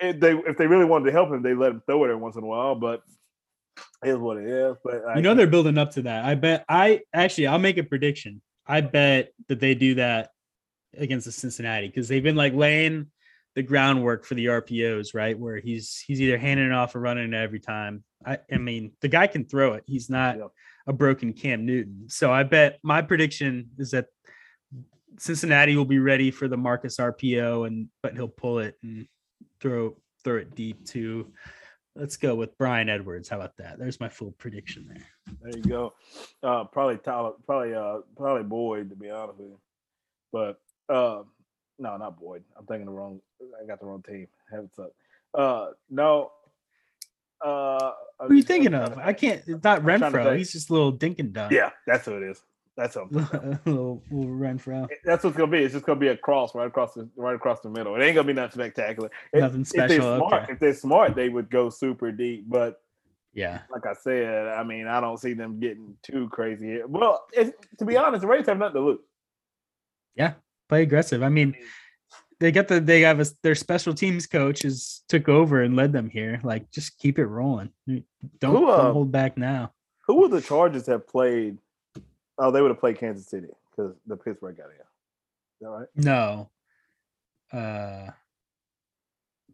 if 0.00 0.20
they 0.20 0.32
if 0.32 0.56
they 0.56 0.66
really 0.66 0.84
wanted 0.84 1.06
to 1.06 1.12
help 1.12 1.30
him, 1.30 1.42
they 1.42 1.54
let 1.54 1.72
him 1.72 1.82
throw 1.86 2.04
it 2.04 2.08
every 2.08 2.16
once 2.16 2.36
in 2.36 2.42
a 2.42 2.46
while. 2.46 2.74
But 2.74 3.02
it 4.02 4.10
is 4.10 4.18
what 4.18 4.36
it 4.38 4.46
is. 4.48 4.76
But 4.84 5.16
You 5.16 5.22
know 5.22 5.34
they're 5.34 5.46
building 5.46 5.78
up 5.78 5.92
to 5.92 6.02
that. 6.02 6.24
I 6.24 6.34
bet 6.34 6.64
I 6.68 7.00
actually 7.12 7.46
I'll 7.48 7.58
make 7.58 7.78
a 7.78 7.84
prediction. 7.84 8.42
I 8.66 8.80
bet 8.80 9.32
that 9.48 9.60
they 9.60 9.74
do 9.74 9.96
that 9.96 10.30
against 10.96 11.26
the 11.26 11.32
Cincinnati 11.32 11.88
because 11.88 12.08
they've 12.08 12.22
been 12.22 12.36
like 12.36 12.54
laying 12.54 13.10
the 13.54 13.62
groundwork 13.62 14.24
for 14.24 14.34
the 14.34 14.46
RPOs, 14.46 15.14
right? 15.14 15.38
Where 15.38 15.58
he's 15.58 16.02
he's 16.06 16.20
either 16.20 16.38
handing 16.38 16.66
it 16.66 16.72
off 16.72 16.94
or 16.94 17.00
running 17.00 17.32
it 17.32 17.36
every 17.36 17.60
time. 17.60 18.04
I, 18.24 18.38
I 18.52 18.58
mean, 18.58 18.92
the 19.00 19.08
guy 19.08 19.26
can 19.26 19.44
throw 19.44 19.74
it. 19.74 19.84
He's 19.86 20.08
not 20.08 20.38
Yep. 20.38 20.48
a 20.86 20.92
broken 20.92 21.32
Cam 21.32 21.66
Newton. 21.66 22.06
So 22.08 22.32
I 22.32 22.42
bet 22.42 22.78
my 22.82 23.02
prediction 23.02 23.70
is 23.78 23.90
that 23.90 24.06
Cincinnati 25.18 25.76
will 25.76 25.84
be 25.84 25.98
ready 25.98 26.30
for 26.30 26.48
the 26.48 26.56
Marcus 26.56 26.96
RPO, 26.96 27.66
and 27.66 27.88
but 28.02 28.14
he'll 28.14 28.28
pull 28.28 28.58
it 28.60 28.76
and 28.82 29.06
throw 29.64 29.96
throw 30.22 30.36
it 30.36 30.54
deep 30.54 30.84
too. 30.84 31.32
Let's 31.96 32.16
go 32.16 32.34
with 32.34 32.56
Bryan 32.58 32.88
Edwards. 32.88 33.28
How 33.28 33.36
about 33.36 33.56
that? 33.56 33.78
There's 33.78 34.00
my 34.00 34.08
full 34.08 34.32
prediction 34.32 34.86
there. 34.88 35.36
There 35.42 35.56
you 35.56 35.62
go. 35.62 35.94
Uh, 36.42 36.64
probably 36.64 36.98
Tyler, 36.98 37.32
probably 37.46 37.74
uh, 37.74 37.98
probably 38.16 38.42
Boyd 38.42 38.90
to 38.90 38.96
be 38.96 39.10
honest 39.10 39.38
with 39.38 39.48
you. 39.48 39.58
But 40.32 40.60
uh, 40.94 41.22
no, 41.78 41.96
not 41.96 42.20
Boyd. 42.20 42.44
I'm 42.56 42.66
thinking 42.66 42.86
the 42.86 42.92
wrong. 42.92 43.20
I 43.60 43.66
got 43.66 43.80
the 43.80 43.86
wrong 43.86 44.02
team. 44.02 44.28
Heads 44.52 44.78
up. 44.78 44.92
Uh, 45.32 45.70
no. 45.88 46.30
Uh, 47.44 47.92
Who 48.20 48.32
are 48.32 48.34
you 48.34 48.42
thinking 48.42 48.74
of? 48.74 48.96
I 48.98 49.12
can't. 49.12 49.42
It's 49.46 49.64
not 49.64 49.76
to 49.76 49.82
Renfrow. 49.82 50.36
He's 50.36 50.52
just 50.52 50.70
a 50.70 50.72
little 50.72 50.92
dink 50.92 51.18
and 51.18 51.32
dunk. 51.32 51.52
Yeah, 51.52 51.70
that's 51.86 52.06
who 52.06 52.16
it 52.16 52.22
is. 52.22 52.42
That's 52.76 52.96
what 52.96 53.04
I'm 53.04 53.10
thinking 53.24 53.52
of. 53.52 53.60
little, 53.66 54.02
little 54.10 54.34
Renfrow. 54.34 54.88
That's 55.04 55.22
what's 55.22 55.36
gonna 55.36 55.50
be. 55.50 55.58
It's 55.58 55.74
just 55.74 55.86
gonna 55.86 56.00
be 56.00 56.08
a 56.08 56.16
cross 56.16 56.54
right 56.54 56.66
across 56.66 56.94
the 56.94 57.08
right 57.16 57.34
across 57.36 57.60
the 57.60 57.70
middle. 57.70 57.94
It 57.94 58.02
ain't 58.04 58.14
gonna 58.16 58.26
be 58.26 58.32
nothing 58.32 58.52
spectacular. 58.60 59.10
If- 59.32 59.40
Nothing 59.40 59.60
If 59.62 59.68
they're 59.70 59.88
special. 59.88 60.16
smart, 60.18 60.32
Okay. 60.42 60.52
if 60.52 60.58
they're 60.58 60.74
smart, 60.74 61.14
they 61.14 61.28
would 61.28 61.50
go 61.50 61.70
super 61.70 62.10
deep. 62.10 62.44
But 62.48 62.80
Yeah. 63.32 63.60
like 63.70 63.86
I 63.86 63.92
said, 63.94 64.48
I 64.48 64.64
mean, 64.64 64.86
I 64.88 65.00
don't 65.00 65.18
see 65.18 65.34
them 65.34 65.60
getting 65.60 65.96
too 66.02 66.28
crazy 66.30 66.66
here. 66.66 66.86
Well, 66.88 67.24
to 67.78 67.84
be 67.84 67.96
honest, 67.96 68.22
the 68.22 68.26
Raiders 68.26 68.46
have 68.48 68.58
nothing 68.58 68.74
to 68.74 68.80
lose. 68.80 69.00
Yeah, 70.16 70.34
play 70.68 70.82
aggressive. 70.82 71.22
I 71.22 71.28
mean, 71.28 71.54
they 72.40 72.50
got 72.50 72.66
the 72.66 72.80
they 72.80 73.02
have 73.02 73.20
a, 73.20 73.26
their 73.44 73.54
special 73.54 73.94
teams 73.94 74.26
coach 74.26 74.64
is 74.64 75.04
took 75.08 75.28
over 75.28 75.62
and 75.62 75.76
led 75.76 75.92
them 75.92 76.10
here. 76.10 76.40
Like, 76.42 76.70
just 76.72 76.98
keep 76.98 77.20
it 77.20 77.26
rolling. 77.26 77.70
Don't, 77.86 78.04
Who, 78.56 78.68
uh, 78.68 78.82
don't 78.82 78.92
hold 78.92 79.12
back 79.12 79.36
now. 79.38 79.72
Who 80.06 80.16
would 80.20 80.32
the 80.32 80.40
Chargers 80.40 80.86
have 80.88 81.06
played? 81.06 81.58
Oh, 82.38 82.50
they 82.50 82.60
would 82.60 82.70
have 82.70 82.80
played 82.80 82.98
Kansas 82.98 83.26
City 83.26 83.48
because 83.70 83.94
the 84.06 84.16
Pittsburgh 84.16 84.56
got 84.56 84.66
in. 84.66 84.72
Is 84.72 84.80
that 85.60 85.68
right? 85.68 85.88
No. 85.96 86.50
Uh 87.52 88.10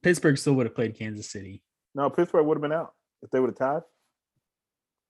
Pittsburgh 0.03 0.39
still 0.39 0.55
would 0.55 0.67
have 0.67 0.75
played 0.75 0.97
Kansas 0.99 1.31
City. 1.31 1.63
No, 1.95 2.09
Pittsburgh 2.09 2.47
would 2.47 2.57
have 2.57 2.63
been 2.63 2.73
out 2.73 2.95
if 3.23 3.31
they 3.31 3.41
would 3.41 3.51
have 3.51 3.59
tied. 3.59 3.83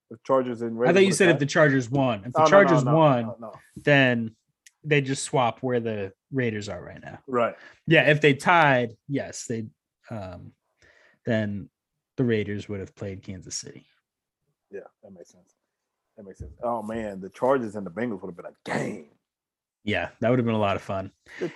The 0.09 0.17
Chargers 0.25 0.61
and 0.61 0.77
I 0.85 0.91
thought 0.91 1.05
you 1.05 1.13
said 1.13 1.29
if 1.29 1.39
the 1.39 1.45
Chargers 1.45 1.89
won. 1.89 2.23
If 2.25 2.33
the 2.33 2.39
Oh, 2.39 2.43
no, 2.43 2.43
no, 2.43 2.49
Chargers 2.49 2.83
no, 2.83 2.95
won, 2.95 3.21
no, 3.23 3.35
no. 3.39 3.53
then 3.77 4.35
they 4.83 4.99
just 4.99 5.23
swap 5.23 5.59
where 5.59 5.79
the 5.79 6.11
Raiders 6.33 6.67
are 6.67 6.83
right 6.83 7.01
now. 7.01 7.19
right? 7.27 7.55
Yeah, 7.87 8.09
if 8.09 8.19
they 8.19 8.33
tied, 8.33 8.97
yes, 9.07 9.45
they 9.45 9.67
um 10.09 10.51
then 11.25 11.69
the 12.17 12.25
Raiders 12.25 12.67
would 12.67 12.81
have 12.81 12.93
played 12.95 13.23
Kansas 13.23 13.55
City. 13.55 13.85
Yeah, 14.71 14.81
that 15.03 15.13
makes 15.13 15.31
sense. 15.31 15.55
That 16.17 16.25
makes 16.25 16.39
sense. 16.39 16.51
Oh 16.63 16.81
man, 16.83 17.21
the 17.21 17.29
Chargers 17.29 17.75
and 17.75 17.85
the 17.85 17.91
Bengals 17.91 18.21
would 18.21 18.29
have 18.29 18.37
been 18.37 18.45
a 18.45 18.77
game. 18.77 19.07
Yeah, 19.83 20.09
that 20.19 20.29
would 20.29 20.37
have 20.37 20.45
been 20.45 20.55
a 20.55 20.59
lot 20.59 20.75
of 20.75 20.81
fun. 20.83 21.11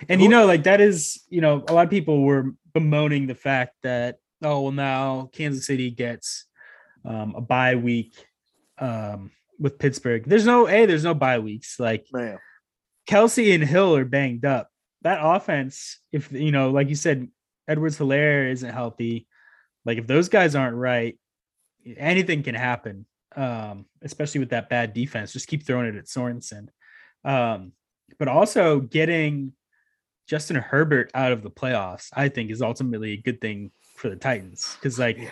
And 0.08 0.20
you 0.20 0.28
know, 0.28 0.46
like 0.46 0.64
that 0.64 0.80
is, 0.80 1.22
you 1.28 1.40
know, 1.40 1.64
a 1.68 1.72
lot 1.72 1.84
of 1.84 1.90
people 1.90 2.22
were 2.22 2.54
bemoaning 2.72 3.28
the 3.28 3.36
fact 3.36 3.76
that, 3.84 4.18
oh, 4.42 4.62
well, 4.62 4.72
now 4.72 5.30
Kansas 5.32 5.66
City 5.66 5.90
gets 5.90 6.46
um, 7.04 7.34
a 7.36 7.40
bye 7.40 7.76
week 7.76 8.14
um, 8.78 9.30
with 9.60 9.78
Pittsburgh. 9.78 10.24
There's 10.26 10.44
no, 10.44 10.66
A, 10.66 10.86
there's 10.86 11.04
no 11.04 11.14
bye 11.14 11.38
weeks. 11.38 11.78
Like 11.78 12.06
man, 12.12 12.38
Kelce 13.08 13.54
and 13.54 13.62
Hill 13.62 13.94
are 13.94 14.04
banged 14.04 14.44
up. 14.44 14.70
That 15.02 15.20
offense, 15.22 16.00
if, 16.10 16.32
you 16.32 16.50
know, 16.50 16.70
like 16.70 16.88
you 16.88 16.96
said, 16.96 17.28
Edwards 17.68 17.98
Helaire 17.98 18.50
isn't 18.50 18.72
healthy. 18.72 19.28
Like 19.84 19.98
if 19.98 20.08
those 20.08 20.28
guys 20.28 20.56
aren't 20.56 20.76
right, 20.76 21.16
anything 21.96 22.42
can 22.42 22.56
happen, 22.56 23.06
um, 23.36 23.86
especially 24.02 24.40
with 24.40 24.50
that 24.50 24.68
bad 24.68 24.92
defense. 24.94 25.32
Just 25.32 25.48
keep 25.48 25.64
throwing 25.64 25.86
it 25.86 25.96
at 25.96 26.06
Sorensen. 26.06 26.68
Um, 27.24 27.72
but 28.18 28.28
also 28.28 28.80
getting 28.80 29.52
Justin 30.28 30.56
Herbert 30.56 31.10
out 31.14 31.32
of 31.32 31.42
the 31.42 31.50
playoffs, 31.50 32.08
I 32.12 32.28
think, 32.28 32.50
is 32.50 32.62
ultimately 32.62 33.12
a 33.12 33.16
good 33.16 33.40
thing 33.40 33.70
for 33.96 34.08
the 34.10 34.16
Titans 34.16 34.76
because, 34.78 34.98
like, 34.98 35.18
Yeah. 35.18 35.30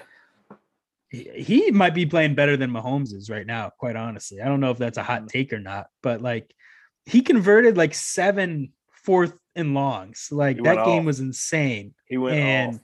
he, 1.10 1.28
he 1.36 1.70
might 1.70 1.94
be 1.94 2.06
playing 2.06 2.34
better 2.34 2.56
than 2.56 2.70
Mahomes 2.70 3.12
is 3.14 3.30
right 3.30 3.46
now. 3.46 3.70
Quite 3.78 3.96
honestly, 3.96 4.40
I 4.40 4.46
don't 4.46 4.60
know 4.60 4.70
if 4.70 4.78
that's 4.78 4.98
a 4.98 5.02
hot 5.02 5.22
Mhm. 5.22 5.28
take 5.28 5.52
or 5.52 5.60
not, 5.60 5.86
but 6.02 6.20
like, 6.20 6.52
he 7.06 7.20
converted 7.20 7.76
like 7.76 7.94
seven 7.94 8.72
fourth 9.04 9.34
and 9.54 9.74
longs. 9.74 10.28
Like 10.32 10.56
that 10.56 10.76
went 10.76 10.84
game 10.86 11.00
off. 11.00 11.06
was 11.06 11.20
insane 11.20 11.94
he 12.06 12.16
went 12.16 12.36
and 12.36 12.74
off. 12.76 12.80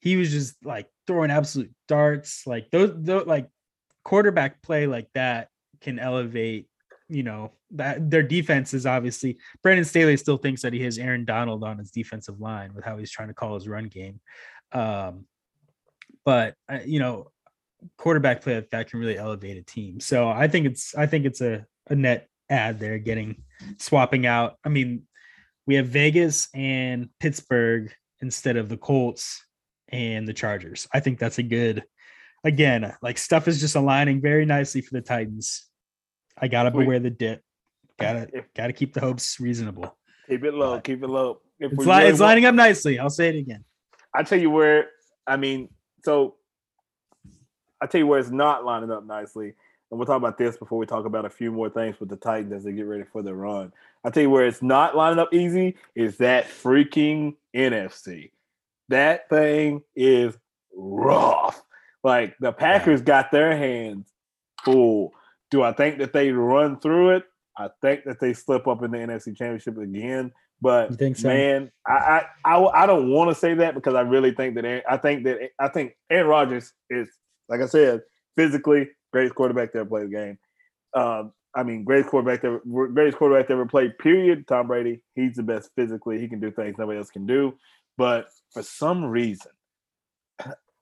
he 0.00 0.16
was 0.16 0.30
just 0.30 0.62
like 0.64 0.86
throwing 1.06 1.30
absolute 1.30 1.72
darts 1.88 2.46
like 2.46 2.70
those, 2.70 2.92
those 2.96 3.26
like 3.26 3.48
quarterback 4.04 4.62
play 4.62 4.86
like 4.86 5.08
that 5.14 5.48
can 5.80 5.98
elevate 5.98 6.66
you 7.08 7.22
know 7.22 7.52
that 7.70 8.10
their 8.10 8.22
defense 8.22 8.72
is 8.72 8.86
obviously 8.86 9.36
brandon 9.62 9.84
staley 9.84 10.16
still 10.16 10.36
thinks 10.36 10.62
that 10.62 10.72
he 10.72 10.82
has 10.82 10.98
aaron 10.98 11.24
donald 11.24 11.62
on 11.62 11.78
his 11.78 11.90
defensive 11.90 12.40
line 12.40 12.72
with 12.74 12.84
how 12.84 12.96
he's 12.96 13.10
trying 13.10 13.28
to 13.28 13.34
call 13.34 13.54
his 13.54 13.68
run 13.68 13.88
game. 13.88 14.20
Um 14.72 15.26
but 16.24 16.54
uh, 16.70 16.78
you 16.84 17.00
know 17.00 17.30
quarterback 17.98 18.40
play 18.40 18.56
like 18.56 18.70
that 18.70 18.88
can 18.88 18.98
really 18.98 19.18
elevate 19.18 19.58
a 19.58 19.62
team. 19.62 20.00
So 20.00 20.28
i 20.28 20.48
think 20.48 20.66
it's 20.66 20.94
i 20.94 21.06
think 21.06 21.26
it's 21.26 21.40
a, 21.40 21.66
a 21.88 21.94
net 21.94 22.28
ad 22.50 22.80
there 22.80 22.98
getting 22.98 23.42
swapping 23.78 24.26
out. 24.26 24.56
I 24.64 24.68
mean 24.68 25.02
we 25.66 25.76
have 25.76 25.88
vegas 25.88 26.48
and 26.54 27.08
pittsburgh 27.20 27.92
instead 28.20 28.56
of 28.56 28.68
the 28.68 28.76
colts 28.76 29.44
and 29.88 30.26
the 30.26 30.32
Chargers. 30.32 30.88
I 30.92 31.00
think 31.00 31.18
that's 31.18 31.38
a 31.38 31.42
good, 31.42 31.84
again, 32.44 32.94
like 33.02 33.18
stuff 33.18 33.48
is 33.48 33.60
just 33.60 33.74
aligning 33.74 34.20
very 34.20 34.44
nicely 34.46 34.80
for 34.80 34.92
the 34.94 35.00
Titans. 35.00 35.66
I 36.38 36.48
gotta 36.48 36.70
Sweet. 36.70 36.80
beware 36.80 37.00
the 37.00 37.10
dip. 37.10 37.42
Gotta 37.98 38.28
If- 38.32 38.52
gotta 38.54 38.72
keep 38.72 38.94
the 38.94 39.00
hopes 39.00 39.40
reasonable. 39.40 39.96
Keep 40.28 40.44
it 40.44 40.54
low. 40.54 40.80
Keep 40.80 41.02
it 41.02 41.08
low. 41.08 41.40
If 41.58 41.72
It's, 41.72 41.80
li- 41.80 41.86
really 41.86 42.10
it's 42.10 42.20
want- 42.20 42.30
lining 42.30 42.44
up 42.46 42.54
nicely. 42.54 42.98
I'll 42.98 43.10
say 43.10 43.28
it 43.28 43.36
again. 43.36 43.64
I 44.14 44.22
tell 44.22 44.38
you 44.38 44.50
where. 44.50 44.88
I 45.26 45.36
mean, 45.36 45.68
so 46.04 46.36
I 47.80 47.86
tell 47.86 47.98
you 47.98 48.06
where 48.06 48.20
it's 48.20 48.30
not 48.30 48.64
lining 48.64 48.90
up 48.90 49.04
nicely, 49.06 49.46
and 49.90 49.98
we'll 49.98 50.06
talk 50.06 50.16
about 50.18 50.38
this 50.38 50.56
before 50.56 50.78
we 50.78 50.86
talk 50.86 51.04
about 51.06 51.24
a 51.24 51.30
few 51.30 51.50
more 51.50 51.68
things 51.70 51.98
with 52.00 52.08
the 52.08 52.16
Titans 52.16 52.52
as 52.52 52.64
they 52.64 52.72
get 52.72 52.86
ready 52.86 53.04
for 53.04 53.22
their 53.22 53.34
run. 53.34 53.72
I 54.04 54.10
tell 54.10 54.22
you 54.22 54.30
where 54.30 54.46
it's 54.46 54.62
not 54.62 54.96
lining 54.96 55.18
up 55.18 55.32
easy 55.32 55.76
is 55.94 56.18
that 56.18 56.46
freaking 56.46 57.36
NFC. 57.56 58.30
That 58.90 59.28
thing 59.30 59.82
is 59.96 60.36
rough. 60.76 61.62
Like 62.04 62.36
the 62.38 62.52
Packers 62.52 63.02
got 63.02 63.32
their 63.32 63.56
hands 63.56 64.06
full. 64.64 65.12
Do 65.50 65.62
I 65.62 65.72
think 65.72 65.98
that 65.98 66.12
they 66.12 66.30
run 66.30 66.78
through 66.78 67.16
it? 67.16 67.24
I 67.56 67.68
think 67.80 68.04
that 68.04 68.20
they 68.20 68.34
slip 68.34 68.68
up 68.68 68.82
in 68.82 68.90
the 68.90 68.98
NFC 68.98 69.36
Championship 69.36 69.78
again. 69.78 70.32
But 70.60 70.98
so? 71.16 71.28
man, 71.28 71.72
I 71.86 72.22
I, 72.44 72.56
I, 72.56 72.82
I 72.82 72.86
don't 72.86 73.10
want 73.10 73.30
to 73.30 73.34
say 73.34 73.54
that 73.54 73.74
because 73.74 73.94
I 73.94 74.02
really 74.02 74.32
think 74.32 74.54
that 74.54 74.64
Aaron- 74.64 74.82
I 74.88 74.98
think 74.98 75.24
that 75.24 75.50
I 75.58 75.68
think 75.68 75.96
Aaron 76.10 76.28
Rodgers 76.28 76.72
is 76.90 77.08
like 77.48 77.60
I 77.60 77.66
said, 77.66 78.02
physically 78.36 78.88
greatest 79.12 79.34
quarterback 79.34 79.72
to 79.72 79.78
ever 79.78 79.88
play 79.88 80.02
the 80.02 80.08
game. 80.08 80.38
Um, 80.94 81.32
I 81.56 81.62
mean, 81.62 81.84
greatest 81.84 82.10
quarterback 82.10 82.42
that 82.42 82.48
ever, 82.48 82.88
greatest 82.88 83.16
quarterback 83.16 83.46
to 83.46 83.52
ever 83.52 83.66
played. 83.66 83.96
Period. 83.98 84.46
Tom 84.48 84.66
Brady. 84.66 85.02
He's 85.14 85.36
the 85.36 85.42
best 85.42 85.70
physically. 85.76 86.20
He 86.20 86.28
can 86.28 86.40
do 86.40 86.50
things 86.50 86.76
nobody 86.76 86.98
else 86.98 87.10
can 87.10 87.26
do. 87.26 87.54
But 87.96 88.26
for 88.52 88.62
some 88.62 89.04
reason, 89.04 89.52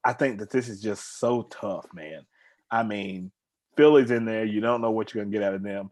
I 0.05 0.13
think 0.13 0.39
that 0.39 0.49
this 0.49 0.67
is 0.67 0.81
just 0.81 1.19
so 1.19 1.43
tough, 1.43 1.85
man. 1.93 2.25
I 2.69 2.83
mean, 2.83 3.31
Philly's 3.77 4.11
in 4.11 4.25
there. 4.25 4.45
You 4.45 4.61
don't 4.61 4.81
know 4.81 4.91
what 4.91 5.13
you're 5.13 5.23
gonna 5.23 5.31
get 5.33 5.43
out 5.43 5.53
of 5.53 5.63
them. 5.63 5.91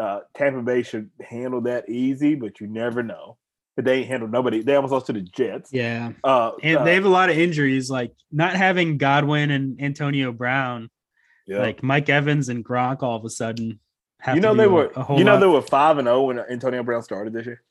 Uh, 0.00 0.20
Tampa 0.34 0.62
Bay 0.62 0.82
should 0.82 1.10
handle 1.20 1.60
that 1.62 1.88
easy, 1.88 2.34
but 2.34 2.60
you 2.60 2.66
never 2.66 3.02
know. 3.02 3.36
But 3.76 3.84
they 3.84 3.98
ain't 3.98 4.08
handled 4.08 4.32
nobody. 4.32 4.62
They 4.62 4.74
almost 4.74 4.92
lost 4.92 5.06
to 5.06 5.12
the 5.12 5.20
Jets. 5.20 5.70
Yeah. 5.72 6.12
Uh, 6.24 6.52
And 6.62 6.78
uh, 6.78 6.84
they 6.84 6.94
have 6.94 7.04
a 7.04 7.10
lot 7.10 7.30
of 7.30 7.38
injuries, 7.38 7.90
like 7.90 8.12
not 8.32 8.54
having 8.54 8.98
Godwin 8.98 9.50
and 9.50 9.80
Antonio 9.80 10.32
Brown, 10.32 10.90
yeah. 11.46 11.60
like 11.60 11.82
Mike 11.82 12.08
Evans 12.08 12.48
and 12.48 12.64
Gronk 12.64 13.02
all 13.02 13.16
of 13.16 13.24
a 13.24 13.30
sudden. 13.30 13.80
Have 14.20 14.34
you 14.36 14.42
know 14.42 14.54
they 14.54 14.66
were. 14.66 14.92
You 15.16 15.24
know 15.24 15.34
lot- 15.34 15.40
they 15.40 15.46
were 15.46 15.62
five 15.62 15.98
and 15.98 16.06
zero 16.06 16.22
when 16.24 16.38
Antonio 16.38 16.82
Brown 16.82 17.02
started 17.02 17.32
this 17.32 17.46
year. 17.46 17.62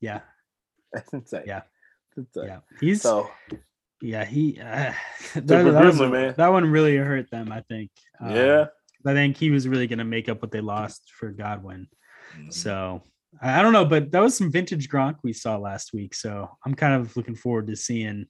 yeah, 0.00 0.20
That's 0.92 1.12
insane. 1.12 1.44
Yeah. 1.46 1.62
That's 2.16 2.28
insane. 2.28 2.46
yeah. 2.46 2.58
He's 2.80 3.02
So 3.02 3.30
Yeah, 4.04 4.24
he 4.24 4.58
uh, 4.60 4.92
that, 5.34 5.46
that, 5.46 5.64
was- 5.84 6.00
man. 6.00 6.34
that 6.36 6.48
one 6.52 6.66
really 6.70 6.96
hurt 6.96 7.30
them. 7.30 7.50
I 7.50 7.62
think. 7.62 7.90
Um, 8.20 8.30
yeah. 8.34 8.66
I 9.06 9.12
think 9.12 9.36
he 9.36 9.50
was 9.50 9.68
really 9.68 9.86
going 9.86 9.98
to 9.98 10.04
make 10.04 10.30
up 10.30 10.40
what 10.40 10.50
they 10.50 10.62
lost 10.62 11.12
for 11.18 11.28
Godwin. 11.30 11.88
Mm-hmm. 12.38 12.50
So 12.50 13.02
I 13.42 13.60
don't 13.60 13.74
know, 13.74 13.84
but 13.84 14.10
that 14.12 14.20
was 14.20 14.34
some 14.36 14.50
vintage 14.50 14.88
Gronk 14.88 15.16
we 15.22 15.34
saw 15.34 15.56
last 15.58 15.92
week. 15.92 16.14
So 16.14 16.48
I'm 16.64 16.74
kind 16.74 16.94
of 16.94 17.14
looking 17.16 17.34
forward 17.34 17.66
to 17.66 17.76
seeing 17.76 18.24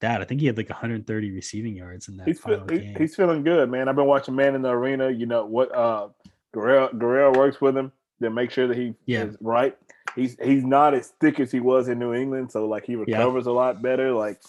that. 0.00 0.20
I 0.20 0.24
think 0.24 0.40
he 0.40 0.46
had 0.46 0.56
like 0.56 0.68
130 0.68 1.30
receiving 1.32 1.74
yards 1.74 2.06
in 2.08 2.16
that 2.18 2.28
he's 2.28 2.38
final 2.38 2.64
feel, 2.68 2.78
game. 2.78 2.94
he's 2.96 3.16
feeling 3.16 3.42
good, 3.42 3.68
man. 3.70 3.88
I've 3.88 3.96
been 3.96 4.06
watching 4.06 4.36
Man 4.36 4.54
in 4.54 4.62
the 4.62 4.70
Arena. 4.70 5.10
You 5.10 5.26
know 5.26 5.44
what? 5.46 5.74
Uh, 5.74 6.08
Guerrero, 6.54 6.92
Guerrero 6.92 7.36
works 7.36 7.60
with 7.60 7.76
him 7.76 7.90
to 8.22 8.30
make 8.30 8.50
sure 8.52 8.68
that 8.68 8.76
he 8.76 8.94
Yeah. 9.06 9.24
is 9.24 9.36
right. 9.40 9.76
He's 10.14 10.36
he's 10.42 10.64
not 10.64 10.94
as 10.94 11.12
thick 11.20 11.40
as 11.40 11.50
he 11.50 11.60
was 11.60 11.88
in 11.88 11.98
New 11.98 12.14
England, 12.14 12.52
so 12.52 12.66
like 12.66 12.84
he 12.84 12.92
Yeah. 12.92 13.18
recovers 13.18 13.46
a 13.46 13.52
lot 13.52 13.82
better. 13.82 14.12
Like, 14.12 14.40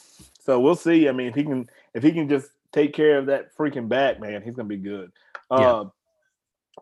so 0.50 0.60
we'll 0.60 0.74
see. 0.76 1.08
I 1.08 1.12
mean, 1.12 1.28
if 1.28 1.36
he 1.36 1.44
can 1.44 1.70
if 1.94 2.02
he 2.02 2.12
can 2.12 2.28
just 2.28 2.50
take 2.74 2.92
care 2.92 3.20
of 3.20 3.28
that 3.28 3.56
freaking 3.56 3.88
back, 3.88 4.20
man, 4.20 4.42
he's 4.42 4.56
gonna 4.56 4.68
be 4.68 4.78
good. 4.78 5.12
Yeah. 5.52 5.72
Uh, 5.74 5.84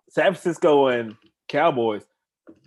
San 0.09 0.31
Francisco 0.33 0.87
and 0.87 1.17
Cowboys. 1.49 2.03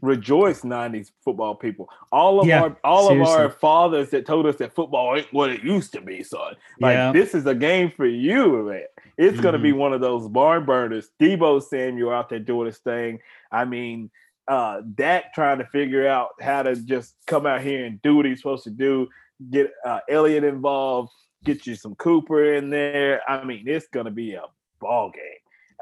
rejoice, 0.02 0.60
'90s 0.60 1.10
football 1.24 1.54
people. 1.54 1.88
All 2.12 2.38
of 2.42 2.46
Yeah, 2.46 2.60
our 2.60 2.76
all 2.84 3.10
of 3.10 3.26
our 3.26 3.48
fathers 3.48 4.10
that 4.10 4.26
told 4.26 4.44
us 4.44 4.56
that 4.56 4.74
football 4.74 5.16
ain't 5.16 5.32
what 5.32 5.48
it 5.48 5.62
used 5.62 5.94
to 5.94 6.02
be, 6.02 6.22
son. 6.22 6.54
Like 6.80 6.96
Yeah. 6.96 7.12
this 7.12 7.34
is 7.34 7.46
a 7.46 7.54
game 7.54 7.90
for 7.96 8.04
you, 8.06 8.64
man. 8.64 8.82
It's 9.16 9.40
gonna 9.40 9.56
Mm-hmm. 9.56 9.62
be 9.62 9.72
one 9.72 9.94
of 9.94 10.02
those 10.02 10.28
barn 10.28 10.66
burners. 10.66 11.08
Deebo 11.18 11.62
Samuel 11.62 12.10
out 12.12 12.28
there 12.28 12.40
doing 12.40 12.66
his 12.66 12.76
thing. 12.78 13.20
I 13.50 13.64
mean, 13.64 14.10
uh 14.48 14.82
Dak 14.94 15.32
trying 15.32 15.60
to 15.60 15.66
figure 15.66 16.06
out 16.06 16.30
how 16.42 16.62
to 16.62 16.76
just 16.76 17.14
come 17.26 17.46
out 17.46 17.62
here 17.62 17.86
and 17.86 18.02
do 18.02 18.16
what 18.16 18.26
he's 18.26 18.38
supposed 18.40 18.64
to 18.64 18.70
do. 18.70 19.08
Get 19.50 19.72
uh, 19.84 20.00
Elliott 20.08 20.44
involved. 20.44 21.10
Get 21.44 21.66
you 21.66 21.74
some 21.74 21.94
Cooper 21.94 22.54
in 22.54 22.68
there. 22.68 23.22
I 23.28 23.44
mean, 23.44 23.64
it's 23.66 23.88
gonna 23.88 24.10
be 24.10 24.34
a 24.34 24.44
ball 24.80 25.10
game. 25.10 25.22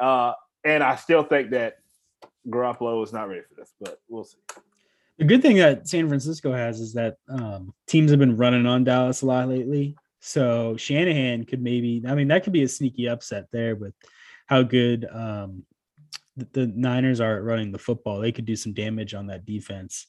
Uh, 0.00 0.32
and 0.64 0.82
I 0.82 0.96
still 0.96 1.24
think 1.24 1.50
that 1.50 1.78
Garoppolo 2.48 3.02
is 3.02 3.12
not 3.12 3.28
ready 3.28 3.42
for 3.48 3.54
this, 3.54 3.72
but 3.80 4.00
we'll 4.08 4.24
see. 4.24 4.38
The 5.18 5.24
good 5.24 5.42
thing 5.42 5.56
that 5.56 5.88
San 5.88 6.08
Francisco 6.08 6.52
has 6.52 6.78
is 6.80 6.92
that 6.94 7.16
um, 7.28 7.74
teams 7.88 8.10
have 8.10 8.20
been 8.20 8.36
running 8.36 8.66
on 8.66 8.84
Dallas 8.84 9.22
a 9.22 9.26
lot 9.26 9.48
lately. 9.48 9.96
So 10.20 10.76
Shanahan 10.76 11.44
could 11.44 11.62
maybe, 11.62 12.02
I 12.06 12.14
mean, 12.14 12.28
that 12.28 12.44
could 12.44 12.52
be 12.52 12.62
a 12.62 12.68
sneaky 12.68 13.08
upset 13.08 13.46
there 13.52 13.74
with 13.74 13.94
how 14.46 14.62
good 14.62 15.06
um, 15.12 15.64
the, 16.36 16.48
the 16.52 16.66
Niners 16.68 17.20
are 17.20 17.36
at 17.36 17.42
running 17.42 17.72
the 17.72 17.78
football. 17.78 18.20
They 18.20 18.32
could 18.32 18.44
do 18.44 18.56
some 18.56 18.72
damage 18.72 19.14
on 19.14 19.26
that 19.26 19.44
defense. 19.44 20.06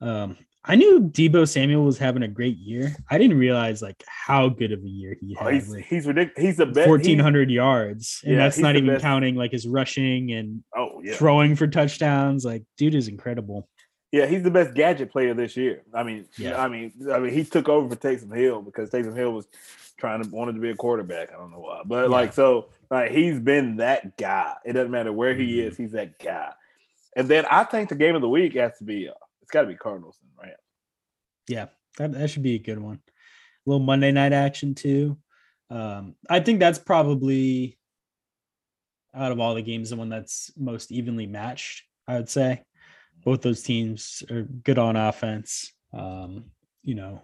Um, 0.00 0.36
I 0.64 0.76
knew 0.76 1.00
Deebo 1.00 1.48
Samuel 1.48 1.84
was 1.84 1.98
having 1.98 2.22
a 2.22 2.28
great 2.28 2.56
year. 2.56 2.94
I 3.10 3.18
didn't 3.18 3.38
realize 3.38 3.82
like 3.82 4.02
how 4.06 4.48
good 4.48 4.70
of 4.70 4.82
a 4.84 4.88
year 4.88 5.16
he 5.20 5.36
Oh, 5.40 5.44
had. 5.46 5.54
he's 5.54 5.68
with 5.68 5.84
he's 5.84 6.06
ridiculous. 6.06 6.40
He's 6.48 6.56
the 6.56 6.66
best. 6.66 6.86
Fourteen 6.86 7.18
hundred 7.18 7.50
yards, 7.50 8.20
and 8.24 8.34
Yeah, 8.34 8.38
that's 8.38 8.58
not 8.58 8.76
even 8.76 8.88
best. 8.90 9.02
counting 9.02 9.34
like 9.34 9.50
his 9.50 9.66
rushing 9.66 10.32
and 10.32 10.62
Oh 10.76 11.00
yeah, 11.02 11.14
throwing 11.14 11.56
for 11.56 11.66
touchdowns. 11.66 12.44
Like, 12.44 12.62
dude 12.76 12.94
is 12.94 13.08
incredible. 13.08 13.68
yeah. 14.12 14.26
He's 14.26 14.42
the 14.44 14.50
best 14.52 14.74
gadget 14.74 15.10
player 15.10 15.34
this 15.34 15.56
year. 15.56 15.82
I 15.92 16.04
mean, 16.04 16.26
Yeah. 16.38 16.62
I 16.62 16.68
mean, 16.68 16.92
I 17.12 17.18
mean, 17.18 17.32
he 17.34 17.44
took 17.44 17.68
over 17.68 17.88
for 17.88 17.96
Taysom 18.00 18.32
Hill 18.36 18.62
because 18.62 18.90
Taysom 18.90 19.16
Hill 19.16 19.32
was 19.32 19.48
trying 19.98 20.22
to 20.22 20.28
wanted 20.30 20.54
to 20.54 20.60
be 20.60 20.70
a 20.70 20.76
quarterback. 20.76 21.30
I 21.32 21.38
don't 21.38 21.50
know 21.50 21.58
why, 21.60 21.80
but 21.84 22.02
Yeah. 22.04 22.08
like 22.08 22.32
so, 22.34 22.68
like 22.88 23.10
he's 23.10 23.40
been 23.40 23.78
that 23.78 24.16
guy. 24.16 24.52
It 24.64 24.74
doesn't 24.74 24.92
matter 24.92 25.12
where 25.12 25.34
he 25.34 25.56
Mhm. 25.56 25.66
is. 25.66 25.76
He's 25.76 25.92
that 25.92 26.20
guy. 26.20 26.50
And 27.16 27.26
then 27.26 27.46
I 27.50 27.64
think 27.64 27.88
the 27.88 27.94
game 27.96 28.14
of 28.14 28.22
the 28.22 28.28
week 28.28 28.54
has 28.54 28.78
to 28.78 28.84
be. 28.84 29.08
Uh, 29.08 29.12
got 29.52 29.62
to 29.62 29.68
be 29.68 29.76
Cardinals 29.76 30.18
and 30.22 30.30
Rams. 30.42 30.58
Yeah, 31.48 31.66
that, 31.98 32.12
that 32.12 32.30
should 32.30 32.42
be 32.42 32.56
a 32.56 32.58
good 32.58 32.78
one. 32.78 33.00
A 33.06 33.70
little 33.70 33.84
Monday 33.84 34.10
night 34.10 34.32
action 34.32 34.74
too. 34.74 35.18
Um, 35.70 36.16
I 36.28 36.40
think 36.40 36.58
that's 36.58 36.78
probably 36.78 37.78
out 39.14 39.32
of 39.32 39.40
all 39.40 39.54
the 39.54 39.62
games, 39.62 39.90
the 39.90 39.96
one 39.96 40.08
that's 40.08 40.50
most 40.56 40.90
evenly 40.90 41.26
matched. 41.26 41.84
I 42.08 42.16
would 42.16 42.28
say 42.28 42.62
both 43.24 43.42
those 43.42 43.62
teams 43.62 44.22
are 44.30 44.42
good 44.42 44.78
on 44.78 44.96
offense. 44.96 45.72
Um, 45.92 46.46
you 46.82 46.94
know, 46.94 47.22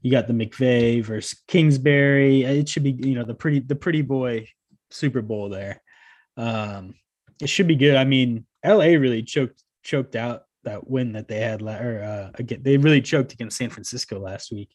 you 0.00 0.10
got 0.10 0.28
the 0.28 0.32
McVay 0.32 1.02
versus 1.02 1.42
Kingsbury. 1.48 2.44
It 2.44 2.68
should 2.68 2.84
be, 2.84 2.92
you 2.92 3.14
know, 3.14 3.24
the 3.24 3.34
pretty 3.34 3.58
the 3.58 3.74
pretty 3.74 4.02
boy 4.02 4.46
Super 4.90 5.22
Bowl 5.22 5.48
there. 5.48 5.82
Um, 6.36 6.94
it 7.40 7.48
should 7.48 7.66
be 7.66 7.76
good. 7.76 7.96
I 7.96 8.04
mean, 8.04 8.46
LA 8.64 8.94
really 8.94 9.22
choked 9.22 9.62
choked 9.82 10.14
out 10.14 10.42
that 10.64 10.88
win 10.88 11.12
that 11.12 11.28
they 11.28 11.40
had 11.40 11.60
la- 11.62 11.76
or 11.76 12.02
uh, 12.02 12.30
again 12.34 12.60
they 12.62 12.76
really 12.76 13.00
choked 13.02 13.32
against 13.32 13.56
San 13.56 13.70
Francisco 13.70 14.18
last 14.18 14.52
week. 14.52 14.70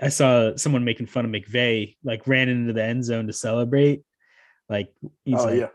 I 0.00 0.10
saw 0.10 0.54
someone 0.56 0.84
making 0.84 1.06
fun 1.06 1.24
of 1.24 1.30
McVay, 1.30 1.96
like 2.04 2.26
ran 2.28 2.48
into 2.48 2.72
the 2.72 2.84
end 2.84 3.04
zone 3.04 3.26
to 3.26 3.32
celebrate. 3.32 4.02
Like 4.68 4.92
he's 5.24 5.40
oh 5.40 5.44
like, 5.46 5.58
yeah, 5.60 5.68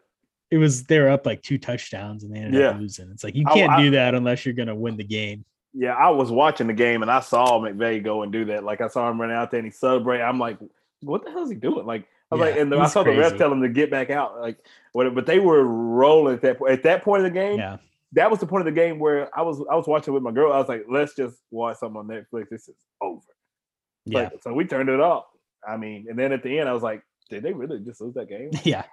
it 0.51 0.57
was 0.57 0.83
they 0.83 0.99
were 0.99 1.09
up 1.09 1.25
like 1.25 1.41
two 1.41 1.57
touchdowns 1.57 2.23
and 2.23 2.33
they 2.33 2.39
ended 2.39 2.61
up 2.63 2.79
losing. 2.79 3.09
It's 3.11 3.23
like 3.23 3.35
you 3.35 3.45
can't 3.45 3.71
I- 3.73 3.81
do 3.81 3.91
that 3.91 4.15
unless 4.15 4.45
you're 4.45 4.53
gonna 4.55 4.75
win 4.75 4.95
the 4.97 5.03
game. 5.03 5.43
yeah. 5.73 5.93
I 5.93 6.09
was 6.11 6.31
watching 6.31 6.67
the 6.67 6.73
game 6.73 7.01
and 7.01 7.11
I 7.11 7.19
saw 7.19 7.59
McVay 7.59 8.03
go 8.03 8.21
and 8.23 8.31
do 8.31 8.45
that. 8.45 8.63
Like 8.63 8.79
I 8.81 8.87
saw 8.87 9.09
him 9.09 9.19
run 9.19 9.31
out 9.31 9.51
there 9.51 9.59
and 9.59 9.67
he 9.67 9.71
celebrate. 9.71 10.21
I'm 10.21 10.39
like, 10.39 10.57
what 11.01 11.25
the 11.25 11.31
hell 11.31 11.43
is 11.43 11.49
he 11.49 11.55
doing? 11.55 11.85
Like 11.85 12.07
I 12.31 12.35
was 12.35 12.39
like, 12.41 12.55
Yeah, 12.55 12.61
and 12.61 12.71
then 12.71 12.79
I 12.79 12.87
saw 12.87 13.03
the 13.03 13.17
ref 13.17 13.37
tell 13.37 13.51
him 13.51 13.61
to 13.61 13.69
get 13.69 13.91
back 13.91 14.09
out. 14.09 14.39
Like, 14.39 14.57
what? 14.93 15.13
But 15.13 15.25
they 15.25 15.39
were 15.39 15.63
rolling 15.63 16.35
at 16.35 16.41
that 16.43 16.59
point. 16.59 16.71
At 16.71 16.83
that 16.83 17.03
point 17.03 17.25
of 17.25 17.33
the 17.33 17.37
game, 17.39 17.57
Yeah. 17.59 17.77
That 18.13 18.29
was 18.31 18.39
the 18.39 18.45
point 18.47 18.61
of 18.67 18.73
the 18.73 18.79
game 18.79 18.99
where 18.99 19.29
I 19.37 19.41
was 19.41 19.63
I 19.71 19.75
was 19.75 19.87
watching 19.87 20.13
with 20.13 20.23
my 20.23 20.31
girl. 20.31 20.53
I 20.53 20.57
was 20.59 20.67
like, 20.69 20.85
let's 20.89 21.15
just 21.15 21.37
watch 21.51 21.77
something 21.77 21.97
on 21.97 22.07
Netflix. 22.07 22.49
This 22.49 22.67
is 22.67 22.75
over. 23.01 23.21
Yeah. 24.05 24.23
Like, 24.23 24.43
so 24.43 24.53
we 24.53 24.65
turned 24.65 24.89
it 24.89 24.99
off. 24.99 25.25
I 25.67 25.77
mean, 25.77 26.05
and 26.09 26.17
then 26.19 26.31
at 26.31 26.43
the 26.43 26.59
end, 26.59 26.67
I 26.69 26.73
was 26.73 26.83
like, 26.83 27.01
did 27.29 27.43
they 27.43 27.53
really 27.53 27.79
just 27.79 28.01
lose 28.01 28.13
that 28.15 28.27
game? 28.29 28.51
Yeah. 28.63 28.83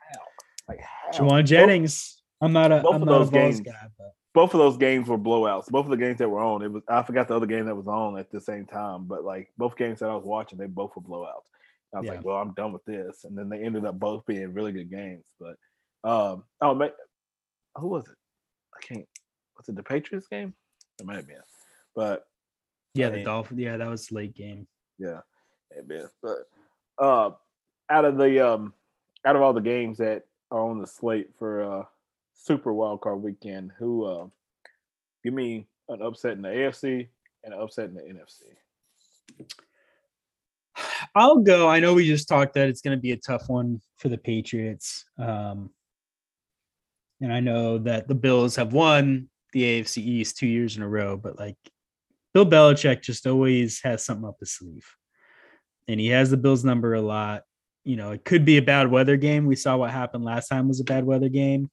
Like, 0.69 0.81
how? 0.81 1.19
Jauan 1.19 1.29
Both- 1.41 1.45
Jennings. 1.47 2.23
I'm 2.41 2.53
not 2.53 2.73
a 2.73 2.81
both 2.81 2.95
I'm 2.95 3.03
of 3.03 3.09
not 3.09 3.19
those 3.19 3.31
balls 3.31 3.57
games- 3.57 3.61
guy, 3.61 3.87
but 3.99 4.13
both 4.33 4.55
of 4.55 4.59
those 4.61 4.77
games 4.79 5.09
were 5.09 5.19
blowouts. 5.19 5.67
Both 5.67 5.87
of 5.87 5.91
the 5.91 5.97
games 5.97 6.19
that 6.19 6.29
were 6.31 6.41
on, 6.41 6.63
it 6.63 6.71
was 6.73 6.83
I 6.89 7.03
forgot 7.03 7.29
the 7.29 7.35
other 7.37 7.47
game 7.47 7.67
that 7.67 7.75
was 7.77 7.89
on 7.89 8.17
at 8.19 8.31
the 8.31 8.41
same 8.41 8.65
time, 8.67 9.05
but 9.07 9.25
like 9.25 9.49
both 9.59 9.77
games 9.77 9.99
that 9.99 10.09
I 10.09 10.15
was 10.15 10.25
watching, 10.25 10.57
they 10.59 10.67
both 10.67 10.93
were 10.97 11.03
blowouts. 11.03 11.43
I 11.95 11.99
was 11.99 12.07
Yeah. 12.07 12.13
like, 12.13 12.25
well, 12.25 12.37
I'm 12.37 12.55
done 12.55 12.73
with 12.73 12.85
this. 12.85 13.25
And 13.25 13.37
then 13.37 13.49
they 13.49 13.59
ended 13.59 13.85
up 13.85 13.99
both 13.99 14.25
being 14.25 14.55
really 14.55 14.71
good 14.73 14.91
games. 14.91 15.25
But 15.41 15.57
um, 16.09 16.45
oh 16.63 16.75
man, 16.75 16.91
who 17.77 17.89
was 17.89 18.05
it? 18.07 18.15
I 18.77 18.95
can't. 18.95 19.07
Was 19.61 19.69
it 19.69 19.77
the 19.77 19.83
Patriots 19.83 20.27
game? 20.27 20.55
It 20.99 21.05
might 21.05 21.17
have 21.17 21.27
been, 21.27 21.37
but 21.95 22.25
yeah, 22.95 23.09
I 23.09 23.11
the 23.11 23.17
mean- 23.17 23.27
Dolphins. 23.27 23.61
Yeah, 23.61 23.77
that 23.77 23.91
was 23.91 24.11
late 24.11 24.35
game. 24.35 24.67
yeah, 24.99 25.21
it 25.71 25.87
been. 25.87 26.09
But 26.23 26.49
uh, 26.99 27.33
out 27.91 28.07
of 28.07 28.17
the 28.17 28.41
um, 28.41 28.73
out 29.27 29.37
of 29.37 29.43
all 29.43 29.53
the 29.53 29.61
games 29.61 29.99
that 29.99 30.25
are 30.51 30.61
on 30.61 30.81
the 30.81 30.87
slate 30.87 31.29
for 31.39 31.63
uh 31.63 31.85
Super 32.33 32.73
Wild 32.73 33.03
Card 33.03 33.23
Weekend, 33.23 33.73
who 33.79 34.05
uh, 34.05 34.27
give 35.23 35.35
me 35.35 35.67
an 35.91 36.01
upset 36.01 36.33
in 36.33 36.41
the 36.43 36.49
AFC 36.49 37.07
and 37.45 37.53
an 37.53 37.61
upset 37.61 37.91
in 37.91 37.95
the 37.95 38.01
NFC. 38.01 39.47
I'll 41.15 41.37
go. 41.41 41.69
I 41.69 41.81
know 41.81 41.93
we 41.93 42.07
just 42.07 42.29
talked 42.29 42.55
that 42.55 42.69
it's 42.69 42.81
going 42.81 42.97
to 42.97 43.01
be 43.01 43.13
a 43.13 43.17
tough 43.19 43.49
one 43.51 43.83
for 43.99 44.09
the 44.09 44.17
Patriots. 44.17 45.05
Um, 45.19 45.69
and 47.21 47.31
I 47.31 47.41
know 47.41 47.77
that 47.79 48.09
the 48.09 48.15
Bills 48.15 48.57
have 48.57 48.73
won 48.73 49.29
the 49.53 49.63
AFC 49.63 49.99
East 49.99 50.37
two 50.37 50.47
years 50.47 50.77
in 50.77 50.83
a 50.83 50.89
row, 50.89 51.17
but 51.17 51.39
like 51.39 51.57
Bill 52.33 52.47
Belichick 52.47 53.03
just 53.03 53.27
always 53.27 53.81
has 53.83 54.05
something 54.05 54.27
up 54.27 54.37
his 54.41 54.53
sleeve. 54.53 54.87
And 55.89 55.99
he 55.99 56.09
has 56.09 56.31
the 56.31 56.37
Bills 56.37 56.65
number 56.65 56.95
a 56.95 57.01
lot. 57.01 57.43
You 57.85 57.97
know, 57.97 58.13
it 58.13 58.25
could 58.25 58.45
be 58.45 58.59
a 58.59 58.63
bad 58.63 58.91
weather 58.91 59.17
game. 59.17 59.47
We 59.47 59.57
saw 59.57 59.77
what 59.77 59.91
happened 59.91 60.25
last 60.25 60.49
time 60.49 60.69
was 60.69 60.81
a 60.81 60.85
bad 60.85 61.05
weather 61.05 61.29
game. 61.29 61.71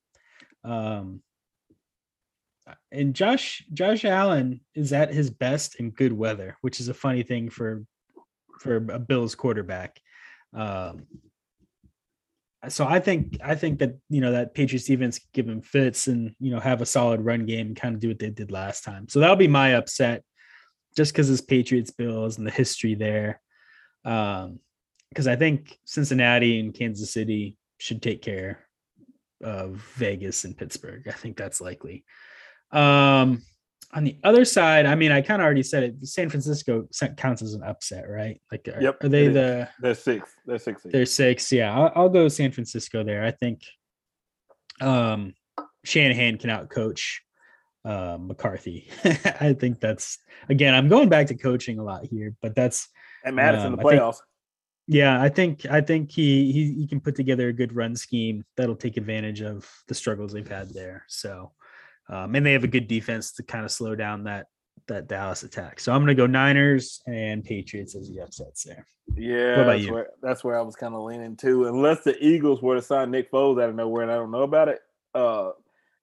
Um, 0.64 1.22
and 2.92 3.14
Josh 3.14 3.64
Josh 3.74 4.04
Allen 4.06 4.62
is 4.76 4.92
at 4.94 5.14
his 5.14 5.30
best 5.30 5.76
in 5.76 5.92
good 5.92 6.14
weather, 6.14 6.58
which 6.62 6.80
is 6.80 6.90
a 6.90 6.94
funny 6.94 7.24
thing 7.24 7.50
for 7.50 7.86
for 8.60 8.78
a 8.78 9.00
Bills 9.00 9.36
quarterback. 9.36 10.00
Um, 10.54 11.06
so 12.70 12.86
I 12.86 13.00
think 13.00 13.38
I 13.44 13.56
think 13.56 13.80
that 13.80 13.98
you 14.10 14.22
know 14.22 14.32
that 14.32 14.54
Patriots 14.54 14.86
defense 14.86 15.20
give 15.34 15.48
him 15.48 15.62
fits 15.62 16.08
and 16.08 16.36
you 16.40 16.52
know 16.52 16.60
have 16.60 16.82
a 16.82 16.86
solid 16.86 17.22
run 17.22 17.46
game 17.46 17.68
and 17.68 17.76
kind 17.76 17.96
of 17.96 18.02
do 18.02 18.08
what 18.08 18.20
they 18.20 18.30
did 18.30 18.52
last 18.52 18.84
time. 18.84 19.08
So 19.10 19.20
that'll 19.20 19.36
be 19.36 19.48
my 19.48 19.76
upset, 19.76 20.24
just 20.96 21.14
because 21.14 21.30
it's 21.30 21.42
Patriots 21.42 21.92
Bills 21.92 22.38
and 22.38 22.46
the 22.46 22.52
history 22.52 22.96
there. 22.96 23.42
Um, 24.06 24.60
because 25.10 25.28
I 25.28 25.36
think 25.36 25.78
Cincinnati 25.86 26.60
and 26.60 26.74
Kansas 26.74 27.12
City 27.12 27.56
should 27.78 28.02
take 28.02 28.22
care 28.22 28.68
of 29.42 29.76
Vegas 29.96 30.44
and 30.44 30.58
Pittsburgh. 30.58 31.08
I 31.08 31.14
think 31.14 31.38
that's 31.38 31.62
likely. 31.62 32.04
Um, 32.72 33.42
on 33.94 34.04
the 34.04 34.18
other 34.24 34.44
side, 34.46 34.86
I 34.86 34.96
mean, 34.96 35.12
I 35.12 35.22
kind 35.22 35.42
of 35.42 35.46
already 35.46 35.64
said 35.64 35.84
it. 35.84 36.06
San 36.06 36.30
Francisco 36.30 36.88
counts 37.16 37.42
as 37.42 37.54
an 37.54 37.64
upset, 37.64 38.10
right? 38.10 38.40
Like, 38.52 38.68
are, 38.68 38.82
Yep, 38.82 39.04
are 39.04 39.10
they 39.10 39.28
the? 39.30 39.70
They're 39.80 39.96
six. 39.96 40.30
They're 40.46 40.60
six. 40.60 40.82
They're 40.84 41.06
six. 41.06 41.52
Yeah, 41.52 41.74
I'll, 41.74 41.92
I'll 41.96 42.10
go 42.10 42.28
San 42.28 42.52
Francisco 42.52 43.04
there. 43.04 43.24
I 43.24 43.32
think 43.32 43.62
um, 44.82 45.34
Shanahan 45.84 46.38
can 46.38 46.50
outcoach 46.50 47.20
uh, 47.86 48.18
McCarthy. 48.20 48.90
I 49.40 49.54
think 49.54 49.80
that's 49.80 50.18
again. 50.50 50.76
I'm 50.76 50.90
going 50.90 51.10
back 51.10 51.28
to 51.28 51.36
coaching 51.36 51.80
a 51.80 51.84
lot 51.84 52.06
here, 52.06 52.36
but 52.42 52.56
that's 52.56 52.90
and 53.24 53.36
Madison 53.36 53.68
um, 53.68 53.76
the 53.78 53.86
I 53.86 53.90
think- 53.92 54.02
playoffs. 54.02 54.18
yeah. 54.88 55.22
I 55.22 55.30
think 55.30 55.66
I 55.66 55.82
think 55.82 56.12
he 56.12 56.52
he 56.52 56.74
he 56.74 56.88
can 56.88 57.00
put 57.00 57.16
together 57.16 57.48
a 57.48 57.54
good 57.54 57.74
run 57.74 57.96
scheme 57.96 58.44
that'll 58.58 58.76
take 58.76 58.98
advantage 58.98 59.42
of 59.42 59.70
the 59.88 59.96
struggles 59.96 60.34
they've 60.34 60.48
had 60.48 60.74
there. 60.74 61.06
So, 61.08 61.52
um, 62.10 62.36
and 62.36 62.46
they 62.46 62.54
have 62.54 62.64
a 62.64 62.68
good 62.68 62.88
defense 62.88 63.34
to 63.34 63.44
kind 63.44 63.66
of 63.66 63.72
slow 63.72 63.96
down 63.96 64.24
that 64.26 64.48
that 64.88 65.08
Dallas 65.08 65.44
attack. 65.44 65.80
So 65.80 65.92
I'm 65.92 66.00
going 66.00 66.16
to 66.16 66.22
go 66.22 66.28
Niners 66.28 67.02
and 67.08 67.44
Patriots 67.44 67.96
as 67.96 68.10
the 68.10 68.22
upsets 68.22 68.64
there. 68.64 68.86
Yeah, 69.16 69.64
that's 69.64 69.90
where 69.90 70.10
that's 70.22 70.44
where 70.44 70.58
I 70.58 70.62
was 70.62 70.76
kind 70.76 70.94
of 70.94 71.04
leaning 71.04 71.36
to. 71.38 71.66
Unless 71.68 72.04
the 72.04 72.18
Eagles 72.24 72.62
were 72.62 72.76
to 72.76 72.82
sign 72.82 73.12
Nick 73.12 73.32
Foles 73.32 73.62
out 73.62 73.70
of 73.70 73.76
nowhere, 73.76 74.04
and 74.04 74.12
I 74.12 74.16
don't 74.16 74.32
know 74.32 74.44
about 74.44 74.70
it. 74.70 74.80
Uh, 75.14 75.52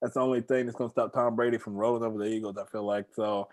that's 0.01 0.15
the 0.15 0.21
only 0.21 0.41
thing 0.41 0.67
that's 0.67 0.77
going 0.77 0.91
to 0.91 0.93
stop 0.93 1.13
Tom 1.13 1.37
Brady 1.37 1.59
from 1.59 1.75
rolling 1.75 2.03
over 2.03 2.19
the 2.19 2.31
Eagles. 2.31 2.59
I 2.59 2.65
feel 2.67 2.85
like 2.85 3.07
so. 3.15 3.49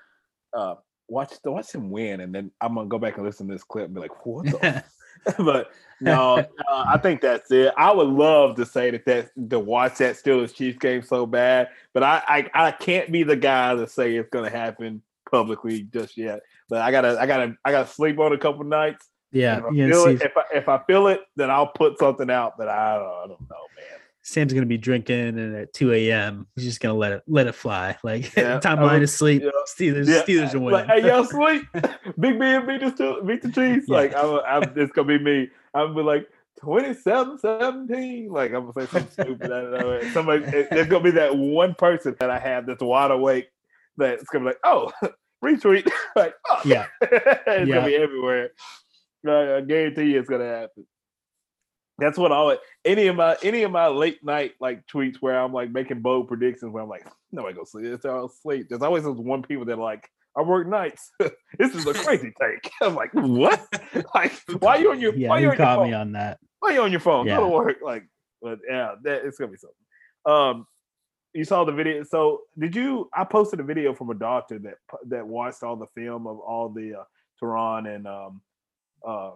Uh, 0.53 0.75
watch 1.07 1.33
watch 1.45 1.73
him 1.73 1.91
win, 1.91 2.21
and 2.21 2.33
then 2.33 2.51
I'm 2.59 2.75
gonna 2.75 2.87
go 2.87 2.97
back 2.97 3.17
and 3.17 3.25
listen 3.25 3.47
to 3.47 3.53
this 3.53 3.63
clip 3.63 3.85
and 3.85 3.93
be 3.93 4.01
like, 4.01 4.25
"What 4.25 4.45
the 4.45 4.83
but 5.37 5.71
no, 5.99 6.37
uh, 6.37 6.85
I 6.87 6.97
think 6.97 7.21
that's 7.21 7.51
it. 7.51 7.73
I 7.77 7.91
would 7.91 8.07
love 8.07 8.55
to 8.55 8.65
say 8.65 8.91
that 8.91 9.05
that 9.05 9.49
to 9.49 9.59
watch 9.59 9.97
that 9.99 10.15
Steelers 10.15 10.53
Chiefs 10.53 10.79
game 10.79 11.03
so 11.03 11.25
bad, 11.25 11.69
but 11.93 12.03
I, 12.03 12.23
I 12.27 12.67
I 12.67 12.71
can't 12.71 13.11
be 13.11 13.23
the 13.23 13.35
guy 13.35 13.75
to 13.75 13.87
say 13.87 14.15
it's 14.15 14.29
going 14.29 14.49
to 14.49 14.55
happen 14.55 15.01
publicly 15.29 15.83
just 15.93 16.17
yet. 16.17 16.41
But 16.69 16.81
I 16.81 16.91
gotta 16.91 17.19
I 17.19 17.27
gotta 17.27 17.55
I 17.63 17.71
gotta 17.71 17.87
sleep 17.87 18.19
on 18.19 18.33
a 18.33 18.37
couple 18.37 18.63
nights. 18.63 19.07
Yeah, 19.31 19.59
If 19.59 19.65
I, 19.65 19.69
feel 19.69 20.05
it, 20.07 20.21
if 20.21 20.37
I 20.37 20.43
if 20.53 20.69
I 20.69 20.77
feel 20.85 21.07
it, 21.07 21.21
then 21.35 21.49
I'll 21.49 21.67
put 21.67 21.97
something 21.99 22.29
out. 22.29 22.57
But 22.57 22.67
I 22.67 22.95
don't, 22.95 23.05
I 23.05 23.27
don't 23.27 23.49
know. 23.49 23.60
Sam's 24.23 24.53
gonna 24.53 24.65
be 24.65 24.77
drinking, 24.77 25.39
and 25.39 25.55
at 25.55 25.73
two 25.73 25.91
a.m. 25.93 26.45
he's 26.55 26.65
just 26.65 26.79
gonna 26.79 26.93
let 26.93 27.11
it 27.11 27.23
let 27.27 27.47
it 27.47 27.53
fly. 27.55 27.97
Like 28.03 28.33
Yeah, 28.37 28.59
time 28.59 28.81
line 28.81 28.93
would- 28.93 29.03
is 29.03 29.13
sleep. 29.13 29.41
yeah, 29.43 29.49
Steelers, 29.67 30.07
Yeah, 30.07 30.21
Steelers 30.23 30.53
are 30.53 30.59
Like, 30.59 30.85
hey, 30.87 31.07
y'all 31.07 31.23
sleep. 31.25 31.63
Big 32.19 32.37
Ben 32.39 32.65
beat 32.67 32.81
the 32.97 33.21
beat 33.25 33.41
the 33.41 33.51
Chiefs. 33.51 33.87
Yeah. 33.89 33.95
Like 33.95 34.15
I'm, 34.15 34.39
I'm, 34.45 34.73
it's 34.77 34.91
gonna 34.91 35.07
be 35.07 35.19
me. 35.19 35.49
I'm 35.73 35.95
be 35.95 36.01
like 36.03 36.29
27, 36.59 37.39
17. 37.39 38.29
Like 38.31 38.53
I'm 38.53 38.69
gonna 38.71 38.85
say 38.87 38.91
something 38.91 39.11
stupid. 39.25 39.51
I 39.51 39.61
don't 39.61 39.71
know. 39.71 40.01
Somebody, 40.11 40.43
it- 40.45 40.69
there's 40.69 40.87
gonna 40.87 41.03
be 41.03 41.11
that 41.11 41.35
one 41.35 41.73
person 41.73 42.15
that 42.19 42.29
I 42.29 42.37
have 42.39 42.67
that's 42.67 42.83
wide 42.83 43.11
awake. 43.11 43.49
That's 43.97 44.23
gonna 44.25 44.45
be 44.45 44.49
like, 44.49 44.59
oh, 44.63 44.91
retweet. 45.43 45.89
like, 46.15 46.35
oh, 46.49 46.61
yeah, 46.63 46.85
it's 47.01 47.69
gonna 47.69 47.85
be 47.87 47.95
everywhere. 47.95 48.51
I, 49.27 49.55
I 49.57 49.61
guarantee 49.61 50.11
you, 50.11 50.19
it's 50.19 50.29
gonna 50.29 50.45
happen. 50.45 50.85
That's 52.01 52.17
what 52.17 52.31
I 52.31 52.57
any 52.83 53.07
of 53.07 53.15
my 53.15 53.37
any 53.43 53.61
of 53.61 53.71
my 53.71 53.87
late 53.87 54.23
night 54.23 54.53
like 54.59 54.85
tweets 54.87 55.17
where 55.19 55.39
I'm 55.39 55.53
like 55.53 55.71
making 55.71 56.01
bold 56.01 56.27
predictions 56.27 56.73
where 56.73 56.81
I'm 56.81 56.89
like, 56.89 57.07
nobody 57.31 57.55
go 57.55 57.63
sleep. 57.63 57.85
It's 57.85 58.05
all 58.05 58.27
sleep. 58.27 58.67
There's 58.69 58.81
always 58.81 59.03
those 59.03 59.19
one 59.19 59.43
people 59.43 59.65
that 59.65 59.73
are 59.73 59.81
like, 59.81 60.09
I 60.35 60.41
work 60.41 60.67
nights. 60.67 61.11
this 61.19 61.75
is 61.75 61.85
a 61.85 61.93
crazy 61.93 62.33
take. 62.41 62.71
I'm 62.81 62.95
like, 62.95 63.11
what? 63.13 63.63
like, 64.15 64.33
why 64.59 64.77
you 64.77 64.91
on 64.91 64.99
your 64.99 65.13
yeah. 65.15 65.29
why 65.29 65.37
you 65.37 65.43
You 65.43 65.51
on 65.51 65.57
your 65.57 65.65
caught 65.65 65.77
phone? 65.77 65.87
me 65.89 65.93
on 65.93 66.11
that. 66.13 66.39
Why 66.59 66.71
you 66.71 66.81
on 66.81 66.91
your 66.91 66.99
phone? 66.99 67.27
Go 67.27 67.39
to 67.39 67.47
work. 67.47 67.77
Like, 67.83 68.07
but 68.41 68.57
yeah, 68.67 68.95
that 69.03 69.23
it's 69.23 69.37
gonna 69.37 69.51
be 69.51 69.57
something. 69.57 69.75
Um, 70.25 70.65
you 71.35 71.43
saw 71.43 71.63
the 71.65 71.71
video. 71.71 72.03
So 72.03 72.41
did 72.57 72.75
you? 72.75 73.09
I 73.13 73.25
posted 73.25 73.59
a 73.59 73.63
video 73.63 73.93
from 73.93 74.09
a 74.09 74.15
doctor 74.15 74.57
that 74.57 74.75
that 75.09 75.27
watched 75.27 75.61
all 75.61 75.75
the 75.75 75.87
film 75.93 76.25
of 76.25 76.39
all 76.39 76.69
the 76.69 76.95
uh, 76.95 77.03
Tehran 77.39 77.85
and 77.85 78.07
um, 78.07 78.41
uh, 79.07 79.31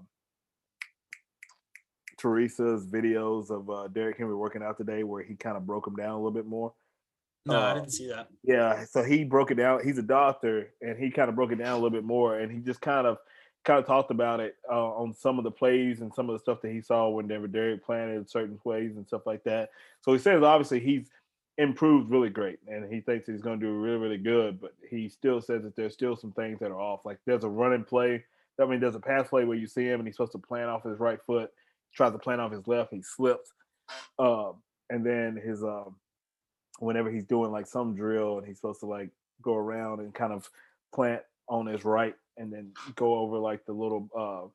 Teresa's 2.25 2.87
videos 2.87 3.51
of 3.51 3.69
uh, 3.69 3.87
Derrick 3.87 4.17
Henry 4.17 4.35
working 4.35 4.63
out 4.63 4.77
today, 4.77 5.03
where 5.03 5.21
he 5.21 5.35
kind 5.35 5.55
of 5.57 5.65
broke 5.65 5.85
him 5.87 5.95
down 5.95 6.09
a 6.11 6.17
little 6.17 6.31
bit 6.31 6.47
more. 6.47 6.73
No, 7.45 7.55
I 7.59 7.71
Uh, 7.71 7.73
didn't 7.75 7.91
see 7.91 8.07
that. 8.07 8.29
Yeah, 8.43 8.83
so 8.85 9.03
he 9.03 9.23
broke 9.23 9.51
it 9.51 9.55
down. 9.55 9.81
He's 9.83 9.99
a 9.99 10.03
doctor, 10.03 10.73
and 10.81 10.97
he 10.97 11.11
kind 11.11 11.29
of 11.29 11.35
broke 11.35 11.51
it 11.51 11.57
down 11.57 11.73
a 11.73 11.75
little 11.75 11.91
bit 11.91 12.03
more, 12.03 12.39
and 12.39 12.51
he 12.51 12.59
just 12.59 12.81
kind 12.81 13.05
of 13.05 13.19
kind 13.63 13.79
of 13.79 13.85
talked 13.85 14.11
about 14.11 14.39
it 14.39 14.55
uh, 14.69 14.93
on 14.93 15.13
some 15.13 15.39
of 15.39 15.43
the 15.43 15.51
plays 15.51 16.01
and 16.01 16.13
some 16.13 16.29
of 16.29 16.33
the 16.33 16.39
stuff 16.39 16.61
that 16.61 16.71
he 16.71 16.81
saw 16.81 17.09
when 17.09 17.27
they 17.27 17.37
were 17.39 17.47
Derrick 17.47 17.83
planted 17.83 18.15
in 18.15 18.27
certain 18.27 18.59
ways 18.63 18.95
and 18.95 19.07
stuff 19.07 19.25
like 19.25 19.43
that. 19.43 19.69
So 20.01 20.13
he 20.13 20.19
says 20.19 20.43
obviously 20.43 20.79
he's 20.79 21.09
improved 21.57 22.11
really 22.11 22.29
great, 22.29 22.59
and 22.67 22.91
he 22.91 23.01
thinks 23.01 23.27
he's 23.27 23.41
going 23.41 23.59
to 23.59 23.65
do 23.65 23.71
really 23.73 23.97
really 23.97 24.17
good, 24.17 24.59
but 24.59 24.73
he 24.89 25.09
still 25.09 25.41
says 25.41 25.63
that 25.63 25.75
there's 25.75 25.93
still 25.93 26.15
some 26.15 26.31
things 26.31 26.59
that 26.59 26.71
are 26.71 26.81
off. 26.81 27.05
Like 27.05 27.19
there's 27.25 27.43
a 27.43 27.49
running 27.49 27.83
play. 27.83 28.23
I 28.59 28.65
mean, 28.65 28.79
there's 28.79 28.95
a 28.95 28.99
pass 28.99 29.27
play 29.27 29.43
where 29.43 29.57
you 29.57 29.67
see 29.67 29.85
him 29.85 29.99
and 29.99 30.07
he's 30.07 30.15
supposed 30.15 30.31
to 30.31 30.37
plant 30.37 30.69
off 30.69 30.83
his 30.83 30.97
right 30.99 31.19
foot, 31.21 31.51
tries 31.95 32.11
to 32.11 32.19
plant 32.19 32.41
off 32.41 32.51
his 32.51 32.67
left, 32.67 32.93
he 32.93 33.01
slips, 33.01 33.51
um, 34.19 34.61
and 34.89 35.05
then 35.05 35.35
his 35.43 35.63
um, 35.63 35.95
whenever 36.79 37.09
he's 37.09 37.25
doing 37.25 37.51
like 37.51 37.65
some 37.67 37.95
drill 37.95 38.37
and 38.37 38.45
he's 38.47 38.57
supposed 38.57 38.81
to 38.81 38.85
like 38.85 39.09
go 39.41 39.55
around 39.55 39.99
and 40.01 40.13
kind 40.13 40.33
of 40.33 40.49
plant 40.93 41.21
on 41.47 41.65
his 41.67 41.85
right 41.85 42.15
and 42.37 42.51
then 42.51 42.71
go 42.95 43.15
over 43.15 43.37
like 43.37 43.65
the 43.65 43.71
little 43.73 44.09
uh 44.17 44.47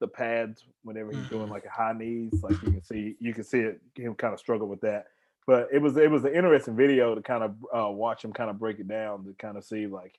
the 0.00 0.08
pads 0.08 0.64
whenever 0.82 1.10
he's 1.12 1.26
doing 1.28 1.46
Mhm. 1.48 1.50
like 1.50 1.64
a 1.64 1.70
high 1.70 1.92
knees 1.92 2.42
like 2.42 2.60
you 2.62 2.70
can 2.72 2.82
see 2.82 3.16
you 3.18 3.32
can 3.32 3.44
see 3.44 3.60
it 3.60 3.80
him 3.94 4.14
kind 4.14 4.34
of 4.34 4.40
struggle 4.40 4.68
with 4.68 4.80
that 4.82 5.06
but 5.46 5.68
it 5.72 5.78
was 5.80 5.96
it 5.96 6.10
was 6.10 6.24
an 6.24 6.34
interesting 6.34 6.76
video 6.76 7.14
to 7.14 7.22
kind 7.22 7.42
of 7.42 7.54
uh 7.74 7.90
watch 7.90 8.24
him 8.24 8.32
kind 8.32 8.50
of 8.50 8.58
break 8.58 8.78
it 8.78 8.88
down 8.88 9.24
to 9.24 9.32
kind 9.38 9.56
of 9.56 9.64
see 9.64 9.86
like 9.86 10.18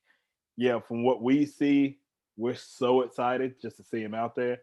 yeah 0.56 0.80
from 0.80 1.04
what 1.04 1.22
we 1.22 1.46
see 1.46 2.00
we're 2.38 2.56
so 2.56 3.02
excited 3.02 3.60
just 3.62 3.78
to 3.78 3.84
see 3.84 4.02
him 4.02 4.14
out 4.16 4.36
there 4.36 4.60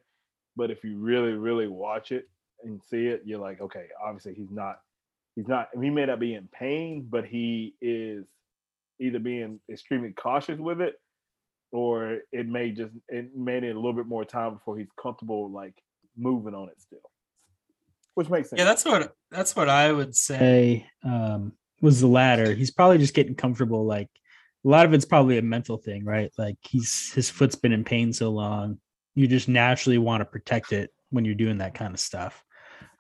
but 0.57 0.71
if 0.71 0.85
you 0.85 0.99
really 0.99 1.33
really 1.33 1.69
watch 1.69 2.13
it 2.13 2.29
and 2.63 2.81
see 2.83 3.07
it 3.07 3.23
you're 3.25 3.39
like 3.39 3.61
okay 3.61 3.87
obviously 4.05 4.35
he's 4.35 4.51
not 4.51 4.81
he's 5.37 5.49
not 5.49 5.69
he 5.81 5.91
may 5.91 6.07
not 6.07 6.21
be 6.21 6.35
in 6.35 6.49
pain 6.53 7.07
but 7.09 7.25
he 7.25 7.75
is 7.81 8.25
either 9.01 9.19
being 9.19 9.61
extremely 9.71 10.13
cautious 10.13 10.59
with 10.59 10.81
it 10.81 10.95
or 11.73 12.19
it 12.33 12.47
may 12.47 12.71
just 12.71 12.93
it 13.09 13.37
may 13.37 13.61
need 13.61 13.71
a 13.71 13.75
little 13.75 13.93
bit 13.93 14.07
more 14.07 14.25
time 14.25 14.55
before 14.55 14.79
he's 14.79 14.89
comfortable 15.01 15.51
like 15.51 15.75
moving 16.17 16.55
on 16.55 16.69
it 16.69 16.81
still 16.81 17.01
which 18.15 18.31
makes 18.31 18.51
sense 18.51 18.59
Yeah, 18.59 18.65
that's 18.65 18.85
what 18.85 19.13
that's 19.31 19.57
what 19.57 19.69
I 19.69 19.93
would 19.93 20.15
say. 20.15 20.39
Say 20.39 20.87
um, 21.09 21.53
was 21.81 22.01
the 22.01 22.07
latter. 22.07 22.55
He's 22.55 22.71
probably 22.71 22.99
just 22.99 23.15
getting 23.15 23.35
comfortable. 23.35 23.85
Like 23.85 24.09
a 24.65 24.69
lot 24.69 24.87
of 24.87 24.95
it's 24.95 25.05
probably 25.05 25.39
a 25.39 25.43
mental 25.43 25.77
thing, 25.77 26.05
right? 26.05 26.33
Like 26.39 26.57
he's 26.63 27.13
his 27.13 27.29
foot's 27.29 27.57
been 27.57 27.73
in 27.73 27.85
pain 27.85 28.13
so 28.13 28.31
long, 28.31 28.79
you 29.15 29.27
just 29.29 29.49
naturally 29.49 29.99
want 29.99 30.21
to 30.21 30.25
protect 30.25 30.73
it 30.73 30.91
when 31.11 31.25
you're 31.25 31.35
doing 31.35 31.59
that 31.59 31.75
kind 31.75 31.95
of 31.95 32.01
stuff. 32.01 32.45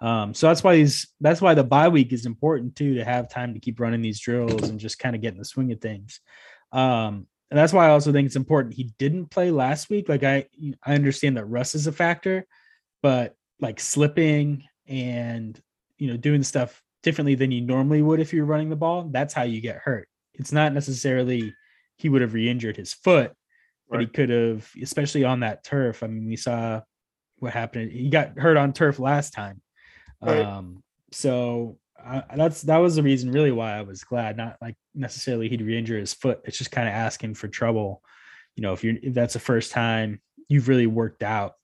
Um, 0.00 0.34
so 0.34 0.48
that's 0.48 0.62
why 0.62 0.76
he's 0.76 1.08
that's 1.20 1.40
why 1.40 1.54
the 1.54 1.64
bye 1.64 1.88
week 1.88 2.12
is 2.12 2.26
important 2.26 2.76
too 2.76 2.94
to 2.94 3.04
have 3.04 3.30
time 3.30 3.54
to 3.54 3.60
keep 3.60 3.80
running 3.80 4.02
these 4.02 4.20
drills 4.20 4.68
and 4.68 4.78
just 4.78 4.98
kind 4.98 5.16
of 5.16 5.22
get 5.22 5.32
in 5.32 5.38
the 5.38 5.44
swing 5.44 5.72
of 5.72 5.80
things. 5.80 6.20
Um, 6.72 7.26
and 7.50 7.58
that's 7.58 7.72
why 7.72 7.86
I 7.86 7.90
also 7.90 8.12
think 8.12 8.26
it's 8.26 8.36
important 8.36 8.74
he 8.74 8.90
didn't 8.98 9.26
play 9.26 9.50
last 9.50 9.90
week. 9.90 10.08
Like 10.08 10.24
I 10.24 10.46
I 10.84 10.94
understand 10.94 11.36
that 11.36 11.46
Russ 11.46 11.74
is 11.74 11.86
a 11.86 11.92
factor, 11.92 12.46
but 13.02 13.36
like 13.60 13.80
slipping 13.80 14.64
and 14.86 15.60
you 15.98 16.08
know 16.08 16.16
doing 16.16 16.42
stuff 16.42 16.82
differently 17.02 17.34
than 17.34 17.52
you 17.52 17.60
normally 17.60 18.02
would 18.02 18.20
if 18.20 18.32
you're 18.32 18.44
running 18.44 18.70
the 18.70 18.76
ball, 18.76 19.08
that's 19.10 19.34
how 19.34 19.42
you 19.42 19.60
get 19.60 19.76
hurt. 19.76 20.08
It's 20.34 20.52
not 20.52 20.72
necessarily 20.72 21.54
he 21.96 22.08
would 22.08 22.22
have 22.22 22.34
re-injured 22.34 22.76
his 22.76 22.92
foot, 22.92 23.32
but 23.88 24.00
he 24.00 24.06
could 24.06 24.30
have, 24.30 24.68
especially 24.80 25.24
on 25.24 25.40
that 25.40 25.64
turf. 25.64 26.02
I 26.02 26.06
mean, 26.06 26.26
we 26.26 26.36
saw 26.36 26.80
what 27.38 27.52
happened. 27.52 27.92
He 27.92 28.08
got 28.08 28.38
hurt 28.38 28.56
on 28.56 28.72
turf 28.72 28.98
last 28.98 29.32
time. 29.32 29.60
Right. 30.22 30.44
Um, 30.44 30.82
so 31.12 31.78
I, 32.04 32.22
that's 32.36 32.62
that 32.62 32.78
was 32.78 32.96
the 32.96 33.02
reason 33.02 33.32
really 33.32 33.52
why 33.52 33.76
I 33.76 33.82
was 33.82 34.04
glad, 34.04 34.36
not 34.36 34.56
like 34.60 34.76
necessarily 34.94 35.48
he'd 35.48 35.62
re-injure 35.62 35.98
his 35.98 36.14
foot. 36.14 36.40
It's 36.44 36.58
just 36.58 36.70
kind 36.70 36.88
of 36.88 36.94
asking 36.94 37.34
for 37.34 37.48
trouble. 37.48 38.02
You 38.56 38.62
know, 38.62 38.72
if 38.72 38.84
you're 38.84 38.96
if 39.02 39.14
that's 39.14 39.34
the 39.34 39.40
first 39.40 39.72
time 39.72 40.20
you've 40.48 40.68
really 40.68 40.86
worked 40.86 41.22
out. 41.22 41.54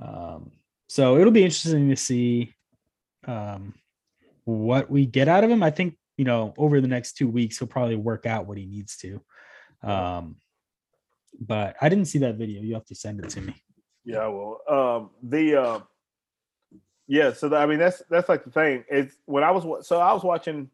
Um, 0.00 0.52
so 0.88 1.18
it'll 1.18 1.32
be 1.32 1.44
interesting 1.44 1.90
to 1.90 1.96
see 1.96 2.54
um, 3.26 3.74
what 4.44 4.90
we 4.90 5.06
get 5.06 5.28
out 5.28 5.44
of 5.44 5.50
him. 5.50 5.62
I 5.62 5.70
think 5.70 5.96
you 6.16 6.24
know 6.24 6.54
over 6.56 6.80
the 6.80 6.88
next 6.88 7.14
two 7.14 7.28
weeks 7.28 7.58
he'll 7.58 7.68
probably 7.68 7.96
work 7.96 8.26
out 8.26 8.46
what 8.46 8.58
he 8.58 8.66
needs 8.66 8.96
to. 8.98 9.20
Um, 9.82 10.36
but 11.40 11.76
I 11.80 11.88
didn't 11.88 12.06
see 12.06 12.18
that 12.20 12.36
video. 12.36 12.62
You 12.62 12.74
have 12.74 12.86
to 12.86 12.94
send 12.94 13.20
it 13.24 13.30
to 13.30 13.40
me. 13.40 13.54
Yeah, 14.04 14.26
well, 14.28 14.60
um, 14.68 15.10
the 15.22 15.56
uh, 15.60 15.80
yeah, 17.06 17.32
so 17.32 17.48
the, 17.48 17.56
I 17.56 17.66
mean 17.66 17.78
that's 17.78 18.02
that's 18.10 18.28
like 18.28 18.44
the 18.44 18.50
thing. 18.50 18.84
It's 18.90 19.14
when 19.26 19.44
I 19.44 19.50
was 19.50 19.86
so 19.86 19.98
I 20.00 20.12
was 20.12 20.22
watching 20.24 20.70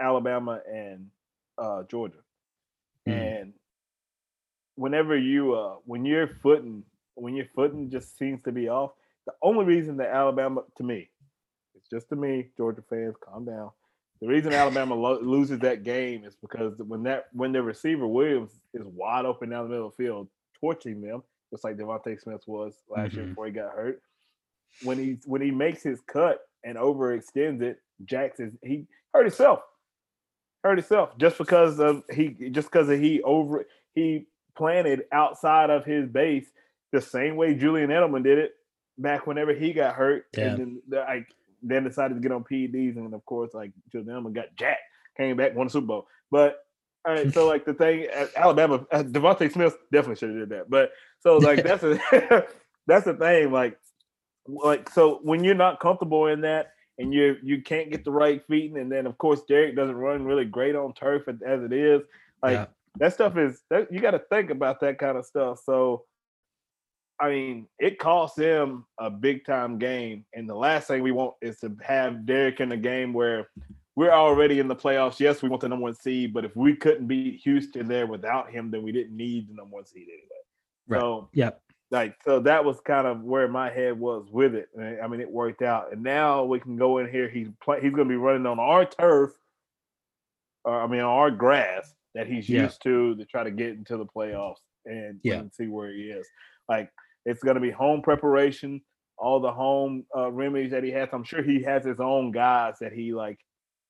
Alabama 0.00 0.60
and 0.70 1.08
uh, 1.58 1.84
Georgia, 1.84 2.18
Mhm. 3.08 3.42
and 3.42 3.52
whenever 4.76 5.16
you 5.16 5.54
uh, 5.54 5.76
when 5.84 6.04
your 6.04 6.26
footing 6.42 6.84
when 7.14 7.34
your 7.34 7.46
footing 7.54 7.90
just 7.90 8.16
seems 8.16 8.42
to 8.42 8.52
be 8.52 8.68
off, 8.68 8.92
the 9.26 9.32
only 9.42 9.64
reason 9.64 9.96
that 9.98 10.08
Alabama 10.10 10.62
to 10.76 10.82
me, 10.82 11.10
it's 11.74 11.88
just 11.88 12.08
to 12.08 12.16
me, 12.16 12.48
Georgia 12.56 12.82
fans, 12.88 13.14
calm 13.22 13.44
down. 13.44 13.70
The 14.20 14.28
reason 14.28 14.52
Alabama 14.52 14.94
lo- 14.94 15.20
loses 15.20 15.60
that 15.60 15.82
game 15.82 16.24
is 16.24 16.36
because 16.36 16.74
when 16.78 17.02
that 17.04 17.26
when 17.32 17.52
the 17.52 17.62
receiver 17.62 18.06
Williams 18.06 18.52
is 18.74 18.84
wide 18.84 19.24
open 19.24 19.48
down 19.50 19.64
the 19.64 19.70
middle 19.70 19.86
of 19.86 19.92
the 19.96 20.04
field, 20.04 20.28
torching 20.60 21.00
them, 21.00 21.22
just 21.50 21.64
like 21.64 21.76
DeVonta 21.78 22.20
Smith 22.20 22.42
was 22.46 22.74
last 22.88 23.14
year 23.14 23.24
Mhm. 23.24 23.28
before 23.30 23.46
he 23.46 23.52
got 23.52 23.72
hurt. 23.72 24.02
When 24.82 24.98
he 24.98 25.18
when 25.24 25.40
he 25.40 25.50
makes 25.50 25.82
his 25.82 26.00
cut 26.02 26.40
and 26.64 26.76
overextends 26.76 27.62
it, 27.62 27.78
Jackson 28.04 28.58
he 28.62 28.86
hurt 29.14 29.24
himself. 29.24 29.60
Hurt 30.62 30.76
himself 30.78 31.16
just 31.16 31.38
because 31.38 31.80
of 31.80 32.04
he 32.12 32.28
just 32.50 32.68
because 32.70 32.90
of 32.90 33.00
he 33.00 33.22
over 33.22 33.64
he 33.94 34.26
planted 34.56 35.04
outside 35.12 35.70
of 35.70 35.86
his 35.86 36.06
base 36.06 36.46
the 36.92 37.00
same 37.00 37.36
way 37.36 37.54
Julian 37.54 37.88
Edelman 37.88 38.22
did 38.22 38.36
it 38.36 38.52
back 38.98 39.26
whenever 39.26 39.54
he 39.54 39.72
got 39.72 39.94
hurt. 39.94 40.26
Yeah. 40.36 40.48
And 40.50 40.58
then 40.58 40.82
the- 40.88 40.96
like 40.98 41.26
then 41.62 41.84
decided 41.84 42.14
to 42.14 42.20
get 42.20 42.32
on 42.32 42.44
PEDs 42.44 42.96
and 42.96 43.14
of 43.14 43.24
course 43.24 43.52
like 43.54 43.72
Edelman 43.94 44.32
got 44.32 44.54
jacked, 44.56 44.80
came 45.16 45.36
back, 45.36 45.54
won 45.54 45.66
the 45.66 45.70
Super 45.70 45.86
Bowl. 45.86 46.08
But 46.30 46.58
all 47.04 47.14
right, 47.14 47.32
so 47.32 47.46
like 47.46 47.64
the 47.64 47.74
thing 47.74 48.06
Alabama, 48.36 48.86
uh, 48.92 49.02
DeVonta 49.02 49.50
Smith 49.52 49.76
definitely 49.92 50.16
should 50.16 50.30
have 50.30 50.38
did 50.38 50.48
that. 50.50 50.70
But 50.70 50.92
so 51.20 51.38
like 51.38 51.62
that's 51.62 51.82
a 51.82 51.98
that's 52.86 53.04
the 53.04 53.14
thing. 53.14 53.50
Like 53.52 53.78
like 54.46 54.88
so 54.90 55.20
when 55.22 55.44
you're 55.44 55.54
not 55.54 55.80
comfortable 55.80 56.26
in 56.26 56.42
that 56.42 56.72
and 56.98 57.14
you 57.14 57.36
you 57.42 57.62
can't 57.62 57.90
get 57.90 58.04
the 58.04 58.10
right 58.10 58.44
feet, 58.46 58.72
and 58.72 58.92
then 58.92 59.06
of 59.06 59.16
course 59.18 59.40
Derrick 59.48 59.76
doesn't 59.76 59.96
run 59.96 60.24
really 60.24 60.44
great 60.44 60.76
on 60.76 60.92
turf 60.92 61.22
as 61.28 61.36
as 61.46 61.62
it 61.62 61.72
is. 61.72 62.02
Like 62.42 62.52
Yeah. 62.54 62.66
that 62.98 63.14
stuff 63.14 63.36
is 63.38 63.62
that 63.70 63.92
you 63.92 64.00
got 64.00 64.10
to 64.12 64.18
think 64.30 64.50
about 64.50 64.80
that 64.80 64.98
kind 64.98 65.16
of 65.16 65.24
stuff. 65.24 65.60
So 65.64 66.04
I 67.20 67.28
mean, 67.28 67.66
it 67.78 67.98
costs 67.98 68.36
them 68.36 68.86
a 68.98 69.10
big 69.10 69.44
time 69.44 69.78
game. 69.78 70.24
And 70.34 70.48
the 70.48 70.54
last 70.54 70.88
thing 70.88 71.02
we 71.02 71.12
want 71.12 71.34
is 71.42 71.58
to 71.60 71.76
have 71.82 72.24
Derrick 72.24 72.60
in 72.60 72.72
a 72.72 72.76
game 72.76 73.12
where 73.12 73.48
we're 73.96 74.12
already 74.12 74.58
in 74.58 74.68
the 74.68 74.76
playoffs. 74.76 75.20
Yes, 75.20 75.42
we 75.42 75.48
want 75.50 75.60
the 75.60 75.68
number 75.68 75.82
one 75.82 75.94
seed, 75.94 76.32
but 76.32 76.44
if 76.44 76.56
we 76.56 76.74
couldn't 76.76 77.06
beat 77.06 77.40
Houston 77.44 77.86
there 77.88 78.06
without 78.06 78.50
him, 78.50 78.70
then 78.70 78.82
we 78.82 78.92
didn't 78.92 79.14
need 79.16 79.48
the 79.48 79.54
number 79.54 79.74
one 79.76 79.84
seed 79.86 80.08
anyway. 80.08 80.26
Right. 80.88 81.00
So 81.00 81.28
Yep. 81.34 81.60
like 81.90 82.14
so 82.24 82.40
that 82.40 82.64
was 82.64 82.80
kind 82.80 83.06
of 83.06 83.22
where 83.22 83.48
my 83.48 83.68
head 83.68 83.98
was 83.98 84.26
with 84.30 84.54
it. 84.54 84.68
I 85.02 85.06
mean, 85.06 85.20
it 85.20 85.30
worked 85.30 85.60
out, 85.62 85.92
and 85.92 86.02
now 86.02 86.44
we 86.44 86.58
can 86.60 86.76
go 86.76 86.98
in 86.98 87.10
here. 87.10 87.28
He's 87.28 87.48
play, 87.62 87.80
he's 87.82 87.92
going 87.92 88.08
to 88.08 88.12
be 88.12 88.16
running 88.16 88.46
on 88.46 88.58
our 88.58 88.86
turf, 88.86 89.32
or 90.64 90.80
I 90.80 90.86
mean, 90.86 91.00
on 91.00 91.06
our 91.18 91.30
grass 91.30 91.94
that 92.14 92.26
he's 92.26 92.48
Yeah. 92.48 92.62
used 92.62 92.82
to 92.84 93.14
to 93.16 93.24
try 93.26 93.44
to 93.44 93.50
get 93.50 93.70
into 93.70 93.96
the 93.98 94.06
playoffs 94.06 94.62
and, 94.86 95.20
Yeah. 95.22 95.40
and 95.40 95.52
see 95.52 95.66
where 95.66 95.92
he 95.92 96.10
is. 96.10 96.26
Like 96.68 96.90
it's 97.24 97.42
going 97.42 97.54
to 97.56 97.60
be 97.60 97.70
home 97.70 98.02
preparation, 98.02 98.80
all 99.18 99.40
the 99.40 99.52
home 99.52 100.04
uh, 100.16 100.30
remedies 100.30 100.70
that 100.72 100.84
he 100.84 100.90
has. 100.90 101.08
I'm 101.12 101.24
sure 101.24 101.42
he 101.42 101.62
has 101.62 101.84
his 101.84 102.00
own 102.00 102.30
guys 102.32 102.74
that 102.80 102.92
he 102.92 103.12
like 103.12 103.38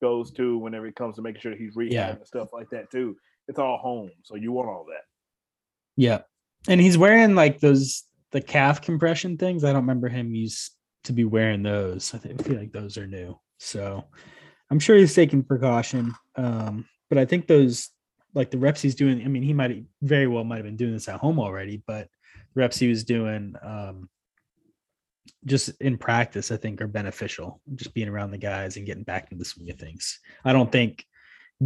goes 0.03 0.33
to 0.33 0.59
whenever 0.59 0.87
it 0.87 0.97
comes 0.97 1.17
to 1.17 1.23
making 1.23 1.41
sure 1.43 1.55
he's 1.57 1.77
rehabbing 1.77 1.93
Yeah. 1.93 2.11
and 2.11 2.27
stuff 2.27 2.49
like 2.53 2.69
that 2.71 2.91
too. 2.91 3.17
It's 3.49 3.59
all 3.59 3.79
home, 3.79 4.11
so 4.23 4.37
you 4.37 4.53
want 4.53 4.69
all 4.69 4.87
that. 4.89 5.03
Yeah. 5.97 6.21
And 6.69 6.81
he's 6.81 6.99
wearing 6.99 7.35
like 7.35 7.61
those 7.61 8.05
the 8.33 8.41
calf 8.41 8.81
compression 8.81 9.37
things. 9.37 9.65
I 9.65 9.69
don't 9.73 9.83
remember 9.83 10.09
him 10.09 10.35
used 10.35 10.73
to 11.05 11.13
be 11.13 11.25
wearing 11.25 11.63
those. 11.63 12.15
I, 12.15 12.19
think, 12.19 12.41
I 12.41 12.45
feel 12.45 12.59
like 12.59 12.73
those 12.73 12.97
are 12.97 13.07
new. 13.07 13.39
So 13.59 14.05
I'm 14.71 14.79
sure 14.79 14.97
he's 14.97 15.15
taking 15.15 15.43
precaution. 15.43 16.15
Um, 16.37 16.87
but 17.09 17.19
I 17.19 17.25
think 17.25 17.47
those 17.47 17.91
like 18.35 18.51
the 18.53 18.59
reps 18.59 18.81
he's 18.81 18.95
doing, 18.95 19.23
I 19.25 19.29
mean, 19.29 19.43
he 19.43 19.53
might 19.53 19.85
very 20.03 20.29
well 20.29 20.45
might 20.45 20.57
have 20.57 20.65
been 20.65 20.77
doing 20.77 20.93
this 20.93 21.09
at 21.09 21.19
home 21.19 21.41
already, 21.41 21.83
but 21.87 22.09
reps 22.55 22.79
he 22.79 22.89
was 22.89 23.05
doing 23.05 23.55
um 23.63 24.09
just 25.47 25.71
in 25.81 25.97
practice, 25.97 26.51
I 26.51 26.57
think 26.57 26.81
are 26.81 26.87
beneficial. 26.87 27.61
Just 27.75 27.95
being 27.95 28.09
around 28.09 28.31
the 28.31 28.39
guys 28.39 28.77
and 28.77 28.87
getting 28.87 29.05
back 29.05 29.25
into 29.25 29.37
the 29.37 29.45
swing 29.45 29.71
of 29.71 29.79
things. 29.79 30.19
I 30.45 30.53
don't 30.53 30.71
think 30.71 31.05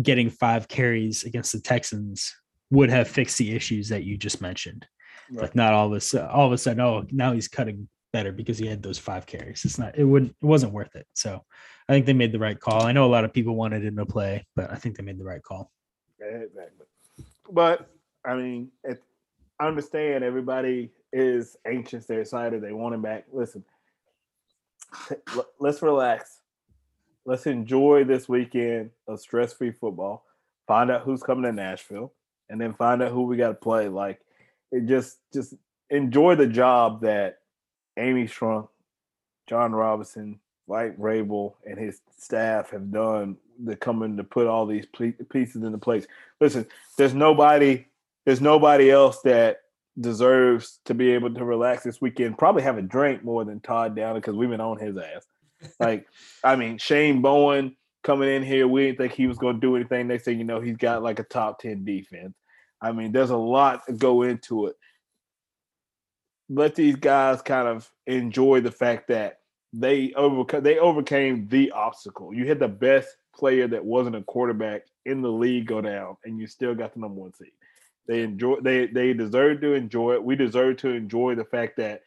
getting 0.01 0.31
five 0.31 0.69
carries 0.69 1.25
against 1.25 1.53
the 1.53 1.61
Texans 1.61 2.35
would 2.71 2.91
have 2.91 3.09
fixed 3.09 3.39
the 3.39 3.55
issues 3.55 3.89
that 3.89 4.05
you 4.05 4.17
just 4.17 4.41
mentioned. 4.41 4.87
Right. 5.31 5.43
Like 5.43 5.55
not 5.55 5.73
all 5.73 5.87
of 5.87 5.93
a 5.93 6.01
sudden, 6.01 6.29
all 6.29 6.47
of 6.47 6.53
a 6.53 6.59
sudden, 6.59 6.81
oh, 6.81 7.05
now 7.11 7.33
he's 7.33 7.49
cutting 7.49 7.89
better 8.13 8.33
because 8.33 8.59
he 8.59 8.67
had 8.67 8.83
those 8.83 8.99
five 8.99 9.27
carries. 9.27 9.65
It's 9.65 9.79
not, 9.79 9.97
it 9.99 10.05
wouldn't, 10.05 10.33
it 10.41 10.47
wasn't 10.47 10.73
worth 10.73 10.95
it. 10.95 11.07
So 11.15 11.43
I 11.89 11.93
think 11.93 12.07
they 12.07 12.13
made 12.13 12.33
the 12.33 12.39
right 12.39 12.59
call. 12.59 12.85
I 12.85 12.93
know 12.93 13.07
a 13.07 13.07
lot 13.07 13.25
of 13.25 13.33
people 13.33 13.57
wanted 13.57 13.85
him 13.85 13.97
to 13.97 14.07
play, 14.07 14.45
but 14.55 14.71
I 14.71 14.77
think 14.77 14.97
they 14.97 15.03
made 15.03 15.19
the 15.19 15.25
right 15.25 15.43
call. 15.43 15.71
Exactly. 16.21 16.65
But 17.51 17.89
I 18.25 18.35
mean, 18.35 18.71
it, 18.85 19.03
I 19.61 19.69
understand 19.69 20.25
everybody 20.25 20.91
is 21.13 21.57
anxious. 21.67 22.07
They're 22.07 22.21
excited. 22.21 22.63
They 22.63 22.73
want 22.73 22.95
him 22.95 23.03
back. 23.03 23.27
Listen, 23.33 23.65
let's 25.59 25.81
relax. 25.81 26.41
Let's 27.25 27.47
enjoy 27.47 28.05
this 28.05 28.29
weekend 28.29 28.91
of 29.09 29.21
stress-free 29.21 29.73
football. 29.73 30.25
Find 30.67 30.91
out 30.91 31.03
who's 31.03 31.23
coming 31.23 31.45
to 31.45 31.53
Nashville, 31.53 32.13
and 32.51 32.61
then 32.61 32.75
find 32.75 33.03
out 33.03 33.13
who 33.13 33.23
we 33.23 33.37
got 33.37 33.49
to 33.49 33.55
play. 33.55 33.89
Like, 33.89 34.21
it 34.73 34.87
just 34.87 35.19
just 35.33 35.55
enjoy 35.91 36.35
the 36.35 36.47
job 36.47 37.03
that 37.03 37.41
Amy 37.97 38.27
Strunk, 38.27 38.69
Jon 39.47 39.73
Robinson, 39.73 40.41
Mike 40.67 40.99
Vrabel, 40.99 41.55
and 41.65 41.79
his 41.79 42.01
staff 42.19 42.71
have 42.71 42.91
done 42.91 43.37
to 43.67 43.77
come 43.77 44.03
in 44.03 44.17
to 44.17 44.25
put 44.25 44.47
all 44.47 44.67
these 44.67 44.87
pieces 45.31 45.63
into 45.63 45.79
place. 45.79 46.07
Listen, 46.41 46.67
there's 46.97 47.15
nobody, 47.15 47.87
there's 48.25 48.41
nobody 48.41 48.91
else 48.91 49.21
that 49.23 49.59
deserves 50.01 50.81
to 50.87 50.95
be 50.95 51.13
able 51.13 51.33
to 51.35 51.45
relax 51.45 51.85
this 51.85 52.01
weekend. 52.01 52.39
Probably 52.39 52.63
have 52.63 52.79
a 52.79 52.83
drink 52.83 53.23
more 53.25 53.45
than 53.45 53.61
Todd 53.61 53.95
Downing 53.95 54.21
because 54.21 54.35
we've 54.35 54.51
been 54.51 54.61
on 54.61 54.79
his 54.79 54.97
ass. 54.97 55.27
Like, 55.79 56.07
I 56.43 56.57
mean, 56.57 56.79
Shane 56.79 57.23
Bowen 57.23 57.77
coming 58.03 58.29
in 58.29 58.43
here, 58.43 58.67
we 58.67 58.87
didn't 58.87 58.99
think 58.99 59.13
he 59.13 59.27
was 59.27 59.39
going 59.39 59.57
to 59.57 59.61
do 59.61 59.77
anything. 59.77 60.09
Next 60.09 60.25
thing 60.25 60.39
you 60.39 60.45
know, 60.45 60.61
he's 60.61 60.77
got 60.77 61.03
like 61.03 61.19
a 61.19 61.25
top 61.25 61.61
ten 61.61 61.85
defense. 61.85 62.35
I 62.81 62.93
mean, 62.93 63.13
there's 63.13 63.31
a 63.31 63.37
lot 63.37 63.87
to 63.87 63.93
go 63.93 64.23
into 64.23 64.67
it. 64.67 64.77
Let 66.51 66.75
these 66.75 66.97
guys 66.97 67.41
kind 67.41 67.67
of 67.67 67.91
enjoy 68.07 68.61
the 68.61 68.71
fact 68.71 69.09
that 69.09 69.39
they 69.73 70.13
overcome 70.15 70.63
they 70.63 70.79
overcame 70.79 71.49
the 71.49 71.71
obstacle. 71.73 72.35
You 72.35 72.47
had 72.47 72.61
the 72.61 72.69
best 72.69 73.17
player 73.35 73.67
that 73.69 73.85
wasn't 73.85 74.17
a 74.17 74.23
quarterback 74.23 74.83
in 75.07 75.23
the 75.23 75.31
league 75.31 75.67
go 75.67 75.81
down, 75.81 76.17
and 76.25 76.39
you 76.39 76.47
still 76.47 76.75
got 76.75 76.95
the 76.95 77.01
number 77.01 77.21
one 77.21 77.33
seed. 77.33 77.53
They 78.07 78.23
enjoy 78.23 78.57
they 78.61 78.87
they 78.87 79.13
deserve 79.15 79.61
to 79.63 79.73
enjoy 79.73 80.15
it. 80.15 80.25
We 80.25 80.37
deserve 80.37 80.79
to 80.79 80.91
enjoy 80.91 81.35
the 81.35 81.45
fact 81.45 81.77
that 81.79 82.03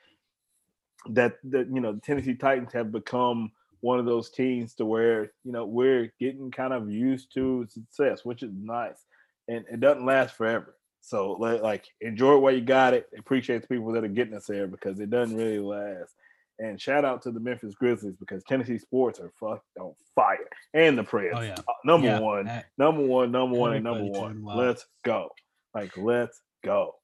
that 1.10 1.38
that 1.45 1.68
you 1.74 1.82
know 1.82 1.93
the 1.93 2.02
Tennessee 2.02 2.36
Titans 2.36 2.74
have 2.74 2.91
become 2.91 3.52
one 3.82 4.00
of 4.00 4.06
those 4.06 4.30
teams 4.30 4.74
to 4.76 4.86
where 4.86 5.32
you 5.43 5.52
know 5.52 5.66
we're 5.66 6.14
getting 6.20 6.52
kind 6.52 6.74
of 6.74 6.91
used 6.91 7.34
to 7.34 7.68
success, 7.70 8.24
which 8.24 8.43
is 8.43 8.52
nice, 8.54 9.06
and 9.48 9.66
it 9.72 9.80
doesn't 9.80 10.06
last 10.06 10.36
forever. 10.36 10.76
So 11.02 11.34
like 11.34 11.86
enjoy 12.02 12.36
it 12.36 12.39
while 12.39 12.54
you 12.54 12.62
got 12.62 12.93
it. 12.93 13.10
Appreciate 13.18 13.62
the 13.62 13.68
people 13.68 13.91
that 13.93 14.04
are 14.04 14.10
getting 14.10 14.34
us 14.34 14.45
there 14.45 14.68
because 14.68 15.00
it 15.00 15.10
doesn't 15.10 15.38
really 15.38 15.60
last. 15.60 16.14
And 16.60 16.82
shout 16.82 17.06
out 17.06 17.22
to 17.22 17.32
the 17.32 17.39
Memphis 17.39 17.76
Grizzlies 17.76 18.16
because 18.16 18.43
Tennessee 18.43 18.80
sports 18.80 19.20
are 19.20 19.32
fucked 19.39 19.78
on 19.80 19.93
fire, 20.16 20.50
and 20.74 20.98
the 20.98 21.04
Preds. 21.04 21.36
Oh, 21.36 21.41
yeah. 21.41 21.56
Uh, 21.60 21.74
number 21.86 22.08
Yeah, 22.08 22.20
one, 22.20 22.64
number 22.80 23.04
one, 23.04 23.32
number 23.32 23.56
one, 23.56 23.74
and 23.74 23.84
number 23.84 24.06
one. 24.06 24.43
Let's 24.43 24.86
go. 25.06 25.30
Like 25.78 25.95
let's 25.95 26.41
go. 26.63 26.95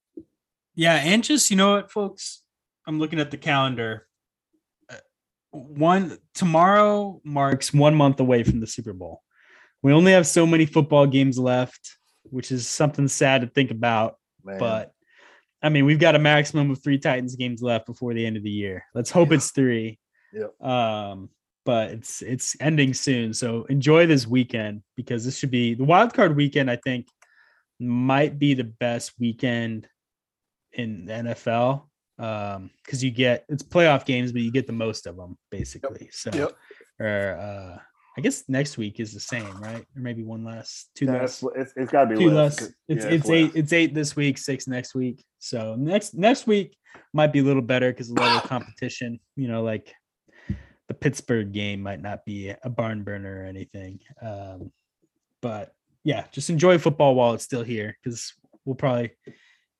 Yeah, 0.74 0.95
and 0.95 1.24
just 1.24 1.51
you 1.51 1.57
know 1.57 1.74
what, 1.76 1.91
folks, 1.91 2.41
I'm 2.88 2.99
looking 2.99 3.19
at 3.19 3.30
the 3.30 3.38
calendar. 3.38 4.07
Uh, 4.91 4.95
One 5.51 6.17
tomorrow 6.34 7.21
marks 7.24 7.71
one 7.71 7.93
month 7.93 8.19
away 8.19 8.41
from 8.43 8.59
the 8.61 8.65
Super 8.65 8.93
Bowl. 8.93 9.21
We 9.84 9.93
only 9.93 10.13
have 10.13 10.26
so 10.26 10.47
many 10.47 10.65
football 10.65 11.05
games 11.05 11.38
left, 11.38 11.97
which 12.24 12.51
is 12.51 12.67
something 12.67 13.07
sad 13.07 13.41
to 13.41 13.47
think 13.47 13.69
about. 13.69 14.15
Man. 14.43 14.57
But 14.57 14.91
I 15.61 15.69
mean, 15.69 15.86
we've 15.86 15.99
got 15.99 16.15
a 16.15 16.19
maximum 16.19 16.71
of 16.71 16.82
three 16.84 16.97
Titans 16.97 17.36
games 17.36 17.61
left 17.61 17.86
before 17.86 18.15
the 18.15 18.26
end 18.26 18.38
of 18.38 18.43
the 18.43 18.49
year. 18.49 18.86
Let's 18.95 19.11
hope 19.11 19.30
Yeah. 19.30 19.36
it's 19.36 19.51
three. 19.51 19.99
Yep. 20.34 20.61
Um, 20.67 21.30
but 21.63 21.91
it's 21.91 22.24
it's 22.24 22.57
ending 22.59 22.95
soon, 22.95 23.36
so 23.36 23.65
enjoy 23.65 24.07
this 24.07 24.26
weekend 24.26 24.82
because 24.97 25.24
this 25.26 25.38
should 25.38 25.51
be 25.51 25.76
the 25.76 25.84
wild 25.84 26.11
card 26.15 26.36
weekend. 26.36 26.71
I 26.71 26.78
think 26.78 27.05
might 27.84 28.39
be 28.39 28.53
the 28.53 28.63
best 28.63 29.13
weekend 29.19 29.88
in 30.73 31.05
the 31.05 31.13
NFL 31.13 31.84
um 32.19 32.69
because 32.84 33.03
you 33.03 33.09
get 33.09 33.43
it's 33.49 33.63
playoff 33.63 34.05
games 34.05 34.31
but 34.31 34.41
you 34.41 34.51
get 34.51 34.67
the 34.67 34.73
most 34.73 35.07
of 35.07 35.15
them 35.17 35.36
basically 35.49 36.07
so 36.11 36.29
Yep. 36.31 36.51
or 36.99 37.38
uh 37.39 37.79
i 38.15 38.21
guess 38.21 38.43
next 38.47 38.77
week 38.77 38.99
is 38.99 39.13
the 39.15 39.19
same 39.19 39.57
right 39.59 39.84
or 39.95 40.01
maybe 40.01 40.23
one 40.23 40.43
less 40.45 40.89
two 40.95 41.07
less 41.07 41.41
it's, 41.41 41.55
it's, 41.55 41.73
it's 41.75 41.91
got 41.91 42.05
to 42.05 42.15
be 42.15 42.23
two 42.23 42.29
less. 42.29 42.61
less 42.61 42.71
it's 42.88 43.05
yeah, 43.05 43.11
it's 43.11 43.29
eight 43.31 43.45
less. 43.47 43.55
it's 43.55 43.73
eight 43.73 43.93
this 43.95 44.15
week 44.15 44.38
six 44.38 44.67
next 44.67 44.93
week 44.93 45.25
so 45.39 45.75
next 45.75 46.13
next 46.13 46.45
week 46.45 46.77
might 47.13 47.34
be 47.34 47.39
a 47.39 47.43
little 47.43 47.63
better 47.63 47.91
because 47.91 48.09
a 48.11 48.13
lot 48.13 48.43
of 48.43 48.47
competition 48.47 49.19
you 49.36 49.47
know 49.47 49.63
like 49.63 49.91
the 50.88 50.93
pittsburgh 50.93 51.51
game 51.51 51.81
might 51.81 52.01
not 52.01 52.23
be 52.25 52.53
a 52.63 52.69
barn 52.69 53.01
burner 53.03 53.41
or 53.41 53.45
anything 53.45 53.99
um 54.21 54.71
but 55.41 55.73
yeah 56.04 56.26
just 56.32 56.49
enjoy 56.49 56.78
football 56.78 57.16
while 57.16 57.34
it's 57.34 57.43
still 57.43 57.64
here 57.64 57.97
because 58.04 58.34
we'll 58.66 58.76
probably 58.76 59.12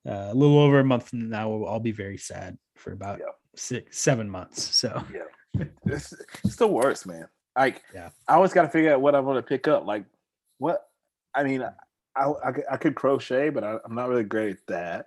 uh, 0.06 0.28
a 0.30 0.34
little 0.34 0.58
over 0.58 0.80
a 0.80 0.84
month 0.84 1.08
from 1.08 1.28
now 1.28 1.48
we'll 1.50 1.64
all 1.66 1.80
be 1.80 1.92
very 1.92 2.18
sad 2.18 2.56
for 2.76 2.92
about 2.92 3.18
Yeah. 3.18 3.26
six 3.56 3.98
seven 4.00 4.28
months 4.28 4.62
so 4.76 5.02
yeah, 5.12 5.64
It's, 5.86 6.12
it's 6.44 6.56
the 6.56 6.66
worst, 6.66 7.06
man. 7.06 7.28
Like, 7.56 7.82
Yeah. 7.94 8.10
I 8.26 8.34
always 8.34 8.52
got 8.52 8.62
to 8.62 8.68
figure 8.68 8.92
out 8.92 9.00
what 9.00 9.14
I 9.14 9.20
want 9.20 9.38
to 9.38 9.48
pick 9.48 9.68
up. 9.68 9.86
Like, 9.86 10.04
what? 10.58 10.82
I 11.32 11.44
mean, 11.44 11.62
I, 11.62 12.32
I, 12.44 12.50
could- 12.52 12.64
I 12.68 12.76
could 12.76 12.96
crochet, 12.96 13.50
but 13.50 13.62
I, 13.62 13.76
I'm 13.84 13.94
not 13.94 14.08
really 14.08 14.24
great 14.24 14.56
at 14.56 14.66
that. 14.66 15.06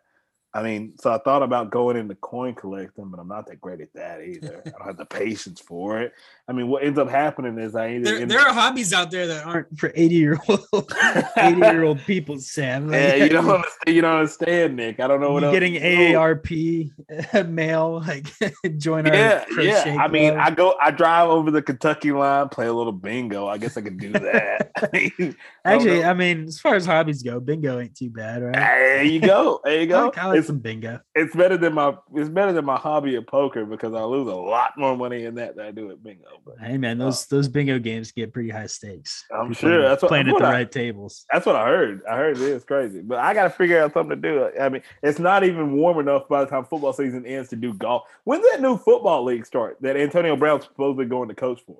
I 0.57 0.63
mean, 0.63 0.93
so 0.97 1.13
I 1.13 1.19
thought 1.19 1.43
about 1.43 1.69
going 1.69 1.97
into 1.97 2.15
coin 2.15 2.55
collecting, 2.55 3.09
but 3.11 3.19
I'm 3.19 3.27
not 3.27 3.45
that 3.45 3.61
great 3.61 3.79
at 3.79 3.93
that 3.93 4.23
either. 4.23 4.63
I 4.65 4.69
don't 4.71 4.85
have 4.87 4.97
the 4.97 5.05
patience 5.05 5.61
for 5.61 6.01
it. 6.01 6.13
I 6.47 6.53
mean, 6.53 6.67
what 6.67 6.83
ends 6.83 6.97
up 6.97 7.09
happening 7.09 7.59
is 7.59 7.75
I 7.75 7.99
There, 7.99 8.25
there 8.25 8.39
are 8.39 8.51
hobbies 8.53 8.91
out 8.91 9.11
there 9.11 9.27
that 9.27 9.45
aren't. 9.45 9.77
for 9.77 9.91
80 9.93 10.15
year 10.15 10.39
old 10.47 10.65
80 11.37 11.59
year 11.59 11.83
old 11.83 11.99
people 12.05 12.39
sam 12.39 12.91
yeah, 12.91 13.15
you 13.15 13.29
don't 13.29 13.47
understand. 13.47 13.95
You 13.95 14.01
don't 14.01 14.15
understand, 14.15 14.75
Nick. 14.77 14.99
I 14.99 15.07
don't 15.07 15.21
know 15.21 15.31
what 15.33 15.43
else 15.43 15.53
getting. 15.53 15.75
AARP 15.75 16.89
uh, 17.33 17.43
mail, 17.43 18.01
like 18.07 18.25
join 18.79 19.05
our 19.07 19.13
Yeah, 19.13 19.45
yeah. 19.59 19.83
crochet 19.83 19.97
I 19.97 20.07
mean. 20.07 20.33
I 20.33 20.49
go, 20.49 20.75
I 20.81 20.89
drive 20.89 21.29
over 21.29 21.51
the 21.51 21.61
Kentucky 21.61 22.11
line, 22.11 22.49
play 22.49 22.65
a 22.65 22.73
little 22.73 22.91
bingo. 22.93 23.45
I 23.45 23.59
guess 23.59 23.77
I 23.77 23.81
could 23.81 23.99
do 23.99 24.11
that. 24.13 24.71
I 24.75 24.89
mean, 24.91 25.35
actually, 25.63 25.99
know. 25.99 26.09
I 26.09 26.13
mean, 26.15 26.45
as 26.45 26.59
far 26.59 26.73
as 26.73 26.87
hobbies 26.87 27.21
go, 27.21 27.39
bingo 27.39 27.79
ain't 27.79 27.95
too 27.95 28.09
bad, 28.09 28.41
right? 28.41 28.53
There 28.55 29.03
you 29.03 29.19
go. 29.19 29.59
There 29.63 29.75
you 29.75 29.81
I 29.83 29.85
go. 29.85 30.11
Like- 30.49 30.63
I 30.63 30.69
like 30.71 30.77
it's 30.79 30.81
some 30.81 30.91
bingo. 30.91 30.99
it's 31.15 31.35
better 31.35 31.57
than 31.57 31.73
my 31.73 31.95
it's 32.15 32.29
better 32.29 32.51
than 32.53 32.65
my 32.65 32.77
hobby 32.77 33.15
of 33.15 33.27
poker 33.27 33.65
because 33.65 33.93
I 33.93 34.01
lose 34.03 34.27
a 34.27 34.35
lot 34.35 34.71
more 34.77 34.95
money 34.97 35.25
in 35.25 35.35
that 35.35 35.55
than 35.55 35.65
I 35.65 35.71
do 35.71 35.91
at 35.91 36.03
bingo. 36.03 36.27
But 36.45 36.59
Hey 36.59 36.77
man, 36.77 36.97
those 36.97 37.25
those 37.27 37.47
bingo 37.47 37.79
games 37.79 38.11
get 38.11 38.33
pretty 38.33 38.49
high 38.49 38.67
stakes. 38.67 39.25
I'm 39.31 39.53
sure, 39.53 39.69
playing- 39.69 39.81
that's 39.83 40.01
what- 40.01 40.07
playing 40.09 40.25
that's 40.27 40.35
at 40.37 40.41
the 40.41 40.47
I- 40.47 40.51
right 40.51 40.71
tables. 40.71 41.25
that's 41.31 41.45
what 41.45 41.55
I 41.55 41.65
heard. 41.67 42.01
I 42.09 42.15
heard 42.17 42.37
it 42.37 42.41
is 42.43 42.63
crazy, 42.63 43.01
but 43.01 43.19
I 43.19 43.33
got 43.33 43.43
to 43.43 43.49
figure 43.49 43.81
out 43.81 43.93
something 43.93 44.21
to 44.21 44.29
do. 44.29 44.49
I 44.59 44.69
mean, 44.69 44.81
it's 45.03 45.19
not 45.19 45.43
even 45.43 45.73
warm 45.77 45.99
enough 45.99 46.27
by 46.27 46.43
the 46.43 46.49
time 46.49 46.65
football 46.65 46.93
season 46.93 47.25
ends 47.25 47.49
to 47.49 47.55
do 47.55 47.73
golf. 47.73 48.03
When's 48.23 48.43
that 48.51 48.61
new 48.61 48.77
football 48.77 49.23
league 49.23 49.45
start 49.45 49.77
that 49.81 49.95
Antonio 49.97 50.35
Brown's 50.35 50.65
supposedly 50.65 51.05
going 51.05 51.29
to 51.29 51.35
coach 51.35 51.61
for? 51.65 51.77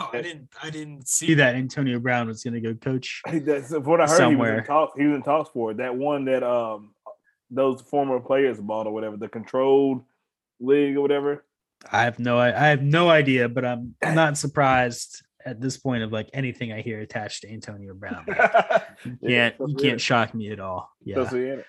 Oh, 0.00 0.08
I 0.10 0.22
didn't. 0.22 0.48
I 0.62 0.70
didn't 0.70 1.06
see 1.06 1.26
See 1.26 1.34
that 1.34 1.54
Antonio 1.54 1.98
Brown 1.98 2.26
was 2.28 2.42
going 2.42 2.54
to 2.54 2.60
go 2.62 2.72
coach. 2.74 3.20
That's 3.30 3.70
what 3.72 4.00
I 4.00 4.06
heard. 4.06 4.08
He 4.08 4.12
was 4.12 4.16
Somewhere. 4.16 4.58
in 4.60 4.64
talks. 4.64 4.98
He 4.98 5.04
was 5.06 5.16
in 5.16 5.22
talks 5.22 5.50
for 5.50 5.72
it. 5.72 5.76
that 5.78 5.94
one 5.94 6.24
that 6.24 6.42
um 6.42 6.94
those 7.52 7.82
former 7.82 8.18
players 8.20 8.58
bought 8.60 8.86
or 8.86 8.92
whatever, 8.92 9.16
the 9.16 9.28
controlled 9.28 10.02
league 10.60 10.96
or 10.96 11.02
whatever. 11.02 11.44
I 11.90 12.02
have 12.02 12.18
no 12.18 12.38
I 12.38 12.50
have 12.50 12.82
no 12.82 13.08
idea, 13.10 13.48
but 13.48 13.64
I'm 13.64 13.94
not 14.02 14.38
surprised 14.38 15.22
at 15.44 15.60
this 15.60 15.76
point 15.76 16.04
of 16.04 16.12
like 16.12 16.30
anything 16.32 16.72
I 16.72 16.80
hear 16.80 17.00
attached 17.00 17.42
to 17.42 17.52
Antonio 17.52 17.94
Brown. 17.94 18.24
You 19.04 19.18
Yeah, 19.20 19.50
can't 19.50 19.70
you 19.70 19.76
can't 19.76 20.00
shock 20.00 20.32
me 20.32 20.52
at 20.52 20.60
all. 20.60 20.88
Yeah. 21.04 21.24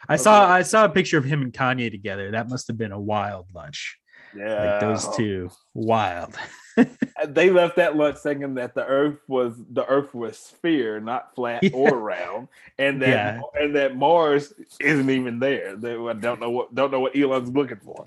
I 0.07 0.17
saw 0.17 0.47
I 0.47 0.61
saw 0.61 0.85
a 0.85 0.89
picture 0.89 1.17
of 1.17 1.23
him 1.23 1.41
and 1.41 1.51
Kanye 1.51 1.89
together. 1.89 2.31
That 2.31 2.47
must 2.47 2.67
have 2.67 2.77
been 2.77 2.91
a 2.91 2.99
wild 2.99 3.47
lunch. 3.55 3.97
Yeah, 4.35 4.71
Like 4.71 4.79
those 4.81 5.15
two, 5.15 5.49
wild. 5.73 6.35
They 7.27 7.51
left 7.51 7.75
that 7.75 7.95
lunch 7.95 8.17
thinking 8.17 8.55
that 8.55 8.73
the 8.73 8.83
Earth 8.83 9.19
was 9.27 9.53
the 9.69 9.85
Earth 9.85 10.13
was 10.15 10.37
sphere, 10.39 10.99
not 10.99 11.35
flat 11.35 11.61
Yeah. 11.63 11.69
or 11.73 11.99
round, 11.99 12.47
and 12.79 12.99
that 13.03 13.07
Yeah. 13.07 13.41
and 13.61 13.75
that 13.75 13.95
Mars 13.95 14.51
isn't 14.81 15.07
even 15.09 15.37
there. 15.39 15.75
They 15.75 15.95
I 15.95 16.13
don't 16.13 16.41
know 16.41 16.49
what 16.49 16.73
don't 16.73 16.89
know 16.91 16.99
what 16.99 17.15
Elon's 17.15 17.49
looking 17.51 17.77
for. 17.77 18.03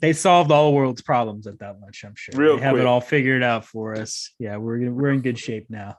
They 0.00 0.12
solved 0.12 0.52
all 0.52 0.74
world's 0.74 1.00
problems 1.00 1.46
at 1.46 1.58
that 1.60 1.80
lunch. 1.80 2.04
I'm 2.04 2.14
sure. 2.14 2.38
Real 2.38 2.56
they 2.58 2.62
have 2.62 2.72
quick. 2.74 2.82
it 2.82 2.86
all 2.86 3.00
figured 3.00 3.42
out 3.42 3.64
for 3.64 3.96
us. 3.96 4.30
Yeah, 4.38 4.58
we're 4.58 4.90
we're 4.90 5.10
in 5.10 5.22
good 5.22 5.38
shape 5.38 5.70
now. 5.70 5.96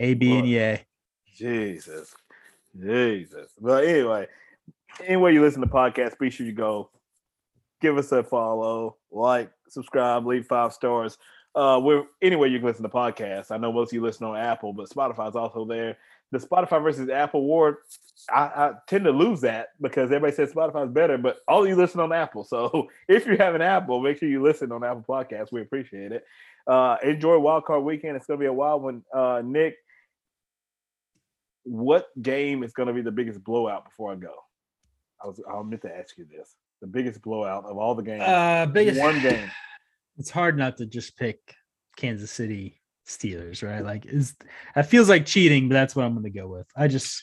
A 0.00 0.14
B 0.14 0.34
and 0.38 0.48
yay. 0.48 0.86
Jesus, 1.36 2.14
Jesus. 2.80 3.52
But 3.60 3.84
anyway, 3.84 4.28
anywhere 5.04 5.30
you 5.30 5.42
listen 5.42 5.60
to 5.60 5.68
podcasts, 5.68 6.18
be 6.18 6.30
sure 6.30 6.46
you 6.46 6.52
go 6.52 6.90
give 7.80 7.98
us 7.98 8.12
a 8.12 8.22
follow, 8.22 8.96
like, 9.10 9.50
subscribe, 9.68 10.26
leave 10.26 10.46
five 10.46 10.72
stars. 10.72 11.18
Uh, 11.54 11.80
we're 11.82 12.04
anywhere 12.22 12.48
you 12.48 12.58
can 12.58 12.68
listen 12.68 12.82
to 12.82 12.88
podcasts. 12.88 13.50
I 13.50 13.56
know 13.56 13.72
most 13.72 13.90
of 13.90 13.94
you 13.94 14.02
listen 14.02 14.26
on 14.26 14.36
Apple, 14.36 14.72
but 14.72 14.88
Spotify's 14.88 15.34
also 15.34 15.64
there. 15.64 15.96
The 16.30 16.38
Spotify 16.38 16.82
versus 16.82 17.08
Apple 17.08 17.42
war, 17.42 17.80
I, 18.30 18.40
I 18.40 18.72
tend 18.86 19.04
to 19.04 19.10
lose 19.10 19.40
that 19.40 19.68
because 19.80 20.10
everybody 20.12 20.34
says 20.34 20.52
Spotify's 20.52 20.92
better, 20.92 21.16
but 21.16 21.38
all 21.48 21.62
of 21.62 21.68
you 21.68 21.74
listen 21.74 22.00
on 22.00 22.12
Apple. 22.12 22.44
So 22.44 22.88
if 23.08 23.26
you 23.26 23.36
have 23.38 23.54
an 23.54 23.62
Apple, 23.62 24.00
make 24.00 24.18
sure 24.18 24.28
you 24.28 24.42
listen 24.42 24.70
on 24.72 24.84
Apple 24.84 25.04
Podcasts. 25.08 25.50
We 25.50 25.62
appreciate 25.62 26.12
it. 26.12 26.24
Uh, 26.66 26.96
enjoy 27.02 27.38
Wild 27.38 27.64
Card 27.64 27.82
Weekend. 27.82 28.16
It's 28.16 28.26
gonna 28.26 28.38
be 28.38 28.46
a 28.46 28.52
wild 28.52 28.82
one. 28.82 29.02
Uh, 29.12 29.40
Nick, 29.42 29.76
what 31.68 32.08
game 32.20 32.62
is 32.62 32.72
going 32.72 32.86
to 32.86 32.94
be 32.94 33.02
the 33.02 33.12
biggest 33.12 33.44
blowout 33.44 33.84
before 33.84 34.12
I 34.12 34.16
go? 34.16 34.34
I 35.22 35.26
was 35.26 35.40
I 35.52 35.62
meant 35.62 35.82
to 35.82 35.94
ask 35.94 36.16
you 36.16 36.24
this. 36.24 36.54
The 36.80 36.86
biggest 36.86 37.22
blowout 37.22 37.64
of 37.64 37.76
all 37.76 37.94
the 37.94 38.02
games. 38.02 38.22
Uh, 38.22 38.66
biggest 38.66 39.00
one 39.00 39.20
game. 39.20 39.50
It's 40.20 40.30
hard 40.30 40.58
not 40.58 40.78
to 40.78 40.86
just 40.86 41.16
pick 41.16 41.38
Kansas 41.96 42.32
City 42.32 42.80
Steelers, 43.06 43.62
right? 43.62 43.84
Like, 43.84 44.04
is 44.04 44.34
that 44.74 44.86
feels 44.90 45.08
like 45.08 45.26
cheating, 45.26 45.68
but 45.68 45.74
that's 45.74 45.94
what 45.94 46.04
I'm 46.04 46.12
going 46.12 46.24
to 46.24 46.30
go 46.30 46.48
with. 46.48 46.66
I 46.76 46.88
just 46.88 47.22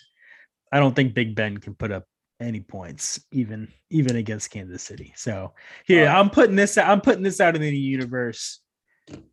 I 0.72 0.80
don't 0.80 0.96
think 0.96 1.14
Big 1.14 1.36
Ben 1.36 1.58
can 1.58 1.76
put 1.76 1.92
up 1.92 2.06
any 2.40 2.62
points, 2.62 3.20
even 3.34 3.68
even 3.90 4.16
against 4.16 4.50
Kansas 4.50 4.82
City. 4.82 5.14
So 5.18 5.54
here 5.86 6.08
Uh, 6.08 6.14
I'm 6.14 6.30
putting 6.30 6.56
this 6.56 6.78
I'm 6.78 7.02
putting 7.02 7.24
this 7.24 7.42
out 7.42 7.56
in 7.56 7.62
the 7.62 7.78
universe 7.78 8.62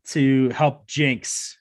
to 0.09 0.49
help 0.51 0.89
jinx 0.89 1.57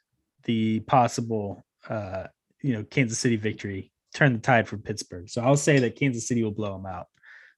the 0.45 0.79
possible 0.81 1.63
uh 1.87 2.23
you 2.63 2.73
know 2.73 2.83
Kansas 2.83 3.19
City 3.19 3.35
victory, 3.35 3.91
turn 4.15 4.33
the 4.33 4.39
tide 4.39 4.67
for 4.67 4.77
Pittsburgh. 4.77 5.29
So 5.29 5.43
I'll 5.43 5.55
say 5.55 5.77
that 5.79 5.95
Kansas 5.95 6.27
City 6.27 6.43
will 6.43 6.51
blow 6.51 6.73
them 6.73 6.87
out. 6.87 7.07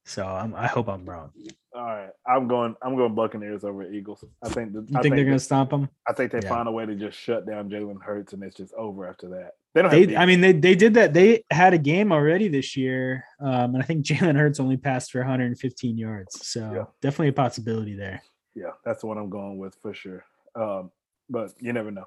So 0.06 0.24
I'm, 0.26 0.54
I 0.54 0.66
hope 0.66 0.88
I'm 0.88 1.04
wrong. 1.08 1.30
All 1.74 1.82
right, 1.82 2.10
I'm 2.26 2.46
going. 2.46 2.76
I'm 2.82 2.94
going 2.94 3.14
Buccaneers 3.14 3.64
over 3.64 3.90
Eagles. 3.90 4.22
I 4.42 4.48
think. 4.50 4.72
The, 4.72 4.80
You 4.80 4.98
I 4.98 5.02
think, 5.02 5.14
they're 5.16 5.24
going 5.24 5.38
to 5.38 5.40
stomp 5.40 5.70
them? 5.70 5.88
I 6.06 6.12
think 6.12 6.30
they 6.30 6.40
Yeah. 6.40 6.48
find 6.48 6.68
a 6.68 6.72
way 6.72 6.86
to 6.86 6.94
just 6.94 7.18
shut 7.18 7.46
down 7.46 7.68
Jalen 7.70 8.00
Hurts, 8.02 8.32
and 8.32 8.42
it's 8.44 8.54
just 8.56 8.72
over 8.74 9.08
after 9.08 9.28
that. 9.30 9.52
They 9.74 9.82
don't. 9.82 9.90
Have 9.90 10.08
They, 10.08 10.16
I 10.16 10.26
mean, 10.26 10.40
they, 10.40 10.52
they 10.52 10.74
did 10.76 10.94
that. 10.94 11.14
They 11.14 11.42
had 11.50 11.74
a 11.74 11.78
game 11.78 12.12
already 12.12 12.46
this 12.48 12.76
year, 12.76 13.24
um, 13.40 13.74
and 13.74 13.78
I 13.82 13.86
think 13.86 14.04
Jalen 14.06 14.36
Hurts 14.36 14.60
only 14.60 14.76
passed 14.76 15.10
for 15.10 15.18
115 15.20 15.98
yards. 15.98 16.46
So 16.46 16.60
Yeah. 16.72 16.84
definitely 17.00 17.28
a 17.28 17.32
possibility 17.32 17.94
there. 17.96 18.22
yeah, 18.54 18.70
that's 18.84 19.00
the 19.00 19.06
one 19.08 19.18
I'm 19.18 19.30
going 19.30 19.58
with 19.58 19.74
for 19.82 19.94
sure. 19.94 20.24
Um, 20.54 20.92
but 21.28 21.54
you 21.58 21.72
never 21.72 21.90
know. 21.90 22.06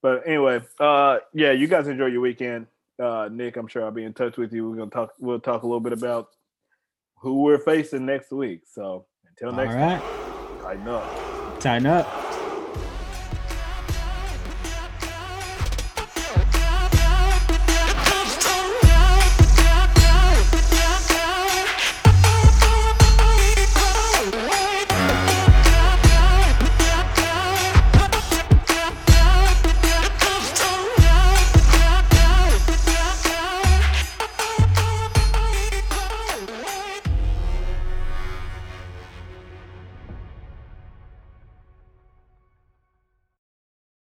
But 0.00 0.22
anyway, 0.26 0.62
uh, 0.80 1.18
yeah, 1.34 1.50
you 1.52 1.66
guys 1.66 1.86
enjoy 1.86 2.06
your 2.06 2.20
weekend. 2.22 2.66
Uh, 2.98 3.28
Nick, 3.30 3.56
I'm 3.58 3.66
sure 3.66 3.84
I'll 3.84 3.90
be 3.90 4.04
in 4.04 4.14
touch 4.14 4.36
with 4.38 4.52
you. 4.54 4.70
We're 4.70 4.76
gonna 4.76 4.90
talk. 4.90 5.12
We'll 5.18 5.40
talk 5.40 5.64
a 5.64 5.66
little 5.66 5.80
bit 5.80 5.92
about 5.92 6.28
who 7.22 7.42
we're 7.42 7.58
facing 7.58 8.04
next 8.04 8.32
week. 8.32 8.62
So 8.66 9.06
until 9.28 9.52
next 9.52 9.74
right, 9.74 10.00
time, 10.00 10.60
tighten 10.60 10.88
up. 10.88 11.60
tighten 11.60 11.86
up. 11.86 12.31